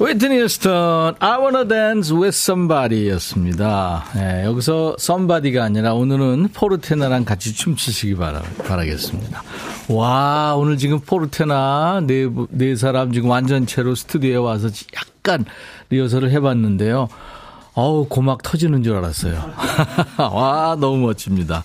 웨트니 0.00 0.48
스턴 0.48 1.14
I 1.18 1.38
wanna 1.38 1.68
dance 1.68 2.10
with 2.10 2.28
somebody 2.28 3.10
였습니다. 3.10 4.06
네, 4.14 4.46
여기서 4.46 4.96
somebody가 4.98 5.62
아니라 5.62 5.92
오늘은 5.92 6.48
포르테나랑 6.54 7.26
같이 7.26 7.52
춤추시기 7.52 8.14
바라, 8.16 8.40
바라겠습니다. 8.66 9.42
와, 9.90 10.54
오늘 10.56 10.78
지금 10.78 11.00
포르테나 11.00 12.00
네, 12.06 12.30
네 12.48 12.76
사람 12.76 13.12
지금 13.12 13.28
완전체로 13.28 13.94
스튜디오에 13.94 14.36
와서 14.36 14.70
약간 14.96 15.44
리허설을 15.90 16.30
해봤는데요. 16.30 17.08
어우, 17.74 18.08
고막 18.08 18.42
터지는 18.42 18.82
줄 18.82 18.96
알았어요. 18.96 19.52
와, 20.16 20.78
너무 20.80 20.96
멋집니다. 21.08 21.62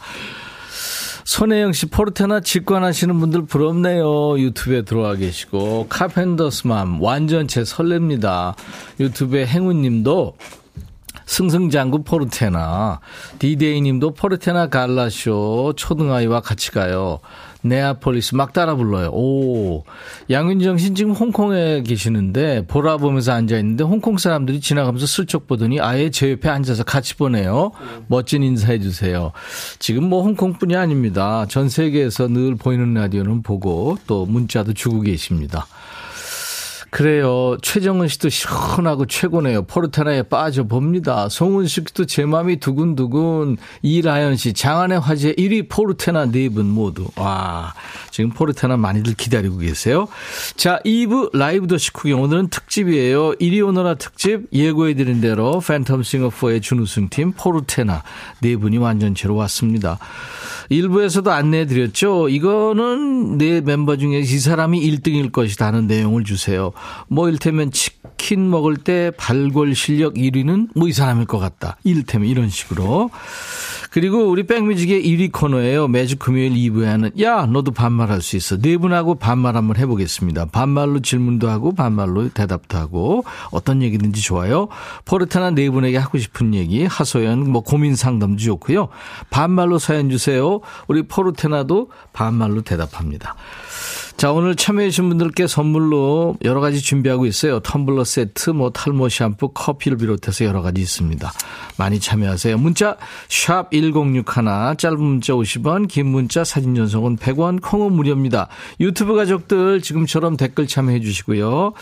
손혜영 1.25 1.73
씨, 1.73 1.87
포르테나 1.87 2.39
직관하시는 2.39 3.19
분들 3.19 3.45
부럽네요. 3.47 4.39
유튜브에 4.39 4.83
들어와 4.83 5.15
계시고. 5.15 5.87
카펜더스맘, 5.89 7.01
완전체 7.01 7.63
설렙니다. 7.63 8.53
유튜브에 8.99 9.47
행운 9.47 9.81
님도 9.81 10.37
승승장구 11.25 12.03
포르테나, 12.03 12.99
디데이 13.39 13.81
님도 13.81 14.13
포르테나 14.13 14.67
갈라쇼, 14.67 15.73
초등아이와 15.75 16.41
같이 16.41 16.69
가요. 16.69 17.19
네아폴리스 17.65 18.35
막 18.35 18.53
따라 18.53 18.75
불러요. 18.75 19.09
오. 19.09 19.83
양윤정 20.29 20.77
씨 20.77 20.93
지금 20.93 21.11
홍콩에 21.11 21.81
계시는데 21.81 22.65
보라 22.67 22.97
보면서 22.97 23.31
앉아 23.33 23.57
있는데 23.57 23.83
홍콩 23.83 24.17
사람들이 24.17 24.59
지나가면서 24.59 25.07
슬쩍 25.07 25.47
보더니 25.47 25.79
아예 25.79 26.09
제 26.11 26.31
옆에 26.31 26.49
앉아서 26.49 26.83
같이 26.83 27.15
보네요. 27.15 27.71
멋진 28.07 28.43
인사해 28.43 28.79
주세요. 28.79 29.31
지금 29.79 30.09
뭐 30.09 30.21
홍콩뿐이 30.23 30.75
아닙니다. 30.75 31.45
전 31.49 31.69
세계에서 31.69 32.27
늘 32.27 32.55
보이는 32.55 32.93
라디오는 32.93 33.41
보고 33.41 33.97
또 34.05 34.25
문자도 34.25 34.73
주고 34.73 35.01
계십니다. 35.01 35.65
그래요. 36.95 37.57
최정은 37.61 38.07
씨도 38.07 38.29
시원하고 38.29 39.05
최고네요. 39.05 39.63
포르테나에 39.63 40.23
빠져봅니다. 40.23 41.27
송은 41.27 41.67
씨도 41.67 42.05
제 42.05 42.23
마음이 42.23 42.61
두근두근. 42.61 43.57
이라연 43.81 44.37
씨, 44.37 44.53
장안의 44.53 45.01
화제 45.01 45.33
1위 45.33 45.67
포르테나 45.67 46.27
네 46.27 46.47
분 46.47 46.67
모두. 46.67 47.09
와, 47.17 47.73
지금 48.11 48.29
포르테나 48.29 48.77
많이들 48.77 49.13
기다리고 49.15 49.57
계세요. 49.57 50.07
자, 50.55 50.79
2부 50.85 51.35
라이브도 51.37 51.77
식후경. 51.77 52.21
오늘은 52.21 52.47
특집이에요. 52.47 53.33
이리 53.33 53.67
오너라 53.67 53.95
특집 53.95 54.47
예고해드린 54.53 55.19
대로 55.19 55.59
팬텀 55.59 56.01
싱어포의 56.01 56.61
준우승팀 56.61 57.33
포르테나 57.33 58.03
네 58.39 58.55
분이 58.55 58.77
완전체로 58.77 59.35
왔습니다. 59.35 59.99
일부에서도 60.69 61.31
안내해 61.31 61.65
드렸죠. 61.65 62.29
이거는 62.29 63.37
내 63.37 63.61
멤버 63.61 63.97
중에 63.97 64.19
이 64.19 64.25
사람이 64.25 64.79
1등일 64.81 65.31
것이다 65.31 65.67
하는 65.67 65.87
내용을 65.87 66.23
주세요. 66.23 66.71
뭐 67.07 67.29
일테면 67.29 67.71
치킨 67.71 68.49
먹을 68.49 68.75
때 68.77 69.11
발골 69.17 69.75
실력 69.75 70.15
1위는 70.15 70.69
뭐 70.75 70.87
이 70.87 70.93
사람일 70.93 71.25
것 71.25 71.39
같다. 71.39 71.77
일테면 71.83 72.27
이런 72.27 72.49
식으로. 72.49 73.09
그리고 73.95 74.29
우리 74.29 74.43
백뮤직의 74.43 75.05
1위 75.05 75.31
코너예요. 75.31 75.87
매주 75.87 76.17
금요일 76.17 76.51
2부에 76.51 76.83
하는 76.83 77.11
야 77.21 77.45
너도 77.45 77.71
반말할 77.71 78.21
수 78.21 78.35
있어. 78.35 78.57
네 78.57 78.75
분하고 78.75 79.15
반말 79.15 79.55
한번 79.55 79.77
해보겠습니다. 79.77 80.47
반말로 80.47 80.99
질문도 80.99 81.47
하고 81.47 81.73
반말로 81.73 82.27
대답도 82.27 82.77
하고 82.77 83.23
어떤 83.51 83.81
얘기든지 83.81 84.21
좋아요. 84.21 84.67
포르테나 85.05 85.51
네 85.51 85.69
분에게 85.69 85.95
하고 85.95 86.17
싶은 86.17 86.53
얘기 86.55 86.83
하소연 86.83 87.49
뭐 87.49 87.61
고민 87.61 87.95
상담도 87.95 88.43
좋고요. 88.43 88.89
반말로 89.29 89.79
사연 89.79 90.09
주세요. 90.09 90.59
우리 90.89 91.03
포르테나도 91.03 91.89
반말로 92.11 92.63
대답합니다. 92.63 93.37
자, 94.25 94.31
오늘 94.31 94.55
참여해주신 94.55 95.07
분들께 95.09 95.45
선물로 95.45 96.37
여러 96.43 96.59
가지 96.59 96.81
준비하고 96.81 97.27
있어요. 97.27 97.59
텀블러 97.59 98.03
세트, 98.03 98.49
뭐 98.49 98.71
탈모 98.71 99.07
샴푸, 99.07 99.49
커피를 99.49 99.99
비롯해서 99.99 100.45
여러 100.45 100.63
가지 100.63 100.81
있습니다. 100.81 101.31
많이 101.77 101.99
참여하세요. 101.99 102.57
문자, 102.57 102.97
샵 103.29 103.69
1061, 103.71 104.23
짧은 104.79 104.99
문자 104.99 105.33
50원, 105.33 105.87
긴 105.87 106.07
문자 106.07 106.43
사진 106.43 106.73
전송은 106.73 107.17
100원, 107.17 107.61
콩은 107.61 107.93
무료입니다. 107.93 108.47
유튜브 108.79 109.13
가족들 109.13 109.83
지금처럼 109.83 110.37
댓글 110.37 110.65
참여해 110.65 111.01
주시고요. 111.01 111.73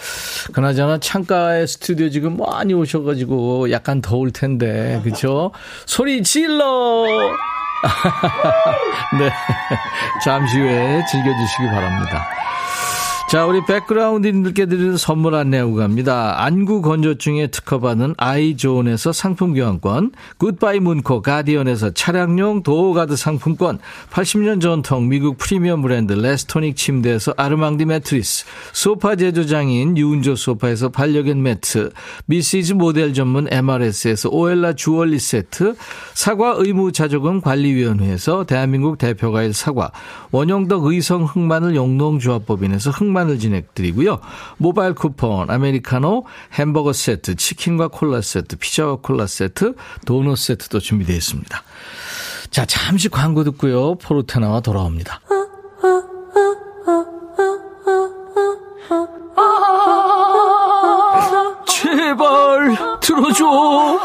그나저나 0.52 0.98
창가에 0.98 1.66
스튜디오 1.66 2.10
지금 2.10 2.36
많이 2.36 2.74
오셔가지고 2.74 3.72
약간 3.72 4.02
더울 4.02 4.32
텐데, 4.32 5.00
그쵸? 5.06 5.52
소리 5.86 6.22
질러! 6.22 7.06
네. 9.20 9.30
잠시 10.24 10.60
후에 10.60 11.04
즐겨주시기 11.06 11.68
바랍니다. 11.68 12.26
자, 13.30 13.48
우리 13.48 13.66
백그라운드님들께 13.66 14.68
드리는 14.68 14.96
선물 14.96 15.34
안내하고 15.34 15.74
갑니다. 15.74 16.36
안구 16.44 16.84
건조증에 16.84 17.48
특허받은 17.48 18.14
아이존에서 18.18 19.12
상품 19.12 19.56
교환권, 19.56 20.12
굿바이 20.38 20.80
문코 20.80 21.24
가디언에서 21.24 21.92
차량용 21.92 22.62
도어가드 22.62 23.16
상품권, 23.16 23.80
80년 24.12 24.62
전통 24.62 25.08
미국 25.08 25.40
프리미엄 25.40 25.82
브랜드 25.82 26.14
레스토닉 26.14 26.76
침대에서 26.76 27.34
아르망디 27.36 27.86
매트리스, 27.86 28.46
소파 28.72 29.16
제조장인 29.16 29.98
유운조 29.98 30.36
소파에서 30.36 30.90
반려견 30.90 31.42
매트, 31.42 31.92
미시즈 32.28 32.74
모델 32.74 33.16
전문 33.16 33.48
MRS에서 33.52 34.30
오엘라 34.30 34.74
주얼리 34.74 35.18
세트, 35.18 35.76
사과 36.14 36.54
의무 36.58 36.92
자조금 36.92 37.42
관리위원회에서 37.42 38.44
대한민국 38.44 39.00
대표과일 39.00 39.54
사과, 39.54 39.92
원형덕 40.30 40.86
의성 40.86 41.24
흑마늘 41.24 41.76
영농조합법인에서 41.76 42.92
흑 42.92 43.13
마늘 43.14 43.34
시간을 43.34 43.40
진행드리고요. 43.40 44.20
모바일 44.58 44.94
쿠폰, 44.94 45.50
아메리카노, 45.50 46.26
햄버거 46.54 46.94
세트, 46.94 47.36
치킨과 47.36 47.88
콜라 47.90 48.22
세트, 48.22 48.58
피자와 48.58 48.98
콜라 49.02 49.28
세트, 49.28 49.76
도넛 50.06 50.38
세트도 50.38 50.80
준비되어 50.80 51.16
있습니다. 51.16 51.64
자, 52.52 52.66
잠시 52.66 53.10
광고 53.10 53.44
듣고요. 53.44 53.96
포르테나와 53.96 54.60
돌아옵니다. 54.60 55.20
제발 61.68 62.78
들어줘. 63.02 64.00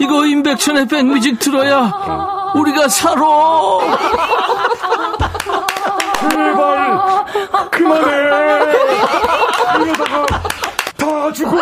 이거 0.00 0.26
임백천의 0.26 0.88
백뮤직 0.88 1.38
들어야 1.38 2.52
우리가 2.54 2.88
살아. 2.88 3.20
제발 6.30 6.89
그만해. 7.70 8.10
이러다가 9.82 10.26
다 10.96 11.32
죽어 11.32 11.56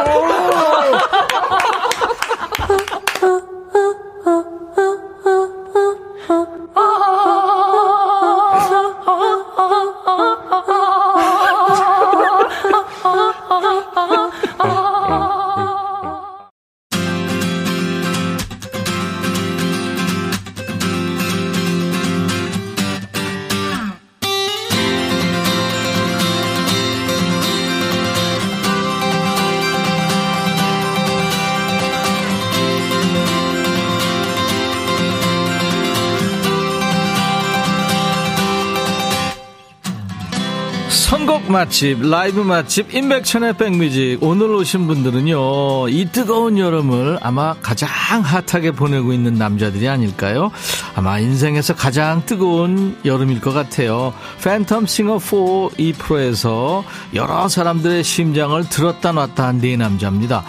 맛집, 41.59 42.09
라이브 42.09 42.41
맛집, 42.41 42.95
인백천의 42.95 43.55
백뮤직. 43.55 44.23
오늘 44.23 44.53
오신 44.53 44.87
분들은요, 44.87 45.89
이 45.89 46.09
뜨거운 46.13 46.57
여름을 46.57 47.19
아마 47.21 47.55
가장 47.55 47.89
핫하게 48.23 48.71
보내고 48.71 49.13
있는 49.13 49.35
남자들이 49.35 49.89
아닐까요? 49.89 50.53
아마 50.95 51.19
인생에서 51.19 51.75
가장 51.75 52.23
뜨거운 52.25 52.97
여름일 53.05 53.41
것 53.41 53.53
같아요. 53.53 54.15
팬텀 54.41 54.87
싱어 54.87 55.19
4 55.19 55.39
이 55.79 55.93
프로에서 55.95 56.85
여러 57.15 57.49
사람들의 57.49 58.05
심장을 58.05 58.63
들었다 58.69 59.11
놨다 59.11 59.49
한 59.49 59.59
네 59.59 59.77
남자입니다. 59.77 60.45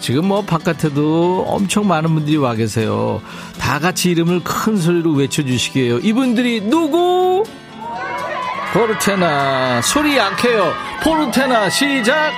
지금 0.00 0.28
뭐 0.28 0.42
바깥에도 0.42 1.44
엄청 1.46 1.86
많은 1.86 2.14
분들이 2.14 2.38
와 2.38 2.54
계세요. 2.54 3.20
다 3.58 3.78
같이 3.78 4.10
이름을 4.10 4.42
큰 4.44 4.78
소리로 4.78 5.12
외쳐주시게요. 5.12 5.98
이분들이 5.98 6.62
누구? 6.62 7.13
포르테나 8.74 9.80
소리 9.82 10.16
약해요. 10.16 10.72
포르테나 11.04 11.70
시작. 11.70 12.32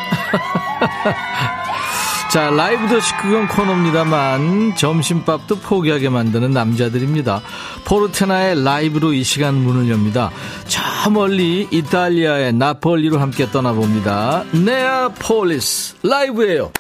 자, 2.30 2.50
라이브도 2.50 3.00
식후경 3.00 3.48
코너입니다만 3.48 4.74
점심밥도 4.76 5.60
포기하게 5.60 6.10
만드는 6.10 6.50
남자들입니다. 6.50 7.40
포르테나의 7.86 8.62
라이브로 8.62 9.14
이 9.14 9.24
시간 9.24 9.54
문을 9.54 9.88
엽니다. 9.90 10.30
저 10.68 11.08
멀리 11.08 11.66
이탈리아의 11.70 12.52
나폴리로 12.52 13.18
함께 13.18 13.50
떠나봅니다. 13.50 14.44
네아폴리스 14.52 15.96
라이브예요. 16.02 16.70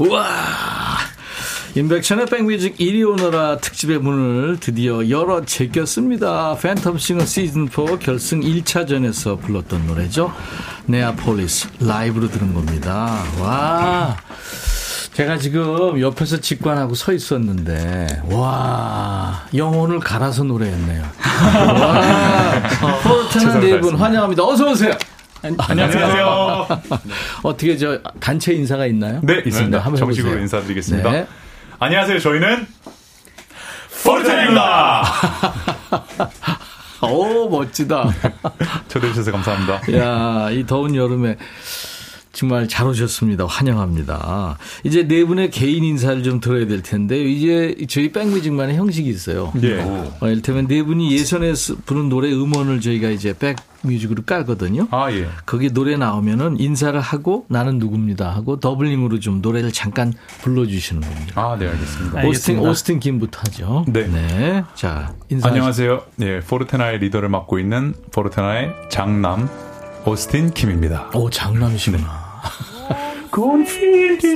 우! 0.00 0.06
우와. 0.06 0.24
인백션의 1.76 2.26
백뮤직 2.26 2.78
1위 2.78 3.08
오너라 3.08 3.58
특집의 3.58 3.98
문을 3.98 4.58
드디어 4.58 5.08
열어 5.08 5.44
제꼈습니다. 5.44 6.56
팬텀싱어 6.60 7.22
시즌4 7.22 8.00
결승 8.00 8.40
1차전에서 8.40 9.40
불렀던 9.40 9.86
노래죠. 9.86 10.32
네아폴리스 10.86 11.68
라이브로 11.80 12.28
들은 12.28 12.54
겁니다. 12.54 13.22
와. 13.40 14.16
제가 15.12 15.36
지금 15.38 16.00
옆에서 16.00 16.40
직관하고 16.40 16.94
서 16.94 17.12
있었는데, 17.12 18.22
와, 18.30 19.44
영혼을 19.54 20.00
갈아서 20.00 20.42
노래했네요. 20.44 21.02
와, 21.78 22.98
포르테나 23.02 23.58
네분 23.60 23.96
환영합니다. 23.96 24.42
어서 24.44 24.70
오세요. 24.70 24.92
안녕하세요. 25.42 26.68
어떻게 27.42 27.76
저 27.76 27.98
단체 28.20 28.52
인사가 28.52 28.86
있나요? 28.86 29.20
네, 29.22 29.42
있습니다. 29.44 29.78
네, 29.78 29.82
한번 29.82 29.96
정식으로 29.96 30.30
해보세요. 30.32 30.42
인사드리겠습니다. 30.42 31.10
네. 31.10 31.26
안녕하세요. 31.78 32.18
저희는 32.18 32.66
포르테나입니다. 34.04 35.04
오, 37.08 37.48
멋지다. 37.48 38.10
초대해 38.88 39.12
주셔서 39.12 39.32
감사합니다. 39.32 39.80
야, 39.96 40.50
이 40.50 40.66
더운 40.66 40.94
여름에 40.94 41.36
정말 42.32 42.68
잘 42.68 42.86
오셨습니다. 42.86 43.44
환영합니다. 43.46 44.56
이제 44.84 45.06
네 45.06 45.24
분의 45.24 45.50
개인 45.50 45.82
인사를 45.84 46.22
좀 46.22 46.40
들어야 46.40 46.66
될 46.66 46.80
텐데 46.82 47.20
이제 47.22 47.74
저희 47.88 48.12
백뮤직만의 48.12 48.76
형식이 48.76 49.08
있어요. 49.08 49.52
네. 49.56 49.80
어, 49.82 50.28
이를테면 50.28 50.68
네 50.68 50.82
분이 50.82 51.12
예선에서 51.12 51.76
부른 51.86 52.08
노래 52.08 52.30
음원을 52.32 52.80
저희가 52.80 53.08
이제 53.10 53.34
백뮤직으로 53.82 54.22
깔거든요. 54.24 54.86
아 54.92 55.10
예. 55.12 55.26
거기 55.44 55.70
노래 55.72 55.96
나오면은 55.96 56.60
인사를 56.60 56.98
하고 57.00 57.46
나는 57.48 57.78
누굽니다 57.78 58.30
하고 58.30 58.60
더블링으로 58.60 59.18
좀 59.18 59.40
노래를 59.42 59.72
잠깐 59.72 60.12
불러주시는 60.42 61.00
겁니다. 61.02 61.32
아 61.42 61.56
네 61.58 61.66
알겠습니다. 61.68 62.24
오스틴 62.26 62.58
오스틴 62.60 63.00
김부터 63.00 63.40
하죠. 63.46 63.84
네. 63.88 64.06
네. 64.06 64.64
자 64.76 65.14
인사. 65.30 65.48
안녕하세요. 65.48 66.02
네 66.16 66.40
포르테나의 66.40 67.00
리더를 67.00 67.28
맡고 67.28 67.58
있는 67.58 67.92
포르테나의 68.12 68.70
장남 68.88 69.48
오스틴 70.04 70.50
킴입니다. 70.52 71.10
오, 71.14 71.28
장남이시구나. 71.30 72.30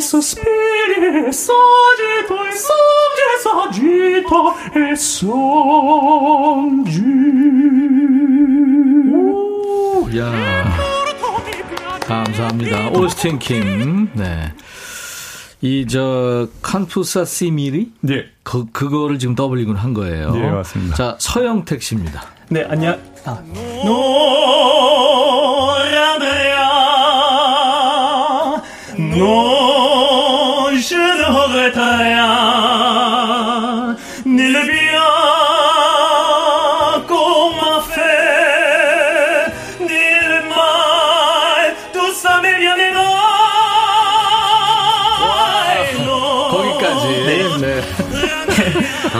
Sospiri, 0.05 1.29
e 1.29 1.33
songi, 1.33 2.05
sagito 3.43 4.55
e 4.77 4.95
songi. 4.95 5.45
야. 10.19 10.21
감사합니다. 12.01 12.91
오스틴 12.91 13.39
킴. 13.39 14.11
네. 14.15 14.53
이, 15.61 15.87
저, 15.89 16.49
칸푸사 16.63 17.25
시미리? 17.25 17.93
네. 18.01 18.27
그, 18.43 18.67
그거를 18.67 19.19
지금 19.19 19.35
더블링을 19.35 19.77
한 19.77 19.95
거예요. 19.95 20.31
네, 20.33 20.51
맞습니다. 20.51 20.95
자, 20.95 21.17
서영택 21.19 21.83
씨입니다. 21.83 22.23
네, 22.51 22.65
안녕. 22.69 23.01
Esta 23.25 23.37
några 23.85 24.99
bra, 26.19 26.61
några 28.97 30.55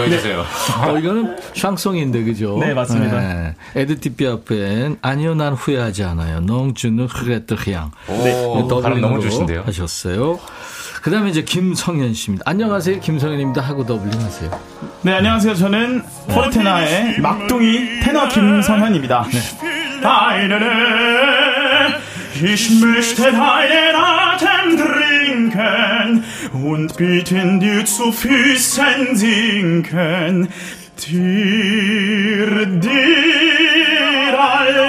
더 0.09 0.15
해주세요. 0.15 0.45
어, 0.87 0.99
이거는 0.99 1.37
샹송인데, 1.55 2.25
그죠? 2.25 2.59
네, 2.61 2.75
맞습니다. 2.75 3.21
네. 3.21 3.55
에디트 3.77 4.11
피아프의 4.17 4.99
아니요, 5.03 5.35
난 5.35 5.55
후회하지 5.55 6.05
않아요. 6.05 6.41
Non, 6.41 6.74
je 6.74 6.90
ne 6.90 7.07
regrette 7.07 7.55
rien. 7.71 7.91
네. 8.07 8.67
발음 8.83 9.01
너무 9.01 9.21
좋으신데요. 9.21 9.63
하셨어요. 9.67 10.39
그 11.03 11.11
다음에 11.11 11.29
이제 11.29 11.43
김성현 11.43 12.15
씨입니다. 12.15 12.45
안녕하세요. 12.47 13.01
김성현입니다. 13.01 13.61
하고 13.61 13.85
doubling 13.85 14.19
하세요. 14.23 14.51
네, 15.03 15.13
안녕하세요. 15.13 15.55
저는 15.55 16.03
포르테나의 16.31 17.21
막둥이 17.21 18.01
테너 18.01 18.27
김성현입니다. 18.29 19.27
네. 19.31 19.39
Ich 22.43 22.69
möchte 22.83 23.23
deinen 23.31 23.95
Atem 23.95 24.77
trinken 24.77 25.94
und 26.53 26.97
bitten 26.97 27.61
dir 27.61 27.85
zu 27.85 28.13
Füßen 28.13 29.17
sinken. 29.17 30.49
Dir, 31.07 32.67
dir 32.67 34.39
allein. 34.39 34.85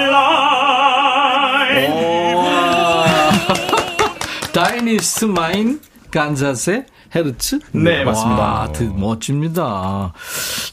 Dein 4.52 4.86
ist 4.88 5.26
mein 5.26 5.80
간사세 6.10 6.86
헤르츠? 7.14 7.60
네, 7.72 8.04
맞습니다. 8.04 8.42
와, 8.42 8.72
멋집니다. 8.94 10.12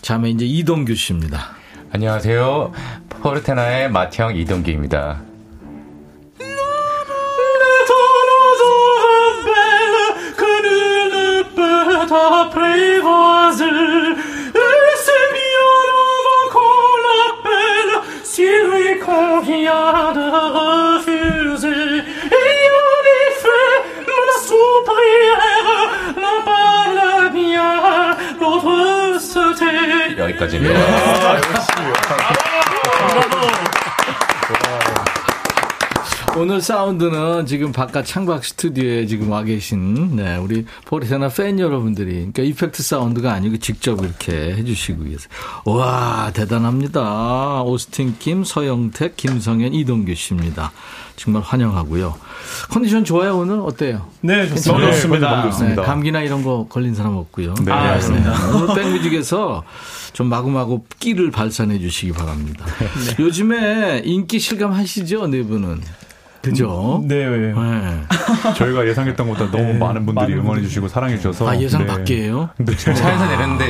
자매 0.01 0.29
이제 0.29 0.45
이동규 0.45 0.95
씨입니다. 0.95 1.49
안녕하세요. 1.91 2.71
포르테나의 3.21 3.91
마티형 3.91 4.35
이동규입니다. 4.35 5.32
apprivoise 12.12 13.62
et 13.62 14.16
c'est 15.04 15.28
bien 15.32 15.70
avant 16.18 16.46
qu'on 16.52 16.90
l'appelle 17.06 17.92
s'il 18.24 18.62
lui 18.70 18.98
convient 18.98 20.12
de 20.14 20.26
refuser 20.58 21.98
et 21.98 22.60
en 22.84 23.02
effet 23.28 23.74
la 24.06 24.28
sous-prière 24.46 25.80
la 26.16 26.36
parle 26.44 27.32
bien 27.32 28.16
l'autre 28.40 29.20
se 29.20 29.44
tait 29.58 30.16
여기까지입니다. 30.18 30.78
오늘 36.35 36.61
사운드는 36.61 37.45
지금 37.45 37.71
바깥 37.71 38.07
창밖 38.07 38.43
스튜디오에 38.43 39.05
지금 39.05 39.29
와 39.29 39.43
계신 39.43 40.15
네, 40.15 40.35
우리 40.37 40.65
포리테나 40.85 41.29
팬 41.29 41.59
여러분들이 41.59 42.11
그러니까 42.13 42.41
이펙트 42.41 42.81
사운드가 42.81 43.31
아니고 43.33 43.57
직접 43.59 44.03
이렇게 44.03 44.55
해주시고 44.55 45.03
계세요. 45.03 45.29
와 45.65 46.31
대단합니다. 46.33 47.61
오스틴 47.61 48.15
김, 48.17 48.43
서영택, 48.43 49.15
김성현, 49.15 49.75
이동규 49.75 50.15
씨입니다. 50.15 50.71
정말 51.17 51.43
환영하고요. 51.43 52.15
컨디션 52.71 53.05
좋아요 53.05 53.37
오늘 53.37 53.59
어때요? 53.59 54.07
네 54.21 54.47
좋습니다. 54.49 54.91
좋습니다. 54.91 55.75
네, 55.75 55.75
감기나 55.75 56.21
이런 56.21 56.43
거 56.43 56.65
걸린 56.67 56.95
사람 56.95 57.15
없고요. 57.15 57.53
네, 57.63 57.71
아, 57.71 57.99
네. 57.99 58.23
오늘 58.55 58.73
백뮤직에서 58.73 59.63
좀 60.13 60.27
마구마구 60.29 60.83
끼를 60.97 61.29
발산해 61.29 61.77
주시기 61.77 62.11
바랍니다. 62.13 62.65
네. 62.65 63.23
요즘에 63.23 64.01
인기 64.03 64.39
실감하시죠 64.39 65.27
네 65.27 65.43
분은? 65.43 65.79
그죠? 66.43 66.99
음, 67.01 67.07
네. 67.07 67.25
네. 67.25 67.53
저희가 68.57 68.85
예상했던 68.85 69.29
것보다 69.29 69.49
너무 69.49 69.63
네, 69.63 69.79
많은 69.79 70.05
분들이 70.05 70.33
응원해 70.33 70.61
주시고 70.61 70.89
사랑해 70.89 71.15
주셔서 71.15 71.47
아 71.47 71.57
예상 71.57 71.85
네. 71.85 71.87
밖이에요? 71.87 72.49
네. 72.57 72.75
차에서 72.75 73.27
내렸는데 73.27 73.69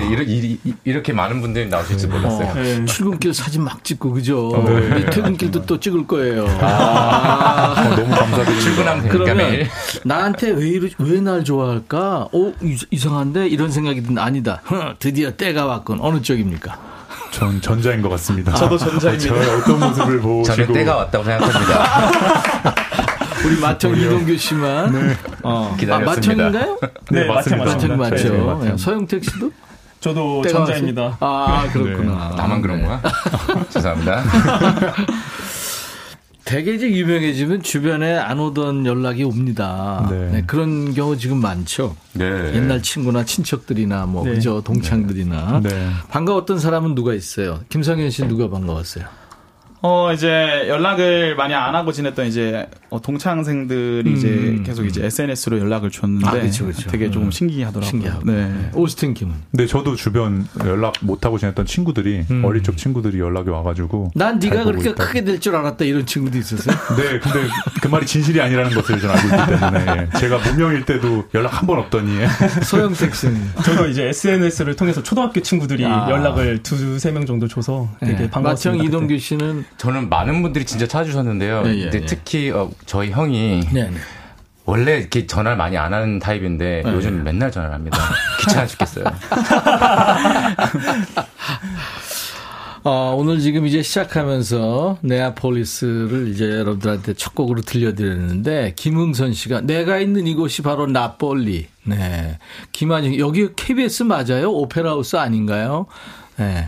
이렇 0.83 1.01
게 1.03 1.13
많은 1.13 1.39
분들이 1.39 1.69
나오실 1.69 1.99
줄 1.99 2.09
몰랐어요. 2.09 2.47
어, 2.47 2.53
네. 2.55 2.83
출근길 2.85 3.31
사진 3.31 3.63
막 3.63 3.83
찍고 3.83 4.13
그죠? 4.13 4.49
어, 4.49 4.67
네. 4.67 5.05
퇴근길도 5.05 5.67
또 5.67 5.79
찍을 5.79 6.07
거예요. 6.07 6.47
아, 6.61 7.75
아 7.77 7.95
너무 7.95 8.09
감사드립니다. 8.09 8.59
출근하면 8.59 9.07
되니까 9.07 9.33
매일. 9.35 9.69
나한테 10.03 10.55
왜날 10.97 11.43
좋아할까? 11.43 12.29
어 12.33 12.53
이상한데 12.89 13.49
이런 13.49 13.69
생각이 13.69 14.01
든 14.01 14.17
아니다. 14.17 14.63
드디어 14.97 15.29
때가 15.29 15.67
왔군. 15.67 15.99
어느 16.01 16.23
쪽입니까? 16.23 16.92
전 17.33 17.59
전자인 17.59 18.01
것 18.01 18.09
같습니다. 18.09 18.53
저도 18.53 18.77
전자입니다. 18.77 19.27
저의 19.27 19.49
어떤 19.49 19.79
모습을 19.79 20.21
보시고 20.21 20.43
저는 20.43 20.73
때가 20.73 20.95
왔다고 20.97 21.23
생각합니다. 21.23 22.75
우리 23.45 23.59
마청 23.59 23.97
이동규 23.97 24.37
씨만 24.37 24.93
네. 24.93 25.17
어. 25.41 25.75
기다렸습니다. 25.77 26.43
아, 26.43 26.49
마청인가요? 26.51 26.79
네, 27.09 27.21
네 27.21 27.27
맞습니다. 27.27 27.65
마청 27.65 27.97
맞죠. 27.97 28.61
네, 28.63 28.77
서영택 28.77 29.23
씨도? 29.23 29.51
저도 29.99 30.43
전자입니다. 30.47 31.17
아 31.19 31.67
그렇구나. 31.73 32.29
네. 32.29 32.35
나만 32.35 32.61
그런 32.61 32.83
거야? 32.83 33.01
죄송합니다. 33.69 34.23
되게 36.45 36.75
이제 36.75 36.89
유명해지면 36.91 37.63
주변에 37.63 38.17
안 38.17 38.39
오던 38.39 38.85
연락이 38.85 39.23
옵니다. 39.23 40.07
네. 40.09 40.29
네, 40.31 40.43
그런 40.45 40.93
경우 40.93 41.17
지금 41.17 41.37
많죠. 41.37 41.95
네. 42.13 42.25
옛날 42.53 42.81
친구나 42.81 43.23
친척들이나 43.23 44.05
뭐 44.05 44.25
네. 44.25 44.35
그죠 44.35 44.61
동창들이나 44.61 45.61
네. 45.63 45.89
반가웠던 46.09 46.59
사람은 46.59 46.95
누가 46.95 47.13
있어요? 47.13 47.61
김성현 47.69 48.09
씨 48.09 48.25
누가 48.27 48.49
반가웠어요? 48.49 49.05
어 49.85 50.13
이제 50.13 50.65
연락을 50.69 51.35
많이 51.35 51.53
안 51.53 51.75
하고 51.75 51.91
지냈던 51.91 52.25
이제 52.27 52.65
어, 52.89 53.01
동창생들이 53.01 54.09
음. 54.09 54.15
이제 54.15 54.63
계속 54.65 54.85
이제 54.85 55.03
SNS로 55.05 55.59
연락을 55.59 55.91
줬는데 55.91 56.25
아, 56.25 56.31
그쵸, 56.31 56.65
그쵸. 56.67 56.89
되게 56.89 57.11
조금 57.11 57.27
음. 57.27 57.31
신기하더라고요. 57.31 57.89
신기하고. 57.89 58.21
네. 58.25 58.47
네. 58.47 58.69
오스틴 58.73 59.13
김은. 59.13 59.33
네, 59.51 59.65
저도 59.67 59.97
주변 59.97 60.47
연락 60.65 60.93
못 61.01 61.25
하고 61.25 61.37
지냈던 61.37 61.65
친구들이 61.65 62.25
음. 62.31 62.45
어릴 62.45 62.63
적 62.63 62.77
친구들이 62.77 63.19
연락이 63.19 63.49
와가지고 63.49 64.11
난 64.15 64.39
네가 64.39 64.63
그렇게 64.63 64.91
있다. 64.91 65.05
크게 65.05 65.23
될 65.25 65.39
줄 65.41 65.53
알았다 65.53 65.83
이런 65.83 66.05
친구도 66.05 66.37
있었어요. 66.37 66.73
네, 66.95 67.19
근데 67.19 67.49
그 67.81 67.87
말이 67.89 68.05
진실이 68.05 68.39
아니라는 68.39 68.71
것을 68.73 69.01
저는 69.01 69.15
알고 69.15 69.27
있기 69.35 69.59
때문에 69.59 70.09
제가 70.17 70.37
무명일 70.37 70.85
때도 70.85 71.25
연락 71.33 71.59
한 71.59 71.67
번 71.67 71.79
없더니 71.79 72.25
소영택 72.63 73.13
씨는 73.15 73.41
저도 73.65 73.87
이제 73.87 74.03
SNS를 74.09 74.75
통해서 74.77 75.03
초등학교 75.03 75.41
친구들이 75.41 75.85
아. 75.85 76.07
연락을 76.09 76.63
두세 76.63 77.11
명 77.11 77.25
정도 77.25 77.49
줘서 77.49 77.89
되게 77.99 78.13
네. 78.17 78.29
반갑습니다. 78.29 78.77
마청 78.77 78.85
이동규 78.85 79.17
씨는 79.17 79.65
저는 79.77 80.09
많은 80.09 80.41
분들이 80.41 80.65
진짜 80.65 80.87
찾아주셨는데요. 80.87 81.63
네, 81.63 81.77
예, 81.77 81.83
근데 81.83 82.01
예. 82.01 82.05
특히 82.05 82.51
어, 82.51 82.71
저희 82.85 83.11
형이 83.11 83.67
네, 83.71 83.89
네. 83.89 83.97
원래 84.65 84.97
이렇게 84.97 85.27
전화를 85.27 85.57
많이 85.57 85.77
안 85.77 85.93
하는 85.93 86.19
타입인데 86.19 86.83
네. 86.85 86.93
요즘 86.93 87.23
맨날 87.23 87.51
전화를 87.51 87.75
합니다. 87.75 87.97
귀찮아 88.39 88.65
죽겠어요. 88.65 89.05
어, 92.85 93.15
오늘 93.17 93.39
지금 93.39 93.65
이제 93.65 93.81
시작하면서 93.81 94.97
네아폴리스를 95.01 96.27
이제 96.27 96.49
여러분들한테 96.49 97.13
첫 97.13 97.33
곡으로 97.33 97.61
들려드렸는데 97.61 98.73
김흥선 98.75 99.33
씨가 99.33 99.61
내가 99.61 99.99
있는 99.99 100.27
이곳이 100.27 100.61
바로 100.61 100.85
나폴리. 100.85 101.67
네. 101.85 102.37
김한중 102.73 103.19
여기 103.19 103.47
KBS 103.55 104.03
맞아요? 104.03 104.51
오페라 104.51 104.91
하우스 104.91 105.15
아닌가요? 105.15 105.85
네. 106.37 106.67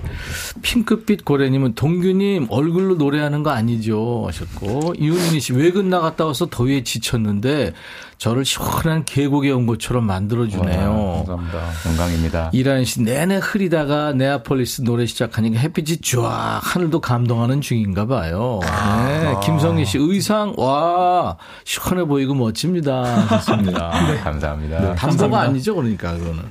핑크빛 0.61 1.25
고래님은 1.25 1.75
동규님 1.75 2.47
얼굴로 2.49 2.95
노래하는 2.95 3.43
거 3.43 3.49
아니죠 3.49 4.23
하셨고 4.27 4.93
이은미 4.97 5.39
씨 5.39 5.53
외근 5.53 5.89
나갔다 5.89 6.25
와서 6.25 6.47
더위에 6.49 6.83
지쳤는데 6.83 7.73
저를 8.17 8.45
시원한 8.45 9.03
계곡에 9.03 9.51
온 9.51 9.65
것처럼 9.65 10.05
만들어주네요. 10.05 10.89
와, 10.89 11.15
감사합니다. 11.25 11.71
영광입니다. 11.85 12.49
이란 12.53 12.85
씨 12.85 13.01
내내 13.01 13.37
흐리다가 13.37 14.13
네아폴리스 14.13 14.83
노래 14.83 15.05
시작하니까 15.05 15.59
햇빛이 15.59 15.97
쫙 15.97 16.61
하늘도 16.63 17.01
감동하는 17.01 17.59
중인가 17.61 18.05
봐요. 18.05 18.59
네. 18.61 18.67
아. 18.69 19.39
김성희 19.41 19.85
씨 19.85 19.97
의상 19.97 20.53
와 20.57 21.37
시원해 21.65 22.05
보이고 22.05 22.33
멋집니다. 22.33 23.27
좋습니다. 23.27 23.91
네. 24.09 24.17
감사합니다. 24.19 24.79
네, 24.79 24.95
단보가 24.95 25.41
아니죠 25.41 25.75
그러니까 25.75 26.13
그거는. 26.13 26.43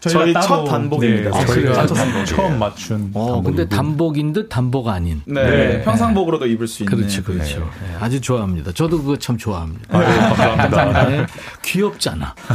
저희 0.00 0.32
첫 0.34 0.64
단복입니다. 0.64 1.30
네, 1.30 1.36
아, 1.36 1.46
저희가 1.46 1.86
단복. 1.86 2.26
처음 2.26 2.58
맞춘. 2.58 3.10
어, 3.14 3.42
근데 3.42 3.68
단복인 3.68 4.32
듯 4.32 4.48
단복 4.48 4.88
아닌. 4.88 5.22
네, 5.24 5.42
네. 5.42 5.82
평상복으로도 5.82 6.46
입을 6.46 6.66
수 6.68 6.82
있는. 6.82 6.96
그렇죠, 6.96 7.22
그렇죠. 7.22 7.60
네. 7.60 7.64
네. 7.64 7.96
아주 8.00 8.20
좋아합니다. 8.20 8.72
저도 8.72 8.98
그거 8.98 9.16
참 9.18 9.38
좋아합니다. 9.38 9.96
아, 9.96 10.00
네, 10.00 10.18
감사합니다. 10.18 11.04
네. 11.08 11.26
귀엽잖아. 11.62 12.34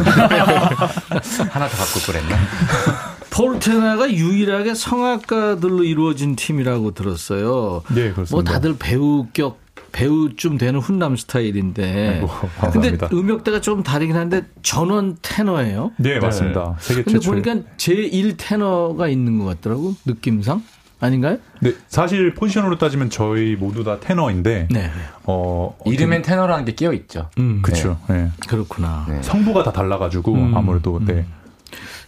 하나 1.50 1.68
더 1.68 1.78
갖고 1.78 2.00
그랬나? 2.06 2.38
포르테나가 3.32 4.12
유일하게 4.12 4.74
성악가들로 4.74 5.84
이루어진 5.84 6.36
팀이라고 6.36 6.94
들었어요. 6.94 7.84
네, 7.90 8.12
그렇습니다. 8.12 8.32
뭐 8.32 8.44
다들 8.44 8.76
배우격 8.78 9.60
배우쯤 9.92 10.58
되는 10.58 10.80
훈남 10.80 11.16
스타일인데. 11.16 12.22
아이고, 12.22 12.72
근데 12.72 12.98
음역대가 13.12 13.62
좀 13.62 13.84
다르긴 13.84 14.16
한데 14.16 14.44
전원 14.62 15.18
테너예요. 15.22 15.92
네, 15.98 16.20
맞습니다. 16.20 16.76
네. 16.80 16.84
세계 16.84 17.04
근데 17.04 17.20
최초의. 17.20 17.42
보니까 17.42 17.68
제1 17.78 18.36
테너가 18.38 19.08
있는 19.08 19.40
것 19.40 19.46
같더라고. 19.46 19.96
느낌상. 20.06 20.62
아닌가요? 21.02 21.38
네, 21.62 21.74
사실 21.88 22.34
포지션으로 22.34 22.78
따지면 22.78 23.10
저희 23.10 23.56
모두 23.56 23.86
다 23.86 24.02
테너인데 24.02 24.68
네. 24.70 24.92
어, 25.24 25.74
이름엔 25.86 26.24
테너라는 26.24 26.66
게 26.66 26.74
끼어 26.74 26.92
있죠. 26.92 27.30
음, 27.38 27.62
그렇죠. 27.62 27.98
네. 28.10 28.28
그렇구나. 28.50 29.06
네. 29.08 29.22
성부가 29.22 29.64
다 29.64 29.72
달라가지고 29.72 30.34
음, 30.34 30.58
아무래도 30.58 31.00
네. 31.06 31.14
음. 31.14 31.39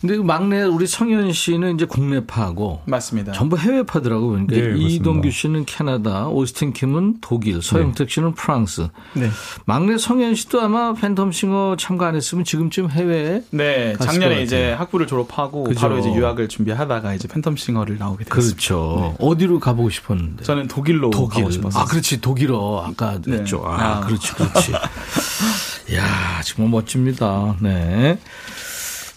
근데 0.02 0.18
그 0.18 0.24
막내 0.24 0.64
우리 0.64 0.88
성현 0.88 1.32
씨는 1.32 1.76
이제 1.76 1.86
국내파고 1.86 2.82
맞습니다. 2.86 3.34
전부 3.34 3.56
해외파더라고 3.56 4.30
그러니까 4.30 4.56
네, 4.56 4.74
이동규 4.76 5.30
씨는 5.30 5.66
캐나다, 5.66 6.28
오스틴 6.28 6.74
킴은 6.74 7.18
독일, 7.22 7.62
서영택 7.62 8.08
네. 8.08 8.14
씨는 8.14 8.34
프랑스. 8.34 8.88
네. 9.14 9.30
막내 9.66 10.00
성현 10.00 10.34
씨도 10.34 10.60
아마 10.60 10.94
팬텀싱어 10.96 11.78
참가 11.78 12.08
안 12.08 12.16
했으면 12.16 12.44
지금쯤 12.44 12.90
해외에 12.90 13.44
네, 13.52 13.96
작년에 14.00 14.42
이제 14.42 14.72
학부를 14.74 15.06
졸업하고 15.06 15.66
그죠. 15.66 15.80
바로 15.80 16.00
이제 16.00 16.12
유학을 16.12 16.48
준비하다가 16.50 17.14
이제 17.14 17.28
팬텀싱어를 17.28 18.00
나오게 18.00 18.26
됐어요. 18.26 18.42
그렇죠. 18.42 19.16
네. 19.20 19.26
어디로 19.26 19.60
가보고 19.60 19.92
싶었는데? 19.92 20.44
저는 20.44 20.68
독일로 20.68 21.12
독일. 21.12 21.44
가고 21.44 21.52
싶었어요. 21.52 21.84
아, 21.84 21.86
그렇지. 21.86 22.22
독일어 22.22 22.84
아까 22.88 23.20
네. 23.22 23.38
했죠. 23.38 23.62
아, 23.64 23.98
아, 23.98 24.00
그렇지. 24.02 24.34
그렇지. 24.34 24.72
야, 25.96 26.42
정말 26.44 26.72
멋집니다. 26.72 27.56
네. 27.60 28.18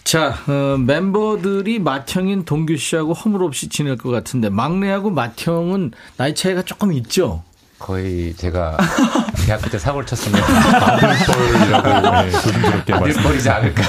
자, 0.05 0.37
어, 0.47 0.77
멤버들이 0.77 1.79
맏형인 1.79 2.45
동규 2.45 2.77
씨하고 2.77 3.13
허물없이 3.13 3.69
지낼 3.69 3.97
것 3.97 4.11
같은데 4.11 4.49
막내하고 4.49 5.09
맏형은 5.09 5.93
나이 6.15 6.35
차이가 6.35 6.61
조금 6.61 6.93
있죠? 6.93 7.41
거의 7.79 8.35
제가 8.35 8.77
대학교 9.47 9.67
때 9.67 9.79
사고를 9.79 10.05
쳤으면 10.05 10.39
아들뻘이라고 10.43 12.21
네, 12.21 12.31
조심스럽게 12.31 12.93
아들뻘이지 12.93 13.49
않을까. 13.49 13.83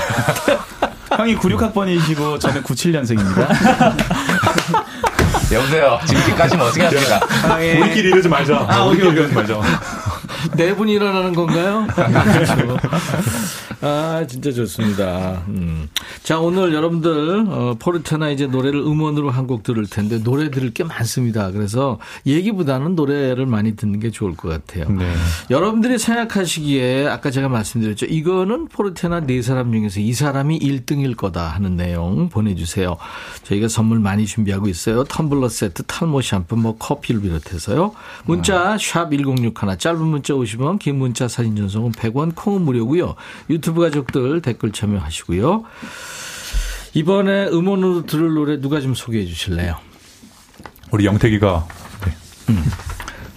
형이 1.18 1.36
96학번이시고 1.36 2.40
저는 2.40 2.62
97년생입니다. 2.62 3.46
여보세요. 5.52 6.00
지금까지는 6.06 6.64
어떻게 6.64 6.82
합니까? 6.86 7.20
우리끼리 7.54 8.08
이러지 8.08 8.28
말자. 8.28 8.66
아, 8.66 8.84
우리끼리 8.84 9.10
이러지 9.10 9.34
말자. 9.34 9.60
네 10.56 10.74
분이 10.74 10.92
일어나는 10.92 11.34
건가요? 11.34 11.86
아, 13.82 14.24
진짜 14.28 14.50
좋습니다. 14.52 15.42
음. 15.48 15.88
자, 16.22 16.38
오늘 16.40 16.72
여러분들, 16.74 17.44
어, 17.48 17.76
포르테나 17.78 18.30
이제 18.30 18.46
노래를 18.46 18.80
음원으로 18.80 19.30
한 19.30 19.46
곡 19.46 19.62
들을 19.62 19.86
텐데, 19.86 20.20
노래 20.24 20.50
들을 20.50 20.72
게 20.72 20.82
많습니다. 20.82 21.52
그래서 21.52 22.00
얘기보다는 22.26 22.96
노래를 22.96 23.46
많이 23.46 23.76
듣는 23.76 24.00
게 24.00 24.10
좋을 24.10 24.34
것 24.34 24.48
같아요. 24.48 24.88
네. 24.90 25.08
여러분들이 25.50 25.98
생각하시기에, 25.98 27.06
아까 27.06 27.30
제가 27.30 27.48
말씀드렸죠. 27.48 28.06
이거는 28.06 28.66
포르테나 28.66 29.20
네 29.20 29.40
사람 29.42 29.70
중에서 29.70 30.00
이 30.00 30.12
사람이 30.14 30.58
1등일 30.58 31.16
거다 31.16 31.46
하는 31.46 31.76
내용 31.76 32.28
보내주세요. 32.28 32.96
저희가 33.44 33.68
선물 33.68 34.00
많이 34.00 34.26
준비하고 34.26 34.66
있어요. 34.66 35.04
텀블러 35.04 35.48
세트, 35.48 35.84
탈모 35.84 36.22
샴푸, 36.22 36.56
뭐 36.56 36.76
커피를 36.76 37.20
비롯해서요. 37.20 37.92
문자, 38.24 38.76
샵 38.80 39.10
1061, 39.12 39.78
짧은 39.78 40.00
문자 40.00 40.25
50원, 40.34 40.78
긴 40.78 40.98
문자 40.98 41.28
사진 41.28 41.56
전송은 41.56 41.92
100원, 41.92 42.34
콩은 42.34 42.62
무료고요. 42.62 43.14
유튜브 43.50 43.80
가족들 43.82 44.42
댓글 44.42 44.72
참여하시고요. 44.72 45.64
이번에 46.94 47.46
음원으로 47.48 48.06
들을 48.06 48.32
노래 48.34 48.60
누가 48.60 48.80
좀 48.80 48.94
소개해 48.94 49.26
주실래요? 49.26 49.76
우리 50.92 51.04
영택이가. 51.04 51.66
네. 52.04 52.12
음. 52.50 52.64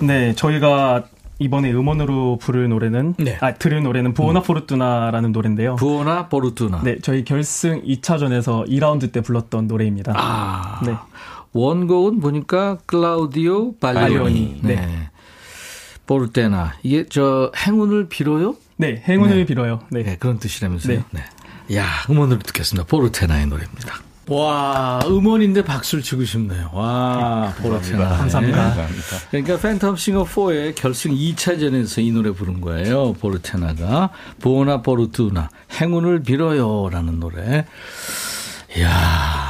네, 0.07 0.33
저희가 0.35 1.05
이번에 1.39 1.71
음원으로 1.71 2.37
부를 2.37 2.67
노래는 2.69 3.15
네. 3.17 3.37
아 3.41 3.53
들을 3.53 3.81
노래는 3.81 4.13
Buona 4.13 4.41
음. 4.41 4.43
Fortuna라는 4.43 5.31
노래인데요. 5.31 5.75
Buona 5.75 6.27
Fortuna. 6.27 6.81
네, 6.83 6.99
저희 7.01 7.23
결승 7.23 7.81
2차전에서 7.83 8.67
2라운드 8.67 9.11
때 9.11 9.21
불렀던 9.21 9.67
노래입니다. 9.67 10.13
아. 10.15 10.81
네. 10.85 10.93
원곡은 11.53 12.19
보니까 12.19 12.77
클라우디오 12.85 13.75
발리오니. 13.77 14.59
네. 14.63 14.75
네. 14.75 15.09
포르테나. 16.09 16.73
이게 16.81 17.05
저 17.07 17.51
행운을 17.55 18.09
빌어요? 18.09 18.55
네, 18.77 19.03
행운을 19.07 19.37
네. 19.37 19.45
빌어요. 19.45 19.81
네. 19.91 20.01
네. 20.01 20.17
그런 20.17 20.39
뜻이라면서요. 20.39 21.03
네. 21.11 21.23
네. 21.67 21.75
야, 21.77 21.85
음원으로 22.09 22.39
듣겠습니다. 22.39 22.87
포르테나의 22.87 23.45
노래입니다. 23.45 23.99
와, 24.27 24.99
음원인데 25.05 25.63
박수를 25.63 26.03
치고 26.03 26.25
싶네요. 26.25 26.71
와, 26.73 27.53
포르테나. 27.61 28.09
감사합니다. 28.17 28.75
네. 28.75 29.43
그러니까 29.43 29.57
팬텀 29.57 29.97
싱어 29.97 30.23
4의 30.23 30.73
결승 30.73 31.11
2차전에서 31.11 32.03
이 32.03 32.11
노래 32.11 32.31
부른 32.31 32.59
거예요. 32.59 33.13
포르테나가. 33.13 34.09
Buona 34.41 34.81
Fortuna. 34.81 35.49
행운을 35.79 36.23
빌어요. 36.23 36.89
라는 36.89 37.19
노래. 37.19 37.65
이야. 38.75 39.48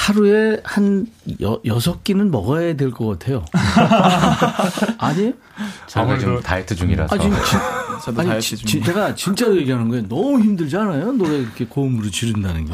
하루에 0.00 0.58
한 0.64 1.06
여, 1.42 1.60
여섯 1.66 2.02
끼는 2.04 2.30
먹어야 2.30 2.74
될 2.74 2.90
것 2.90 3.06
같아요. 3.18 3.44
아니? 4.98 5.34
저는 5.86 6.18
좀 6.18 6.40
다이어트 6.40 6.74
중이라서. 6.74 7.14
아, 7.14 7.18
진, 7.18 7.30
저도 8.04 8.20
아니, 8.22 8.30
다이어트 8.30 8.56
중. 8.56 8.82
제가 8.82 9.14
진짜로 9.14 9.54
얘기하는 9.58 9.88
거예요. 9.90 10.08
너무 10.08 10.40
힘들지 10.40 10.74
않아요? 10.78 11.12
노래 11.12 11.36
이렇게 11.40 11.66
고음으로 11.66 12.10
지른다는 12.10 12.64
게. 12.64 12.72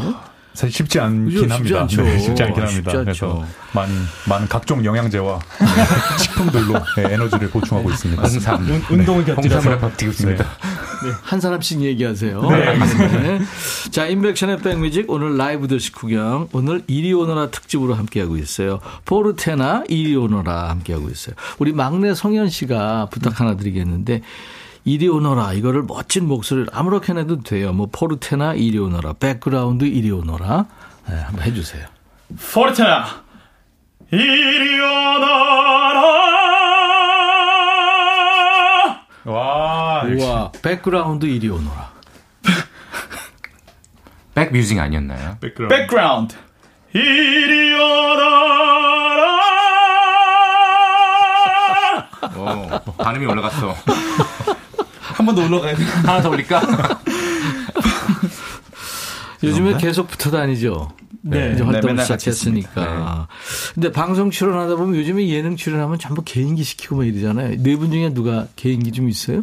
사실 0.55 0.72
쉽지 0.72 1.01
않긴 1.01 1.24
그죠? 1.43 1.55
합니다. 1.55 1.87
쉽지, 1.89 2.03
네, 2.03 2.18
쉽지 2.18 2.43
않긴 2.45 2.62
합니다. 2.62 2.91
쉽지 2.93 3.05
그래서 3.05 3.45
많은 3.72 3.95
많은 4.27 4.49
각종 4.49 4.83
영양제와 4.85 5.39
식품들로 6.18 6.72
네, 6.97 7.12
에너지를 7.12 7.51
보충하고 7.51 7.91
있습니다. 7.91 8.22
항상 8.22 8.64
네. 8.66 8.81
운동을 8.89 9.24
곁들여서 9.27 9.79
버티고 9.79 10.12
있습니다. 10.12 10.43
네. 10.45 10.51
네. 11.03 11.12
한 11.22 11.40
사람씩 11.40 11.80
얘기하세요. 11.82 12.40
네. 12.42 12.78
네. 12.78 13.40
자, 13.90 14.07
임백천의 14.07 14.59
백뮤직 14.59 15.11
오늘 15.11 15.36
라이브도 15.37 15.68
식후경. 15.68 16.49
오늘 16.53 16.82
이리 16.86 17.12
오너라 17.12 17.51
특집으로 17.51 17.94
함께하고 17.94 18.36
있어요. 18.36 18.80
포르테나 19.05 19.84
이리 19.88 20.16
오너라 20.16 20.70
함께하고 20.70 21.09
있어요. 21.11 21.34
우리 21.59 21.72
막내 21.72 22.14
성현 22.14 22.49
씨가 22.49 23.09
부탁 23.11 23.40
하나 23.40 23.57
드리겠는데 23.57 24.22
이리 24.84 25.09
오너라 25.09 25.53
이거를 25.55 25.82
멋진 25.82 26.26
목소리를 26.26 26.68
아무렇게나 26.72 27.20
해도 27.20 27.42
돼요. 27.42 27.72
뭐 27.72 27.88
포르테나 27.90 28.55
이리 28.55 28.78
오너라 28.78 29.14
백그라운드 29.14 29.84
이리 29.84 30.11
오너라 30.11 30.66
네, 31.09 31.14
한번 31.14 31.44
해주세요. 31.44 31.86
포르테나 32.53 33.05
이리 34.12 34.80
오너라 34.80 36.56
와, 40.15 40.35
와 40.35 40.53
백그라운드 40.63 41.27
이리 41.27 41.49
오너라. 41.49 41.93
백뮤직 44.35 44.79
아니었나요? 44.79 45.37
백그라운드. 45.41 45.75
백그라운드. 45.77 46.35
이리 46.93 47.73
오너라. 47.75 48.37
오, 52.37 52.93
반음이 52.99 53.27
올라갔어. 53.27 53.75
한 55.01 55.25
번 55.27 55.35
더 55.35 55.43
올라가야 55.45 55.75
돼. 55.77 55.83
하나 55.85 56.21
더 56.21 56.29
올릴까? 56.31 56.61
요즘에 59.43 59.77
계속 59.79 60.09
붙어 60.09 60.31
다니죠. 60.31 60.93
네. 61.23 61.53
이제 61.55 61.63
활동을 61.65 61.97
네, 61.97 62.03
시작했으니까. 62.03 62.85
네. 62.85 63.73
근데 63.75 63.93
방송 63.93 64.31
출연하다 64.31 64.77
보면 64.77 64.97
요즘에 64.97 65.27
예능 65.29 65.57
출연하면 65.57 65.99
전부 65.99 66.23
개인기 66.23 66.63
시키고 66.65 66.97
뭐 66.97 67.05
이러잖아요. 67.05 67.63
네 67.63 67.77
분 67.77 67.91
중에 67.91 68.13
누가 68.15 68.47
개인기 68.57 68.93
좀 68.93 69.09
있어요? 69.09 69.43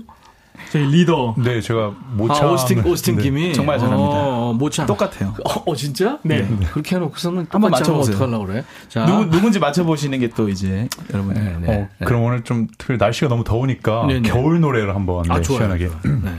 저희 0.74 0.88
리더. 0.88 1.36
네, 1.38 1.62
제가 1.62 1.94
모창. 2.14 2.48
아, 2.48 2.52
오스틴, 2.54 2.84
오스틴 2.84 3.18
네. 3.18 3.22
김이. 3.22 3.54
정말 3.54 3.78
잘합니다. 3.78 4.12
어, 4.12 4.54
모창. 4.54 4.88
똑같아요. 4.88 5.36
어, 5.46 5.64
어 5.68 5.76
진짜? 5.76 6.18
네. 6.24 6.42
네. 6.42 6.66
그렇게 6.72 6.96
해놓고서는 6.96 7.46
한번 7.48 7.70
맞춰보세요. 7.70 8.16
어떡하려고 8.16 8.48
그래? 8.48 8.64
자. 8.90 9.06
누구, 9.06 9.30
누군지 9.30 9.60
맞춰보시는 9.60 10.20
게 10.20 10.30
또 10.36 10.50
이제, 10.50 10.88
여러분. 11.14 11.36
네, 11.36 11.56
네. 11.62 11.90
어, 12.02 12.06
그럼 12.06 12.24
오늘 12.24 12.44
좀 12.44 12.68
특별히 12.76 12.98
날씨가 12.98 13.28
너무 13.28 13.44
더우니까 13.44 14.06
네, 14.08 14.20
네. 14.20 14.28
겨울 14.28 14.60
노래를 14.60 14.96
한번 14.96 15.30
아, 15.30 15.38
네, 15.38 15.44
시원하게. 15.44 15.90
네. 16.06 16.32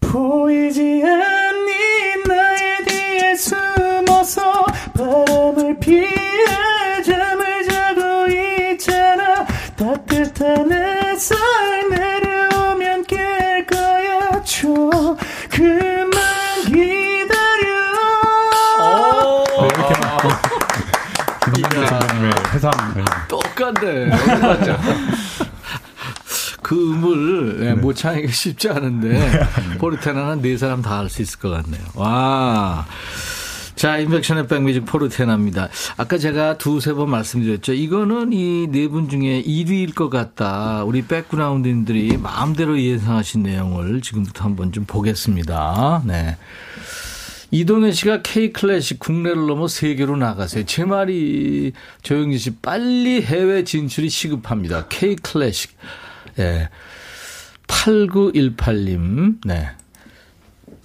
보이지 0.00 1.02
않니 1.02 1.72
나의 2.28 2.84
뒤에 2.86 3.34
숨어서 3.34 4.66
바람을 4.94 5.78
피해 5.80 6.06
잠을 7.02 7.64
자고 7.66 8.26
있잖아 8.72 9.46
따뜻한 9.74 10.70
햇살 10.70 11.38
깰 11.90 12.21
줘 14.62 14.68
그만 15.50 16.12
기다려. 16.66 17.66
네, 19.60 19.66
이렇게 19.66 19.94
김민재 21.44 21.76
해상 22.54 22.70
똑같네. 23.28 24.06
맞죠. 24.40 24.78
그 26.62 26.92
음을 26.92 27.60
네. 27.60 27.74
모창하기가 27.74 28.32
쉽지 28.32 28.68
않은데 28.70 29.40
포르테나는 29.78 30.40
네 30.42 30.56
사람 30.56 30.80
다 30.80 30.98
할 30.98 31.08
수 31.10 31.22
있을 31.22 31.40
것 31.40 31.50
같네요. 31.50 31.82
와. 31.94 32.86
자, 33.82 33.98
인백션의 33.98 34.46
백뮤직 34.46 34.84
포르테나입니다. 34.84 35.68
아까 35.96 36.16
제가 36.16 36.56
두세 36.56 36.92
번 36.92 37.10
말씀드렸죠. 37.10 37.72
이거는 37.72 38.32
이 38.32 38.68
네 38.70 38.86
분 38.86 39.08
중에 39.08 39.42
1위일 39.42 39.92
것 39.96 40.08
같다. 40.08 40.84
우리 40.84 41.02
백그라운드님들이 41.04 42.16
마음대로 42.16 42.80
예상하신 42.80 43.42
내용을 43.42 44.00
지금부터 44.00 44.44
한번 44.44 44.70
좀 44.70 44.84
보겠습니다. 44.84 46.04
네. 46.06 46.36
이동현 47.50 47.90
씨가 47.90 48.22
K 48.22 48.52
클래식 48.52 49.00
국내를 49.00 49.48
넘어 49.48 49.66
세계로 49.66 50.16
나가세요. 50.16 50.64
제 50.64 50.84
말이 50.84 51.72
조영진 52.02 52.38
씨 52.38 52.50
빨리 52.58 53.20
해외 53.20 53.64
진출이 53.64 54.10
시급합니다. 54.10 54.86
K 54.90 55.16
클래식. 55.16 55.76
예. 56.38 56.68
8918님. 57.66 59.38
네. 59.44 59.70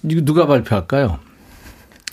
이거 0.02 0.20
누가 0.22 0.48
발표할까요? 0.48 1.27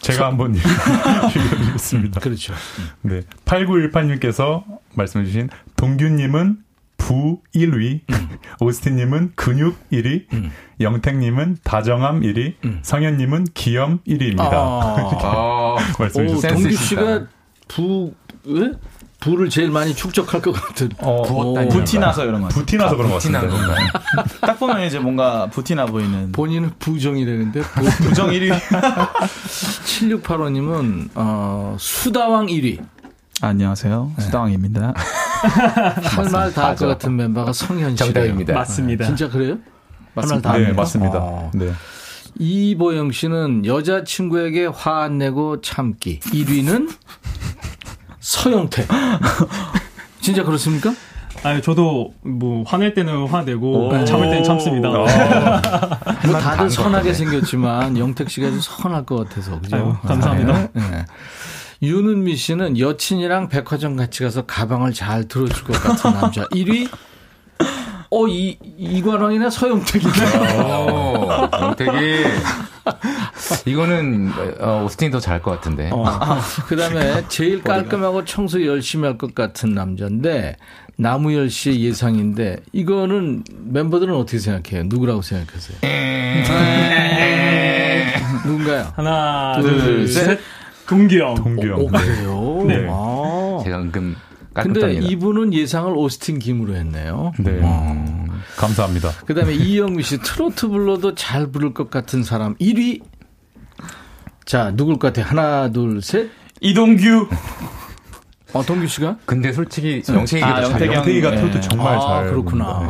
제가 0.06 0.28
한번 0.28 0.54
읽어드리겠습니다. 0.56 2.20
그렇죠. 2.20 2.54
네. 3.02 3.22
8918님께서 3.46 4.64
말씀해주신 4.94 5.50
동규님은 5.76 6.58
부 6.98 7.40
1위, 7.54 8.02
음. 8.10 8.30
오스틴님은 8.62 9.34
근육 9.36 9.78
1위, 9.92 10.32
음. 10.34 10.52
영택님은 10.80 11.58
다정함 11.64 12.22
1위, 12.22 12.56
음. 12.64 12.80
성현님은 12.82 13.46
기염 13.54 14.00
1위입니다. 14.08 14.50
아. 14.54 15.76
말씀해 16.00 16.28
주셨습니다. 16.28 16.54
동규 16.54 16.76
씨가 16.76 17.28
부, 17.68 18.14
왜? 18.46 18.72
부를 19.26 19.50
제일 19.50 19.72
많이 19.72 19.96
축적할 19.96 20.40
것 20.40 20.52
같은. 20.52 20.88
어, 21.00 21.24
부티나서 21.70 22.26
이런 22.26 22.42
거. 22.42 22.48
부티나서 22.50 22.96
그런 22.96 23.10
거 23.10 23.16
같은데. 23.16 23.40
딱 24.40 24.60
보면 24.60 24.84
이제 24.84 25.00
뭔가 25.00 25.48
부티나 25.48 25.88
보이는. 25.88 26.32
본인은 26.32 26.74
부정이라는데. 26.78 27.60
부, 27.62 28.14
정 28.14 28.30
1위. 28.30 28.52
7685님은 28.52 31.10
어, 31.16 31.76
수다왕 31.80 32.46
1위. 32.48 32.86
안녕하세요. 33.42 34.12
네. 34.16 34.24
수다왕입니다. 34.26 34.94
할 34.96 36.32
말 36.32 36.54
다 36.54 36.68
할 36.70 36.76
것 36.76 36.86
같은 36.88 37.16
멤버가 37.16 37.52
성현 37.52 37.98
씨입니다. 37.98 38.54
맞습니다. 38.54 39.06
진짜 39.06 39.28
그래요? 39.30 39.58
맞습니다. 40.14 40.58
네, 40.58 40.72
맞습니다. 40.72 41.18
어. 41.20 41.52
네. 41.56 41.72
이보영 42.38 43.12
씨는 43.12 43.66
여자친구에게 43.66 44.68
화 44.68 45.02
안 45.04 45.18
내고 45.18 45.62
참기. 45.62 46.20
1위는 46.20 46.90
서영태. 48.26 48.88
진짜 50.20 50.44
그렇습니까? 50.44 50.96
아니 51.44 51.62
저도 51.62 52.14
뭐 52.24 52.64
화낼 52.66 52.96
때는 52.96 53.28
화내고 53.28 54.04
참을 54.06 54.30
때는 54.30 54.44
참습니다. 54.44 54.90
뭐 54.90 55.06
다들 56.42 56.72
선하게 56.72 57.14
생겼지만 57.14 58.00
영택 58.00 58.32
씨가 58.32 58.50
좀 58.50 58.60
선할 58.62 59.06
것 59.06 59.18
같아서 59.30 59.60
그죠? 59.62 59.76
아유, 59.76 59.96
감사합니다. 60.02 60.54
네. 60.54 60.70
네. 60.74 61.06
윤은미 61.84 62.36
씨는 62.36 62.80
여친이랑 62.80 63.50
백화점 63.50 63.96
같이 63.96 64.24
가서 64.24 64.48
가방을 64.48 64.94
잘 64.94 65.28
들어줄 65.28 65.64
것 65.66 65.74
같은 65.84 66.14
남자 66.14 66.46
1위 66.46 66.90
어, 68.10 68.28
이, 68.28 68.58
이관왕이나 68.78 69.52
서영택이네. 69.52 70.58
어, 70.64 71.50
영택이. 71.62 71.92
이거는, 73.66 74.32
어, 74.60 74.84
오스틴이 74.86 75.12
더잘것 75.12 75.56
같은데. 75.56 75.90
어. 75.92 76.04
아, 76.22 76.42
그 76.68 76.76
다음에 76.76 77.24
제일 77.28 77.62
깔끔하고 77.64 78.26
청소 78.26 78.64
열심히 78.66 79.08
할 79.08 79.18
것 79.18 79.34
같은 79.34 79.74
남자인데, 79.74 80.58
나무열 80.98 81.50
씨의 81.50 81.84
예상인데, 81.84 82.58
이거는 82.74 83.44
멤버들은 83.52 84.14
어떻게 84.16 84.40
생각해요? 84.40 84.84
누구라고 84.88 85.22
생각하세요? 85.22 85.78
누군가요? 88.46 88.92
하나, 88.96 89.60
둘, 89.62 89.78
둘 89.80 90.08
셋. 90.08 90.40
동규형. 90.88 91.36
동규형. 91.36 91.80
오, 91.80 91.88
그래요? 91.88 92.64
네. 92.68 92.88
아. 92.90 93.60
제가 93.64 93.80
은근 93.80 94.16
근데 94.64 94.94
이분은 94.94 95.54
예상을 95.54 95.92
오스틴 95.96 96.40
김으로 96.40 96.76
했네요. 96.76 97.34
네. 97.40 97.60
어. 97.62 98.26
감사합니다. 98.58 99.10
그 99.26 99.34
다음에 99.34 99.54
이영미 99.54 100.04
씨, 100.04 100.18
트로트 100.20 100.68
불러도 100.70 101.16
잘 101.16 101.48
부를 101.48 101.74
것 101.74 101.90
같은 101.90 102.24
사람 102.24 102.56
1위. 102.56 103.02
자, 104.46 104.72
누굴 104.76 104.98
것 105.00 105.12
같아? 105.14 105.28
하나, 105.28 105.70
둘, 105.72 106.02
셋. 106.02 106.30
이동규. 106.62 107.28
어, 108.54 108.64
동규 108.64 108.88
씨가? 108.88 109.18
근데 109.26 109.52
솔직히 109.52 110.02
영택이가 110.08 110.48
아, 110.56 110.64
잘, 110.64 110.94
영택이가 110.94 111.32
네. 111.32 111.38
트로트 111.38 111.60
정말 111.62 111.98
아, 111.98 112.00
잘. 112.00 112.30
그렇구나. 112.30 112.80
네. 112.80 112.86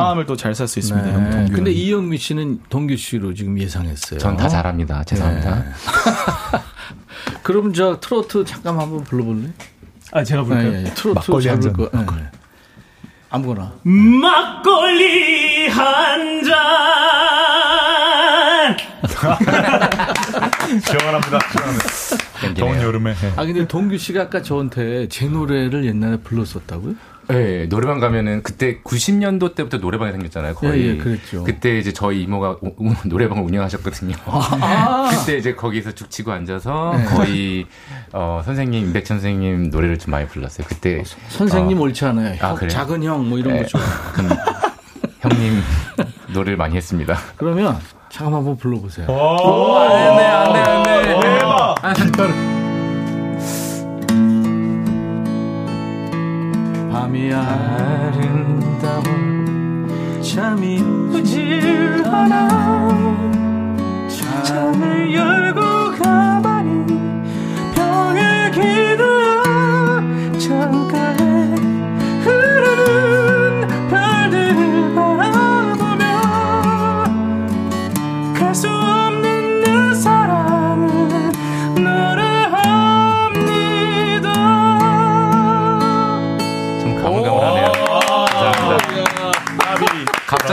화음을 0.00 0.24
또잘살수 0.24 0.78
있습니다. 0.78 1.18
네. 1.18 1.50
근데 1.52 1.70
이영미 1.72 2.16
씨는 2.16 2.60
동규 2.70 2.96
씨로 2.96 3.34
지금 3.34 3.58
예상했어요. 3.58 4.18
전 4.18 4.36
다 4.38 4.48
잘합니다. 4.48 5.04
죄송합니다. 5.04 5.56
네. 5.56 5.64
그럼 7.42 7.74
저 7.74 8.00
트로트 8.00 8.44
잠깐 8.46 8.78
한번 8.80 9.04
불러볼래? 9.04 9.48
아, 10.12 10.24
제가 10.24 10.42
부를까요? 10.42 10.70
네, 10.72 10.82
네, 10.84 10.94
트로트 10.94 11.30
막걸리 11.30 11.48
한 11.48 11.60
잔. 11.60 11.72
거. 11.72 11.88
네. 11.92 12.06
아무거나. 13.30 13.72
막걸리 13.84 15.68
한 15.68 16.42
잔. 16.44 16.56
시원합니다. 20.80 21.38
시원합니다. 21.40 22.54
더운 22.56 22.80
여름에. 22.80 23.14
네. 23.14 23.32
아 23.36 23.44
근데 23.44 23.66
동규 23.66 23.98
씨가 23.98 24.22
아까 24.22 24.42
저한테 24.42 25.08
제 25.08 25.26
노래를 25.28 25.84
옛날에 25.84 26.16
불렀었다고요? 26.18 26.94
네, 27.30 27.68
노래방 27.68 28.00
가면은 28.00 28.42
그때 28.42 28.80
90년도 28.82 29.54
때부터 29.54 29.78
노래방이 29.78 30.12
생겼잖아요. 30.12 30.54
거의. 30.54 30.82
예, 30.86 30.88
예, 30.90 30.96
그랬죠. 30.96 31.44
그때 31.44 31.78
이제 31.78 31.92
저희 31.92 32.22
이모가 32.22 32.56
우, 32.60 32.72
우, 32.78 32.94
노래방을 33.04 33.42
운영하셨거든요. 33.44 34.14
아~ 34.26 35.08
그때 35.14 35.36
이제 35.38 35.54
거기서 35.54 35.92
죽치고 35.92 36.32
앉아서 36.32 36.94
네. 36.96 37.04
거의 37.04 37.66
어, 38.12 38.42
선생님 38.44 38.86
임백 38.86 39.06
선생님 39.06 39.70
노래를 39.70 39.98
좀 39.98 40.10
많이 40.12 40.26
불렀어요. 40.26 40.66
그때 40.68 41.02
선생님 41.28 41.78
어, 41.78 41.82
옳지 41.82 42.04
않아요. 42.06 42.36
아, 42.40 42.54
형, 42.54 42.68
작은 42.68 43.02
형 43.02 43.28
뭐 43.28 43.38
이런 43.38 43.54
네. 43.54 43.62
거죠. 43.62 43.78
형님 45.20 45.60
노래를 46.32 46.56
많이 46.56 46.76
했습니다. 46.76 47.16
그러면 47.36 47.78
잠깐만 48.08 48.38
한번 48.40 48.56
불러보세요. 48.56 49.06
오, 49.08 49.12
오 49.12 49.78
안 49.78 50.16
돼 50.16 50.24
안 50.26 50.52
돼 50.52 50.58
안 50.70 50.82
돼. 51.02 51.20
대박. 51.20 51.74
아, 51.84 51.94
밤이 57.20 57.32
아름다워 57.34 59.02
잠이 60.22 60.80
오질 60.80 62.02
않아 62.06 62.79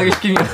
갑자기 0.07 0.11
시키면 0.11 0.45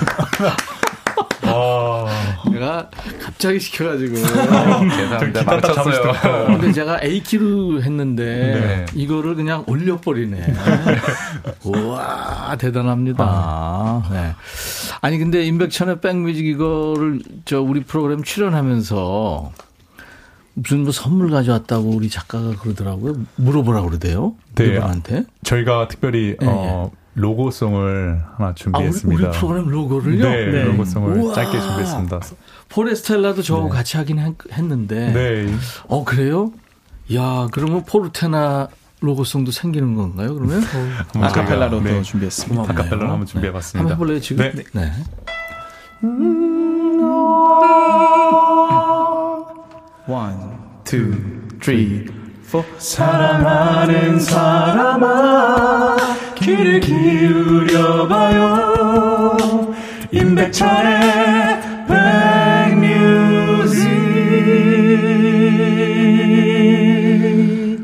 제가 2.52 2.90
갑자기 3.22 3.60
시켜가지고. 3.60 4.16
죄송합니다. 4.16 5.44
망쳤어요. 5.44 6.48
근데 6.48 6.72
제가 6.72 7.02
A키로 7.04 7.82
했는데 7.84 8.24
네. 8.24 8.86
이거를 8.96 9.36
그냥 9.36 9.64
올려버리네. 9.68 10.54
우와 11.64 12.56
대단합니다. 12.58 13.24
아. 13.28 14.04
네. 14.12 14.34
아니 15.02 15.18
근데 15.18 15.46
임백천의 15.46 16.02
백뮤직 16.02 16.46
이거를 16.46 17.22
저 17.46 17.62
우리 17.62 17.84
프로그램 17.84 18.24
출연하면서 18.24 19.52
무슨 20.56 20.84
뭐 20.84 20.92
선물 20.92 21.32
가져왔다고 21.32 21.90
우리 21.90 22.10
작가가 22.10 22.56
그러더라고요. 22.56 23.16
물어보라 23.36 23.82
그러대요. 23.82 24.36
네. 25.04 25.26
저희가 25.44 25.88
특별히 25.88 26.36
네. 26.40 26.48
어. 26.48 26.92
우리 26.92 27.03
로고송을 27.16 28.24
하나 28.38 28.54
준비했습니다. 28.56 29.24
아, 29.24 29.30
우리, 29.30 29.32
우리 29.32 29.40
프로그램 29.40 29.68
로고를요? 29.68 30.30
네, 30.30 30.52
네. 30.52 30.64
로고송을 30.64 31.18
우와. 31.18 31.34
짧게 31.36 31.60
준비했습니다. 31.60 32.20
포레스텔라도 32.70 33.42
저하고 33.44 33.68
네. 33.70 33.76
같이 33.76 33.98
하긴 33.98 34.36
했는데. 34.52 35.12
네. 35.14 35.54
어, 35.88 36.04
그래요? 36.04 36.52
야, 37.14 37.48
그러면 37.52 37.84
포르테나 37.86 38.70
로고송도 39.02 39.52
생기는 39.52 39.94
건가요, 39.96 40.34
그러면? 40.34 40.64
어. 41.16 41.24
아카펠라로 41.24 41.82
네. 41.82 42.02
준비했습니다. 42.02 42.64
아카펠라로 42.64 43.12
한번 43.12 43.26
준비해봤습니다. 43.26 43.80
한번 43.80 43.96
해볼래요, 43.96 44.20
지금? 44.22 44.52
네. 44.56 44.64
네. 44.72 44.92
One, 50.08 50.38
two, 50.84 51.14
three, 51.62 52.06
four. 52.54 52.66
사랑하는 52.78 54.20
사람아 54.20 55.98
귀를 56.36 56.80
기울여봐요. 56.80 58.44
임백천의 60.12 61.62
백뮤직. 61.88 63.88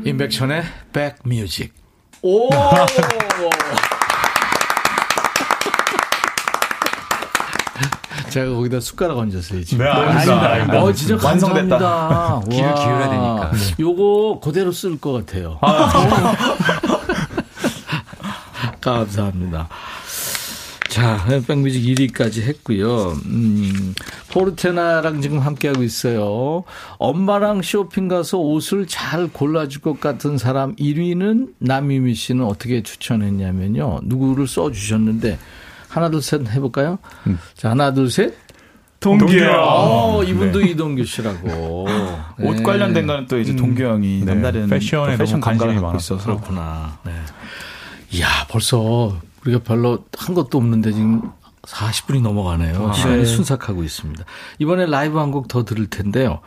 임백천의 0.06 0.62
백뮤직. 0.92 1.74
오 2.22 2.50
제가 8.30 8.54
거기다 8.54 8.80
숟가락 8.80 9.18
얹었어요. 9.18 9.62
지금. 9.64 9.84
네, 9.84 9.90
아닙니다. 9.90 10.50
아닙니다. 10.50 10.82
어, 10.82 10.92
진짜 10.92 11.16
감사합니다. 11.16 12.42
귀를 12.50 12.74
기울여야 12.74 13.08
되니까. 13.10 13.52
요거 13.78 14.40
그대로 14.42 14.72
쓸 14.72 14.98
것 14.98 15.12
같아요. 15.12 15.58
아, 15.60 15.90
감사합니다. 18.80 19.68
자, 20.88 21.24
백뮤직 21.46 21.84
1위까지 21.84 22.42
했고요. 22.42 23.12
음, 23.26 23.94
포르테나랑 24.32 25.20
지금 25.20 25.38
함께하고 25.38 25.84
있어요. 25.84 26.64
엄마랑 26.98 27.62
쇼핑 27.62 28.08
가서 28.08 28.38
옷을 28.38 28.88
잘 28.88 29.28
골라줄 29.28 29.82
것 29.82 30.00
같은 30.00 30.36
사람 30.36 30.74
1위는 30.74 31.50
남유미 31.60 32.14
씨는 32.14 32.44
어떻게 32.44 32.82
추천했냐면요. 32.82 34.00
누구를 34.02 34.48
써주셨는데, 34.48 35.38
하나, 35.90 36.08
둘, 36.10 36.22
셋 36.22 36.48
해볼까요? 36.48 36.98
음. 37.26 37.38
자, 37.56 37.70
하나, 37.70 37.92
둘, 37.92 38.10
셋. 38.10 38.34
동규 39.00 39.26
형. 39.38 39.54
어, 39.58 40.22
이분도 40.22 40.60
네. 40.60 40.68
이동규 40.70 41.04
씨라고. 41.04 41.86
네. 42.38 42.46
옷 42.46 42.62
관련된 42.62 43.06
거는 43.06 43.26
또 43.26 43.38
이제 43.38 43.56
동규 43.56 43.82
형이 43.82 44.22
네. 44.24 44.34
남다른 44.34 44.68
패션에 44.68 45.16
패션 45.16 45.40
관심이 45.40 45.74
많아 45.78 45.96
있어서 45.96 46.22
그렇구나. 46.22 46.98
네. 47.04 47.12
이야, 48.12 48.26
벌써 48.50 49.16
우리가 49.44 49.60
별로 49.64 50.04
한 50.18 50.34
것도 50.34 50.58
없는데 50.58 50.92
지금 50.92 51.22
40분이 51.62 52.20
넘어가네요. 52.20 52.90
아, 52.90 52.92
시간이 52.92 53.18
네. 53.18 53.24
순삭하고 53.24 53.82
있습니다. 53.84 54.22
이번에 54.58 54.84
라이브 54.86 55.18
한 55.18 55.30
곡 55.30 55.48
더 55.48 55.64
들을 55.64 55.86
텐데요. 55.88 56.40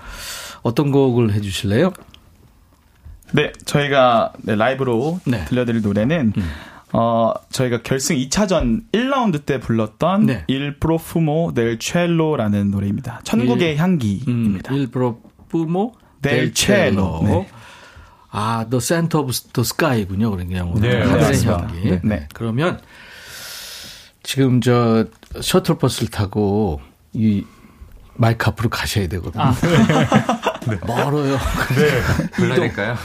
어떤 0.62 0.92
곡을 0.92 1.34
해주실래요? 1.34 1.92
네, 3.34 3.52
저희가 3.66 4.34
네, 4.44 4.56
라이브로 4.56 5.20
네. 5.26 5.44
들려드릴 5.46 5.82
노래는 5.82 6.34
음. 6.38 6.52
어, 6.94 7.34
저희가 7.50 7.82
결승 7.82 8.16
2차전 8.18 8.84
1라운드 8.92 9.46
때 9.46 9.60
불렀던 9.60 10.26
네. 10.28 10.46
Il 10.48 10.80
Profumo 10.80 11.52
del 11.54 11.80
Ciello라는 11.80 12.70
노래입니다. 12.70 13.22
천국의 13.24 13.74
일, 13.74 13.78
향기입니다. 13.78 14.72
음, 14.74 14.78
Il 14.78 14.92
Profumo 14.92 15.94
del 16.22 16.54
Cielo. 16.54 17.22
네. 17.24 17.48
아, 18.30 18.66
The 18.70 18.80
Center 18.80 19.24
of 19.24 19.32
the 19.54 19.62
Sky군요. 19.62 20.32
그런 20.32 20.48
게 20.48 20.58
영어로. 20.58 20.80
네, 20.80 21.02
하늘의 21.02 21.44
향기. 21.46 21.90
네. 21.90 22.02
네. 22.04 22.28
그러면 22.34 22.80
지금 24.22 24.62
저 24.62 25.06
셔틀버스를 25.42 26.10
타고 26.10 26.80
이 27.12 27.44
마이크 28.16 28.46
앞으로 28.48 28.70
가셔야 28.70 29.08
되거든요. 29.08 29.44
아. 29.44 29.54
네. 30.68 30.78
멀어요. 30.86 31.38
네. 31.76 32.28
불러낼까요? 32.36 32.98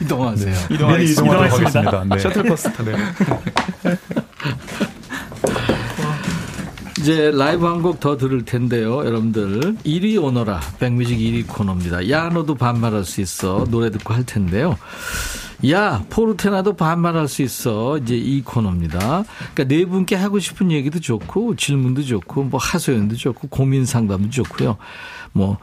이동 0.00 0.26
하세요. 0.26 0.54
네. 0.54 0.74
이동하, 0.74 0.98
이동하겠습니다. 0.98 2.04
네. 2.04 2.18
셔틀버스 2.20 2.72
타네. 2.72 2.92
이제 7.00 7.30
라이브 7.32 7.64
한 7.66 7.80
곡 7.80 8.00
더 8.00 8.16
들을 8.16 8.44
텐데요, 8.44 8.98
여러분들. 9.04 9.76
1위 9.84 10.22
오너라, 10.22 10.60
백뮤직 10.78 11.18
1위 11.18 11.46
코너입니다. 11.46 12.10
야, 12.10 12.28
너도 12.28 12.54
반말할 12.56 13.04
수 13.04 13.20
있어. 13.20 13.64
노래 13.70 13.90
듣고 13.90 14.12
할 14.14 14.24
텐데요. 14.26 14.76
야, 15.70 16.04
포르테나도 16.10 16.74
반말할 16.76 17.26
수 17.28 17.42
있어. 17.42 17.98
이제 17.98 18.14
이 18.16 18.42
코너입니다. 18.42 19.24
그러니까 19.54 19.64
네 19.64 19.84
분께 19.86 20.16
하고 20.16 20.38
싶은 20.38 20.70
얘기도 20.70 21.00
좋고, 21.00 21.56
질문도 21.56 22.02
좋고, 22.02 22.44
뭐 22.44 22.60
하소연도 22.60 23.16
좋고, 23.16 23.48
고민 23.48 23.86
상담도 23.86 24.30
좋고요. 24.30 24.76
뭐, 25.32 25.58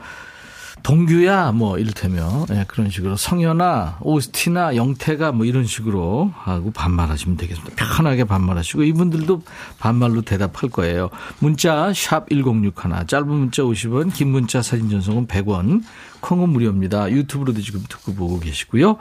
동규야 0.83 1.51
뭐 1.51 1.79
이를테면 1.79 2.45
예, 2.51 2.65
그런 2.67 2.89
식으로 2.89 3.15
성현아 3.15 3.99
오스티나 4.01 4.75
영태가 4.75 5.31
뭐 5.31 5.45
이런 5.45 5.65
식으로 5.65 6.31
하고 6.35 6.71
반말하시면 6.71 7.37
되겠습니다. 7.37 7.75
편하게 7.75 8.23
반말하시고 8.23 8.83
이분들도 8.83 9.41
반말로 9.79 10.21
대답할 10.21 10.69
거예요. 10.69 11.09
문자 11.39 11.91
샵 11.93 12.29
1061 12.29 13.07
짧은 13.07 13.27
문자 13.27 13.63
50원 13.63 14.13
긴 14.13 14.29
문자 14.29 14.61
사진 14.61 14.89
전송은 14.89 15.27
100원 15.27 15.83
콩은 16.21 16.49
무료입니다. 16.49 17.11
유튜브로도 17.11 17.61
지금 17.61 17.83
듣고 17.89 18.13
보고 18.13 18.39
계시고요. 18.39 18.97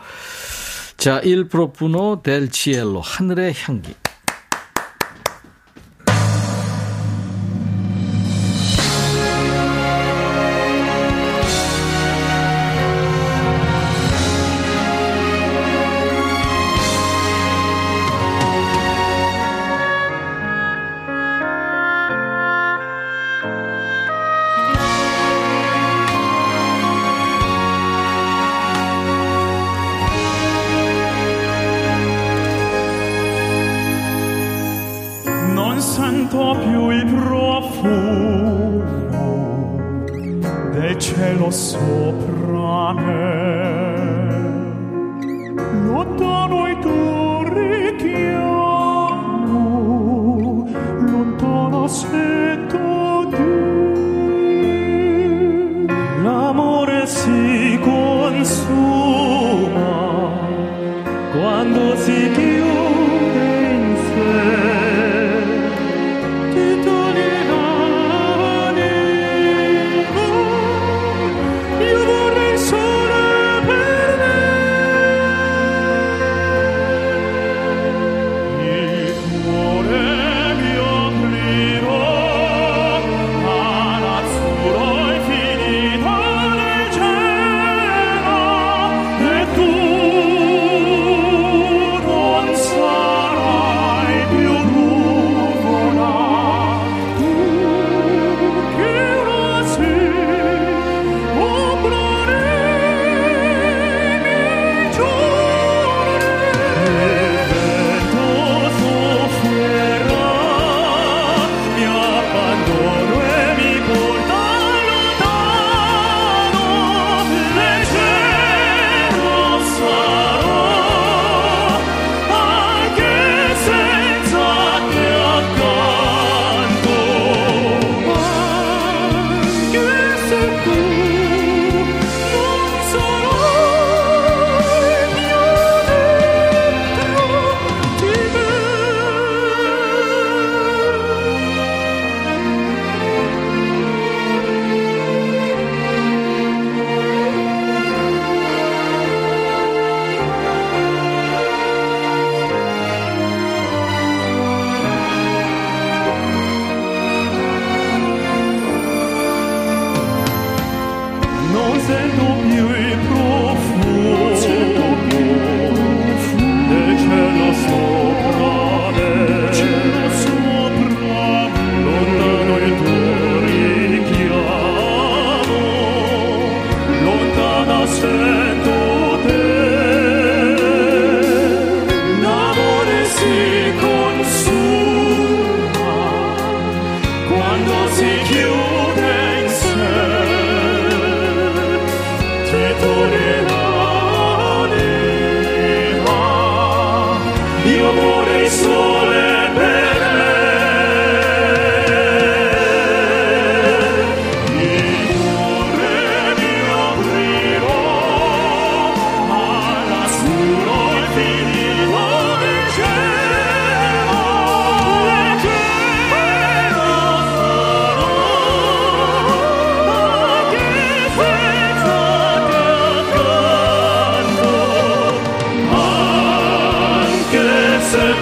자, 0.96 1.18
1 1.18 1.48
프로푸노 1.48 2.22
델 2.22 2.48
치엘로 2.48 3.00
하늘의 3.00 3.54
향기 3.64 3.94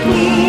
지 0.02 0.41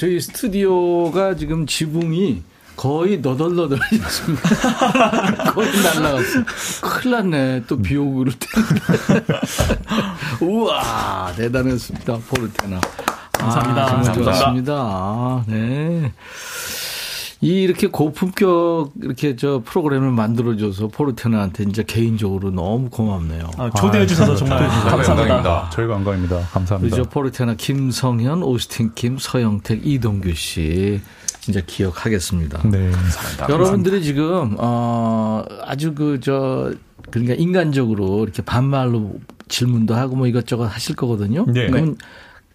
저희 0.00 0.18
스튜디오가 0.18 1.36
지금 1.36 1.66
지붕이 1.66 2.42
거의 2.74 3.18
너덜너덜해졌습니다. 3.18 5.52
거의 5.52 5.70
날라갔어. 5.82 6.42
큰일 6.80 7.10
났네. 7.10 7.64
또 7.66 7.76
비 7.76 7.98
오고 7.98 8.14
그럴 8.14 8.32
텐데. 8.38 9.26
우와, 10.40 11.34
대단했습니다. 11.36 12.16
포르테나. 12.30 12.80
감사합니다. 13.32 13.82
아, 13.82 13.86
정말 14.02 14.14
좋았습니다. 14.14 15.44
네. 15.48 16.14
이 17.42 17.62
이렇게 17.62 17.86
고품격 17.86 18.92
이렇게 19.02 19.34
저 19.34 19.62
프로그램을 19.64 20.10
만들어줘서 20.10 20.88
포르테나한테 20.88 21.64
이제 21.64 21.82
개인적으로 21.82 22.50
너무 22.50 22.90
고맙네요. 22.90 23.50
아, 23.56 23.70
초대해 23.70 24.06
주셔서 24.06 24.32
아, 24.32 24.36
정말 24.36 24.68
감사합니다. 24.68 25.70
저희가 25.72 25.94
영광입니다. 25.94 26.38
감사합니다. 26.52 26.96
저 26.96 27.02
포르테나 27.04 27.54
김성현, 27.54 28.42
오스틴 28.42 28.92
김, 28.94 29.16
서영택, 29.18 29.86
이동규 29.86 30.34
씨 30.34 31.00
진짜 31.40 31.62
기억하겠습니다. 31.66 32.60
네. 32.68 32.90
감사합니다. 32.90 33.48
여러분들이 33.48 34.02
지금 34.02 34.56
어 34.58 35.42
아주 35.64 35.94
그 35.94 36.20
저 36.20 36.72
그러니까 37.10 37.34
인간적으로 37.34 38.22
이렇게 38.22 38.42
반말로 38.42 39.18
질문도 39.48 39.94
하고 39.94 40.16
뭐 40.16 40.26
이것저것 40.26 40.64
하실 40.66 40.94
거거든요. 40.94 41.46
네. 41.46 41.68
그럼 41.68 41.96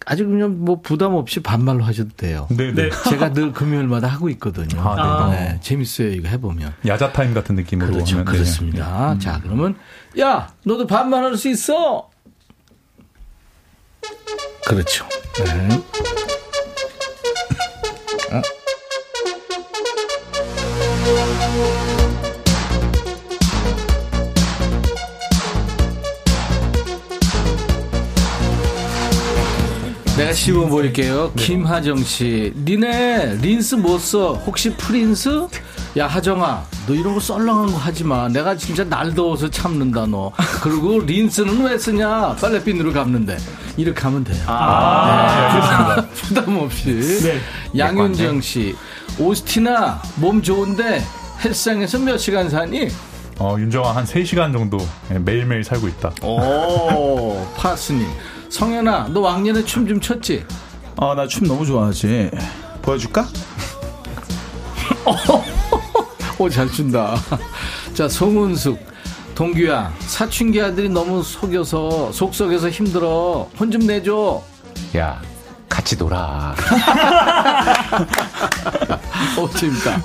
아주 0.08 0.24
그냥 0.24 0.64
뭐 0.64 0.80
부담 0.80 1.14
없이 1.14 1.40
반말로 1.40 1.82
하셔도 1.82 2.10
돼요. 2.16 2.46
네, 2.50 2.72
네. 2.72 2.90
제가 3.10 3.32
늘 3.32 3.52
금요일마다 3.52 4.06
하고 4.06 4.28
있거든요. 4.30 4.80
아, 4.80 5.28
네. 5.30 5.36
네. 5.36 5.60
재밌어요, 5.60 6.10
이거 6.12 6.28
해보면. 6.28 6.74
야자 6.86 7.12
타임 7.12 7.34
같은 7.34 7.56
느낌으로. 7.56 7.92
그렇죠, 7.92 8.18
하면. 8.18 8.26
네. 8.26 8.32
그렇습니다. 8.32 9.14
네. 9.14 9.18
자, 9.18 9.40
그러면, 9.42 9.74
야, 10.20 10.54
너도 10.64 10.86
반말할 10.86 11.36
수 11.36 11.48
있어! 11.48 12.08
그렇죠. 14.64 15.08
네. 15.44 15.68
어? 18.32 18.42
내가 30.16 30.32
씹어 30.32 30.66
보일게요. 30.68 31.32
네. 31.34 31.42
김하정 31.44 31.98
씨. 31.98 32.52
니네 32.56 33.36
린스 33.42 33.74
못 33.76 33.98
써? 33.98 34.32
혹시 34.32 34.70
프린스? 34.74 35.46
야, 35.98 36.06
하정아. 36.06 36.64
너 36.86 36.94
이런 36.94 37.14
거 37.14 37.20
썰렁한 37.20 37.66
거 37.66 37.76
하지 37.76 38.02
마. 38.04 38.26
내가 38.28 38.56
진짜 38.56 38.82
날 38.84 39.14
더워서 39.14 39.50
참는다, 39.50 40.06
너. 40.06 40.32
그리고 40.62 41.00
린스는 41.00 41.64
왜 41.64 41.76
쓰냐? 41.76 42.36
빨래비누로 42.40 42.92
감는데. 42.94 43.36
이렇게 43.76 44.00
하면 44.00 44.24
돼요. 44.24 44.42
아, 44.46 45.96
네. 46.00 46.08
부담 46.14 46.56
없이. 46.56 46.94
네. 47.22 47.38
양윤정 47.76 48.40
씨. 48.40 48.74
오스티나, 49.18 50.00
몸 50.16 50.40
좋은데 50.42 51.02
헬스장에서 51.44 51.98
몇 51.98 52.16
시간 52.16 52.48
사니? 52.48 52.88
어, 53.38 53.56
윤정아 53.58 53.94
한 53.94 54.04
3시간 54.06 54.50
정도 54.52 54.78
매일매일 55.10 55.62
살고 55.62 55.88
있다. 55.88 56.12
오, 56.22 57.46
파스님. 57.56 58.06
성현아, 58.56 59.08
너 59.12 59.20
왕년에 59.20 59.64
춤 59.66 59.86
좀 59.86 60.00
췄지? 60.00 60.42
아, 60.96 61.14
나 61.14 61.26
춤 61.26 61.46
너무 61.46 61.66
좋아하지. 61.66 62.30
보여줄까? 62.80 63.26
오, 66.38 66.48
잘 66.48 66.66
춘다. 66.72 67.16
자, 67.92 68.08
송은숙. 68.08 68.78
동규야, 69.34 69.92
사춘기 70.00 70.62
아들이 70.62 70.88
너무 70.88 71.22
속여서, 71.22 72.10
속속여서 72.12 72.70
힘들어. 72.70 73.46
혼 73.60 73.70
좀 73.70 73.82
내줘. 73.86 74.42
야, 74.96 75.20
같이 75.68 75.94
놀아. 75.98 76.54
오, 79.38 79.50
재밌다. 79.50 80.00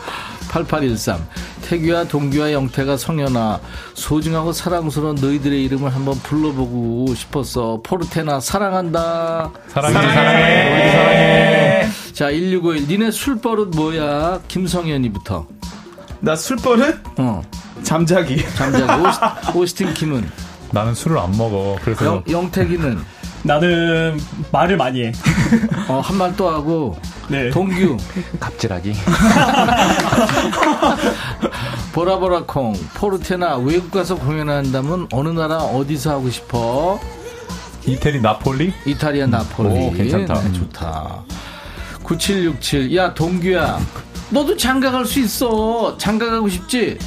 8813. 0.50 1.26
태규와 1.72 2.04
동규와 2.04 2.52
영태가 2.52 2.98
성현아 2.98 3.62
소중하고 3.94 4.52
사랑스러운 4.52 5.16
너희들의 5.16 5.64
이름을 5.64 5.96
한번 5.96 6.16
불러보고 6.16 7.16
싶었어. 7.16 7.80
포르테나 7.82 8.42
사랑한다. 8.42 9.52
사랑해. 9.70 9.94
사랑해. 9.94 10.72
우리도 10.74 10.92
사랑해. 10.92 11.88
자, 12.12 12.30
1651. 12.30 12.88
니네 12.90 13.12
술버릇 13.12 13.70
뭐야? 13.74 14.42
김성현이부터. 14.50 15.48
나 16.20 16.36
술버릇? 16.36 17.00
어. 17.18 17.42
잠자기. 17.84 18.46
잠자기. 18.56 19.08
오스, 19.08 19.58
오스틴 19.58 19.94
김은? 19.94 20.30
나는 20.72 20.94
술을 20.94 21.18
안 21.18 21.32
먹어. 21.38 21.78
그래서. 21.84 22.06
영, 22.06 22.24
영택이는? 22.30 23.00
나는 23.44 24.20
말을 24.52 24.78
많이 24.78 25.04
해. 25.06 25.12
어, 25.90 26.00
한 26.02 26.18
말 26.18 26.36
또 26.36 26.50
하고. 26.50 26.98
네. 27.28 27.50
동규. 27.50 27.98
갑질하기. 28.40 28.94
보라보라콩. 31.94 32.74
포르테나 32.94 33.58
외국 33.58 33.92
가서 33.92 34.16
공연한다면 34.16 35.08
어느 35.12 35.30
나라 35.30 35.58
어디서 35.58 36.12
하고 36.12 36.30
싶어? 36.30 37.00
이태리 37.86 38.22
나폴리? 38.22 38.74
이탈리아 38.86 39.26
나폴리. 39.26 39.70
오, 39.70 39.92
괜찮다. 39.92 40.34
네, 40.42 40.54
좋다. 40.54 41.24
9767. 42.04 42.96
야, 42.96 43.14
동규야. 43.14 43.80
너도 44.30 44.56
장가 44.56 44.92
갈 44.92 45.06
수 45.06 45.20
있어. 45.20 45.98
장가 45.98 46.30
가고 46.30 46.48
싶지? 46.48 46.98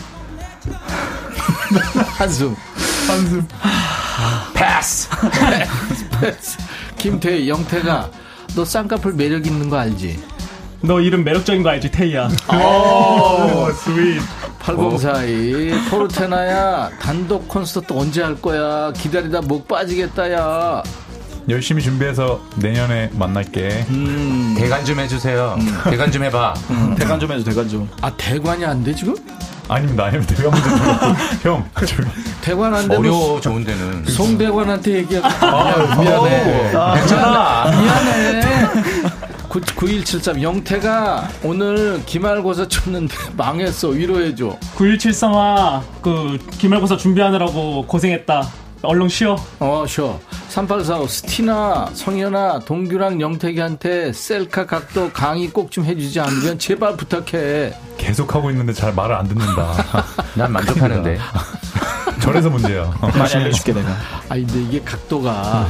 한숨. 2.18 2.57
한숨. 3.07 3.47
패스. 4.55 5.09
패스. 6.21 6.59
김태희, 6.99 7.49
영태가 7.49 8.11
너 8.57 8.65
쌍꺼풀 8.65 9.15
매력 9.15 9.47
있는 9.47 9.69
거 9.69 9.79
알지? 9.79 10.19
너 10.83 11.01
이름 11.01 11.25
매력적인 11.25 11.62
거 11.62 11.71
알지, 11.71 11.91
태희야? 11.91 12.29
오, 12.53 13.71
sweet. 13.72 14.20
8042. 14.59 15.89
포르테나야, 15.91 16.91
단독 17.01 17.49
콘서트 17.49 17.93
언제 17.93 18.23
할 18.23 18.41
거야? 18.41 18.93
기다리다 18.93 19.41
목 19.43 19.67
빠지겠다, 19.69 20.31
야. 20.33 20.83
열심히 21.49 21.83
준비해서 21.83 22.41
내년에 22.57 23.11
만날게. 23.12 23.85
음. 23.91 24.55
대관 24.57 24.83
좀 24.85 24.99
해주세요. 25.01 25.57
음. 25.59 25.79
대관 25.91 26.11
좀 26.11 26.23
해봐. 26.25 26.55
음. 26.71 26.95
대관 26.99 27.21
좀 27.21 27.31
해줘, 27.33 27.45
대관 27.45 27.69
좀. 27.69 27.89
아, 28.01 28.11
대관이 28.17 28.65
안 28.65 28.83
돼, 28.83 28.95
지금? 28.95 29.15
아닙니다, 29.69 30.05
아닙니다. 30.05 30.35
대관 30.35 30.53
문제 30.61 31.49
형. 31.49 31.65
대관 32.43 32.75
안 32.75 32.83
되면. 32.83 32.99
어려워, 32.99 33.41
좋은 33.41 33.65
데는. 33.65 34.05
송대관한테 34.05 34.93
얘기하고. 34.99 35.47
아, 35.47 35.97
미안해. 36.01 36.75
아, 36.77 36.95
괜찮아. 36.95 37.71
미안해. 37.71 38.43
9173 39.49 40.43
영태가 40.43 41.29
오늘 41.45 42.03
기말고사 42.05 42.67
쳤는데 42.67 43.15
망했어 43.37 43.91
위로해줘 43.91 44.59
9173아 44.77 45.81
그 46.03 46.39
기말고사 46.59 46.97
준비하느라고 46.97 47.87
고생했다 47.87 48.49
얼른 48.85 49.09
쉬어 49.09 49.37
어 49.61 49.85
쉬어 49.89 50.18
3845 50.49 51.07
스티나 51.07 51.91
성현아 51.95 52.61
동규랑 52.61 53.20
영태기한테 53.20 54.12
셀카 54.12 54.66
각도 54.66 55.11
강의 55.12 55.49
꼭 55.49 55.70
좀 55.70 55.85
해주지 55.85 56.20
않으면 56.20 56.59
제발 56.59 56.97
부탁해 56.97 57.74
계속 57.97 58.35
하고 58.35 58.51
있는데 58.51 58.72
잘 58.72 58.93
말을 58.95 59.14
안 59.14 59.26
듣는다 59.26 59.72
난 60.37 60.53
만족하는데 60.53 61.18
저래서 62.20 62.49
문제야 62.51 62.93
많이 63.01 63.35
알려줄게 63.35 63.72
내가 63.72 63.89
아니 64.28 64.47
근데 64.47 64.62
이게 64.62 64.80
각도가 64.85 65.66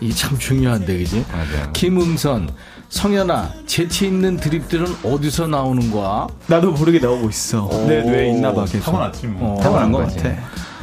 이게 0.00 0.12
참 0.12 0.36
중요한데 0.38 0.98
그지 0.98 1.24
맞아요. 1.32 1.70
김응선 1.72 2.50
성현아, 2.88 3.50
재치 3.66 4.06
있는 4.06 4.36
드립들은 4.36 4.86
어디서 5.02 5.48
나오는 5.48 5.90
거야? 5.90 6.28
나도 6.46 6.70
모르게 6.70 7.00
나오고 7.00 7.28
있어. 7.30 7.68
내 7.88 8.00
뇌에 8.02 8.28
있나 8.30 8.52
봐, 8.54 8.64
계속. 8.64 8.84
타고났지 8.84 9.26
뭐. 9.26 9.58
어, 9.58 9.60
타고난 9.60 9.90
것 9.90 10.06
같아. 10.06 10.28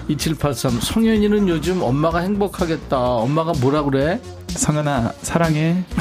2783, 0.07 0.81
성현이는 0.81 1.47
요즘 1.47 1.81
엄마가 1.81 2.19
행복하겠다. 2.19 2.97
엄마가 2.97 3.53
뭐라 3.61 3.83
그래? 3.83 4.19
성현아, 4.49 5.13
사랑해. 5.21 5.83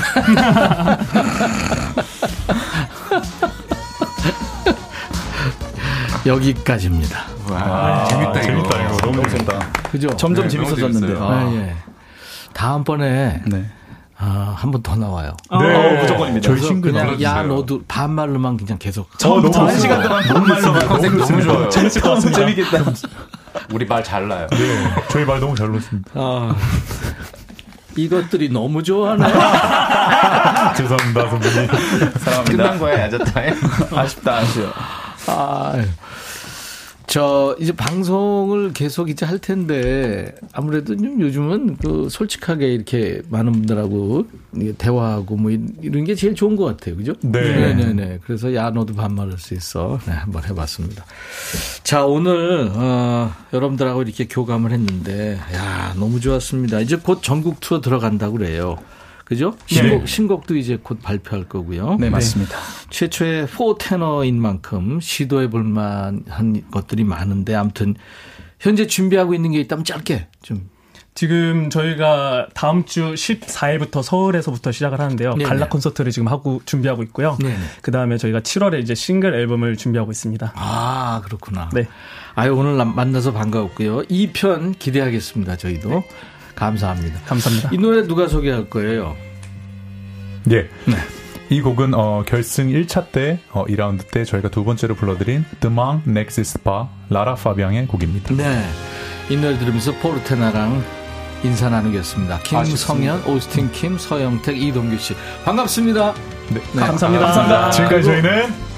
여기까지입니다. 6.26 7.24
와, 7.50 8.04
재밌다, 8.04 8.30
이거. 8.32 8.40
재밌다, 8.42 8.82
이거. 8.84 8.96
너무 8.98 9.28
재밌다. 9.28 9.58
그죠? 9.90 10.08
점점 10.16 10.44
네, 10.44 10.48
재밌어졌는데. 10.50 11.14
아, 11.20 11.50
예. 11.52 11.74
다음번에. 12.52 13.42
네. 13.46 13.64
아, 14.18 14.54
한 14.56 14.70
번 14.70 14.82
더 14.84 14.94
나와요. 14.94 15.36
네, 15.50 15.56
어, 15.98 16.00
무조건입니다. 16.02 16.46
저희 16.48 16.60
친구 16.60 16.92
그냥 16.92 17.20
야 17.22 17.42
너도 17.42 17.82
반말로만 17.88 18.56
그냥 18.56 18.78
계속. 18.78 19.08
저 19.18 19.30
너무 19.30 19.50
한 19.66 19.76
시간 19.80 20.00
동안 20.00 20.22
반말로만 20.22 20.86
컨셉 20.86 21.12
너무 21.16 21.42
좋아요. 21.42 21.68
재밌을 21.68 22.00
것 22.02 22.10
같습니다. 22.14 22.38
재밌겠다. 22.40 22.84
우리 23.70 23.84
말 23.86 24.02
잘 24.02 24.28
나요. 24.28 24.46
네, 24.50 24.58
저희 25.10 25.24
말 25.24 25.40
너무 25.40 25.54
잘 25.56 25.68
놓습니다. 25.68 26.10
아, 26.14 26.54
이것들이 27.96 28.48
너무 28.50 28.82
좋아하네. 28.82 29.26
죄송합니다, 30.76 31.28
선배님. 31.30 31.68
사랑합니다. 32.18 32.42
끝난 32.44 32.78
거야, 32.78 33.00
야자타임. 33.02 33.54
아쉽다, 33.94 34.36
아쉬워. 34.38 34.72
아, 35.26 35.74
저 37.12 37.54
이제 37.60 37.72
방송을 37.72 38.72
계속 38.72 39.10
이제 39.10 39.26
할 39.26 39.38
텐데 39.38 40.34
아무래도 40.54 40.96
좀 40.96 41.20
요즘은 41.20 41.76
그 41.76 42.08
솔직하게 42.08 42.72
이렇게 42.72 43.20
많은 43.28 43.52
분들하고 43.52 44.24
대화하고 44.78 45.36
뭐 45.36 45.50
이런 45.50 46.04
게 46.04 46.14
제일 46.14 46.34
좋은 46.34 46.56
것 46.56 46.64
같아요, 46.64 46.96
그죠? 46.96 47.12
네, 47.20 47.74
네, 47.74 47.92
네. 47.92 48.18
그래서 48.24 48.54
야 48.54 48.70
너도 48.70 48.94
반말할 48.94 49.36
수 49.36 49.52
있어. 49.52 49.98
네, 50.06 50.12
한번 50.12 50.42
해봤습니다. 50.44 51.04
자 51.84 52.06
오늘 52.06 52.70
어, 52.72 53.30
여러분들하고 53.52 54.00
이렇게 54.00 54.26
교감을 54.26 54.72
했는데 54.72 55.38
야 55.52 55.92
너무 55.98 56.18
좋았습니다. 56.18 56.80
이제 56.80 56.96
곧 56.96 57.22
전국 57.22 57.60
투어 57.60 57.82
들어간다고 57.82 58.38
그래요. 58.38 58.78
그죠? 59.32 59.56
신곡, 59.66 60.00
네. 60.00 60.06
신곡도 60.06 60.56
이제 60.56 60.78
곧 60.82 61.00
발표할 61.02 61.48
거고요. 61.48 61.96
네, 61.98 62.10
맞습니다. 62.10 62.56
최초의 62.90 63.46
포 63.46 63.78
테너인 63.78 64.40
만큼 64.40 65.00
시도해 65.00 65.48
볼 65.48 65.64
만한 65.64 66.62
것들이 66.70 67.04
많은데 67.04 67.54
아무튼 67.54 67.94
현재 68.60 68.86
준비하고 68.86 69.34
있는 69.34 69.52
게 69.52 69.60
있다면 69.60 69.84
짧게 69.84 70.28
좀 70.42 70.70
지금 71.14 71.68
저희가 71.68 72.48
다음 72.54 72.84
주 72.84 73.14
14일부터 73.14 74.02
서울에서부터 74.02 74.72
시작을 74.72 75.00
하는데요. 75.00 75.34
네네. 75.34 75.44
갈라 75.44 75.68
콘서트를 75.68 76.10
지금 76.10 76.28
하고 76.28 76.62
준비하고 76.64 77.02
있고요. 77.04 77.36
그 77.82 77.90
다음에 77.90 78.16
저희가 78.16 78.40
7월에 78.40 78.80
이제 78.80 78.94
싱글 78.94 79.34
앨범을 79.34 79.76
준비하고 79.76 80.10
있습니다. 80.10 80.52
아 80.54 81.20
그렇구나. 81.24 81.70
네. 81.72 81.86
아유 82.34 82.54
오늘 82.54 82.82
만나서 82.84 83.32
반가웠고요. 83.32 84.02
2편 84.02 84.78
기대하겠습니다. 84.78 85.56
저희도 85.56 85.88
네. 85.90 86.08
감사합니다. 86.54 87.20
감사합니다. 87.26 87.70
이 87.72 87.78
노래 87.78 88.06
누가 88.06 88.28
소개할 88.28 88.68
거예요? 88.68 89.16
예. 90.50 90.68
네. 90.86 90.96
이 91.50 91.60
곡은 91.60 91.92
어, 91.94 92.22
결승 92.26 92.68
1차 92.68 93.12
때 93.12 93.38
어, 93.50 93.64
2라운드 93.66 94.10
때 94.10 94.24
저희가 94.24 94.48
두 94.48 94.64
번째로 94.64 94.94
불러드린 94.94 95.44
Next 96.06 96.40
Spa 96.40 96.84
라라 97.10 97.34
파비앙의 97.34 97.86
곡입니다. 97.86 98.34
네. 98.34 98.64
이 99.28 99.36
노래 99.36 99.58
들으면서 99.58 99.92
포르테나랑 99.96 100.82
인사 101.44 101.68
나누겠습니다. 101.68 102.38
김성현, 102.40 103.24
오스틴 103.26 103.72
킴, 103.72 103.98
서영택, 103.98 104.60
이동규 104.62 104.96
씨. 104.98 105.14
반갑습니다. 105.44 106.14
네. 106.50 106.60
네. 106.74 106.80
감사합니다. 106.80 107.26
감사합니다. 107.26 107.70
지금까지 107.70 108.02
저희는 108.04 108.71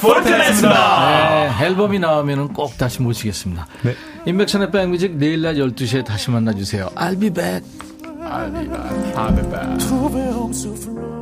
포르테나였습니다. 0.00 1.58
네, 1.58 1.66
앨범이 1.66 1.98
나오면 1.98 2.52
꼭 2.52 2.76
다시 2.78 3.02
모시겠습니다. 3.02 3.66
네. 3.82 3.94
인백천의 4.26 4.70
백뮤직 4.70 5.16
내일 5.16 5.42
날 5.42 5.56
12시에 5.56 6.04
다시 6.04 6.30
만나주세요. 6.30 6.90
I'll 6.94 7.18
be 7.18 7.30
back. 7.30 7.64
I'll 8.02 8.52
be 8.52 8.68
back. 8.68 9.14
I'll 9.14 9.34
be 9.34 9.42
back. 9.50 11.17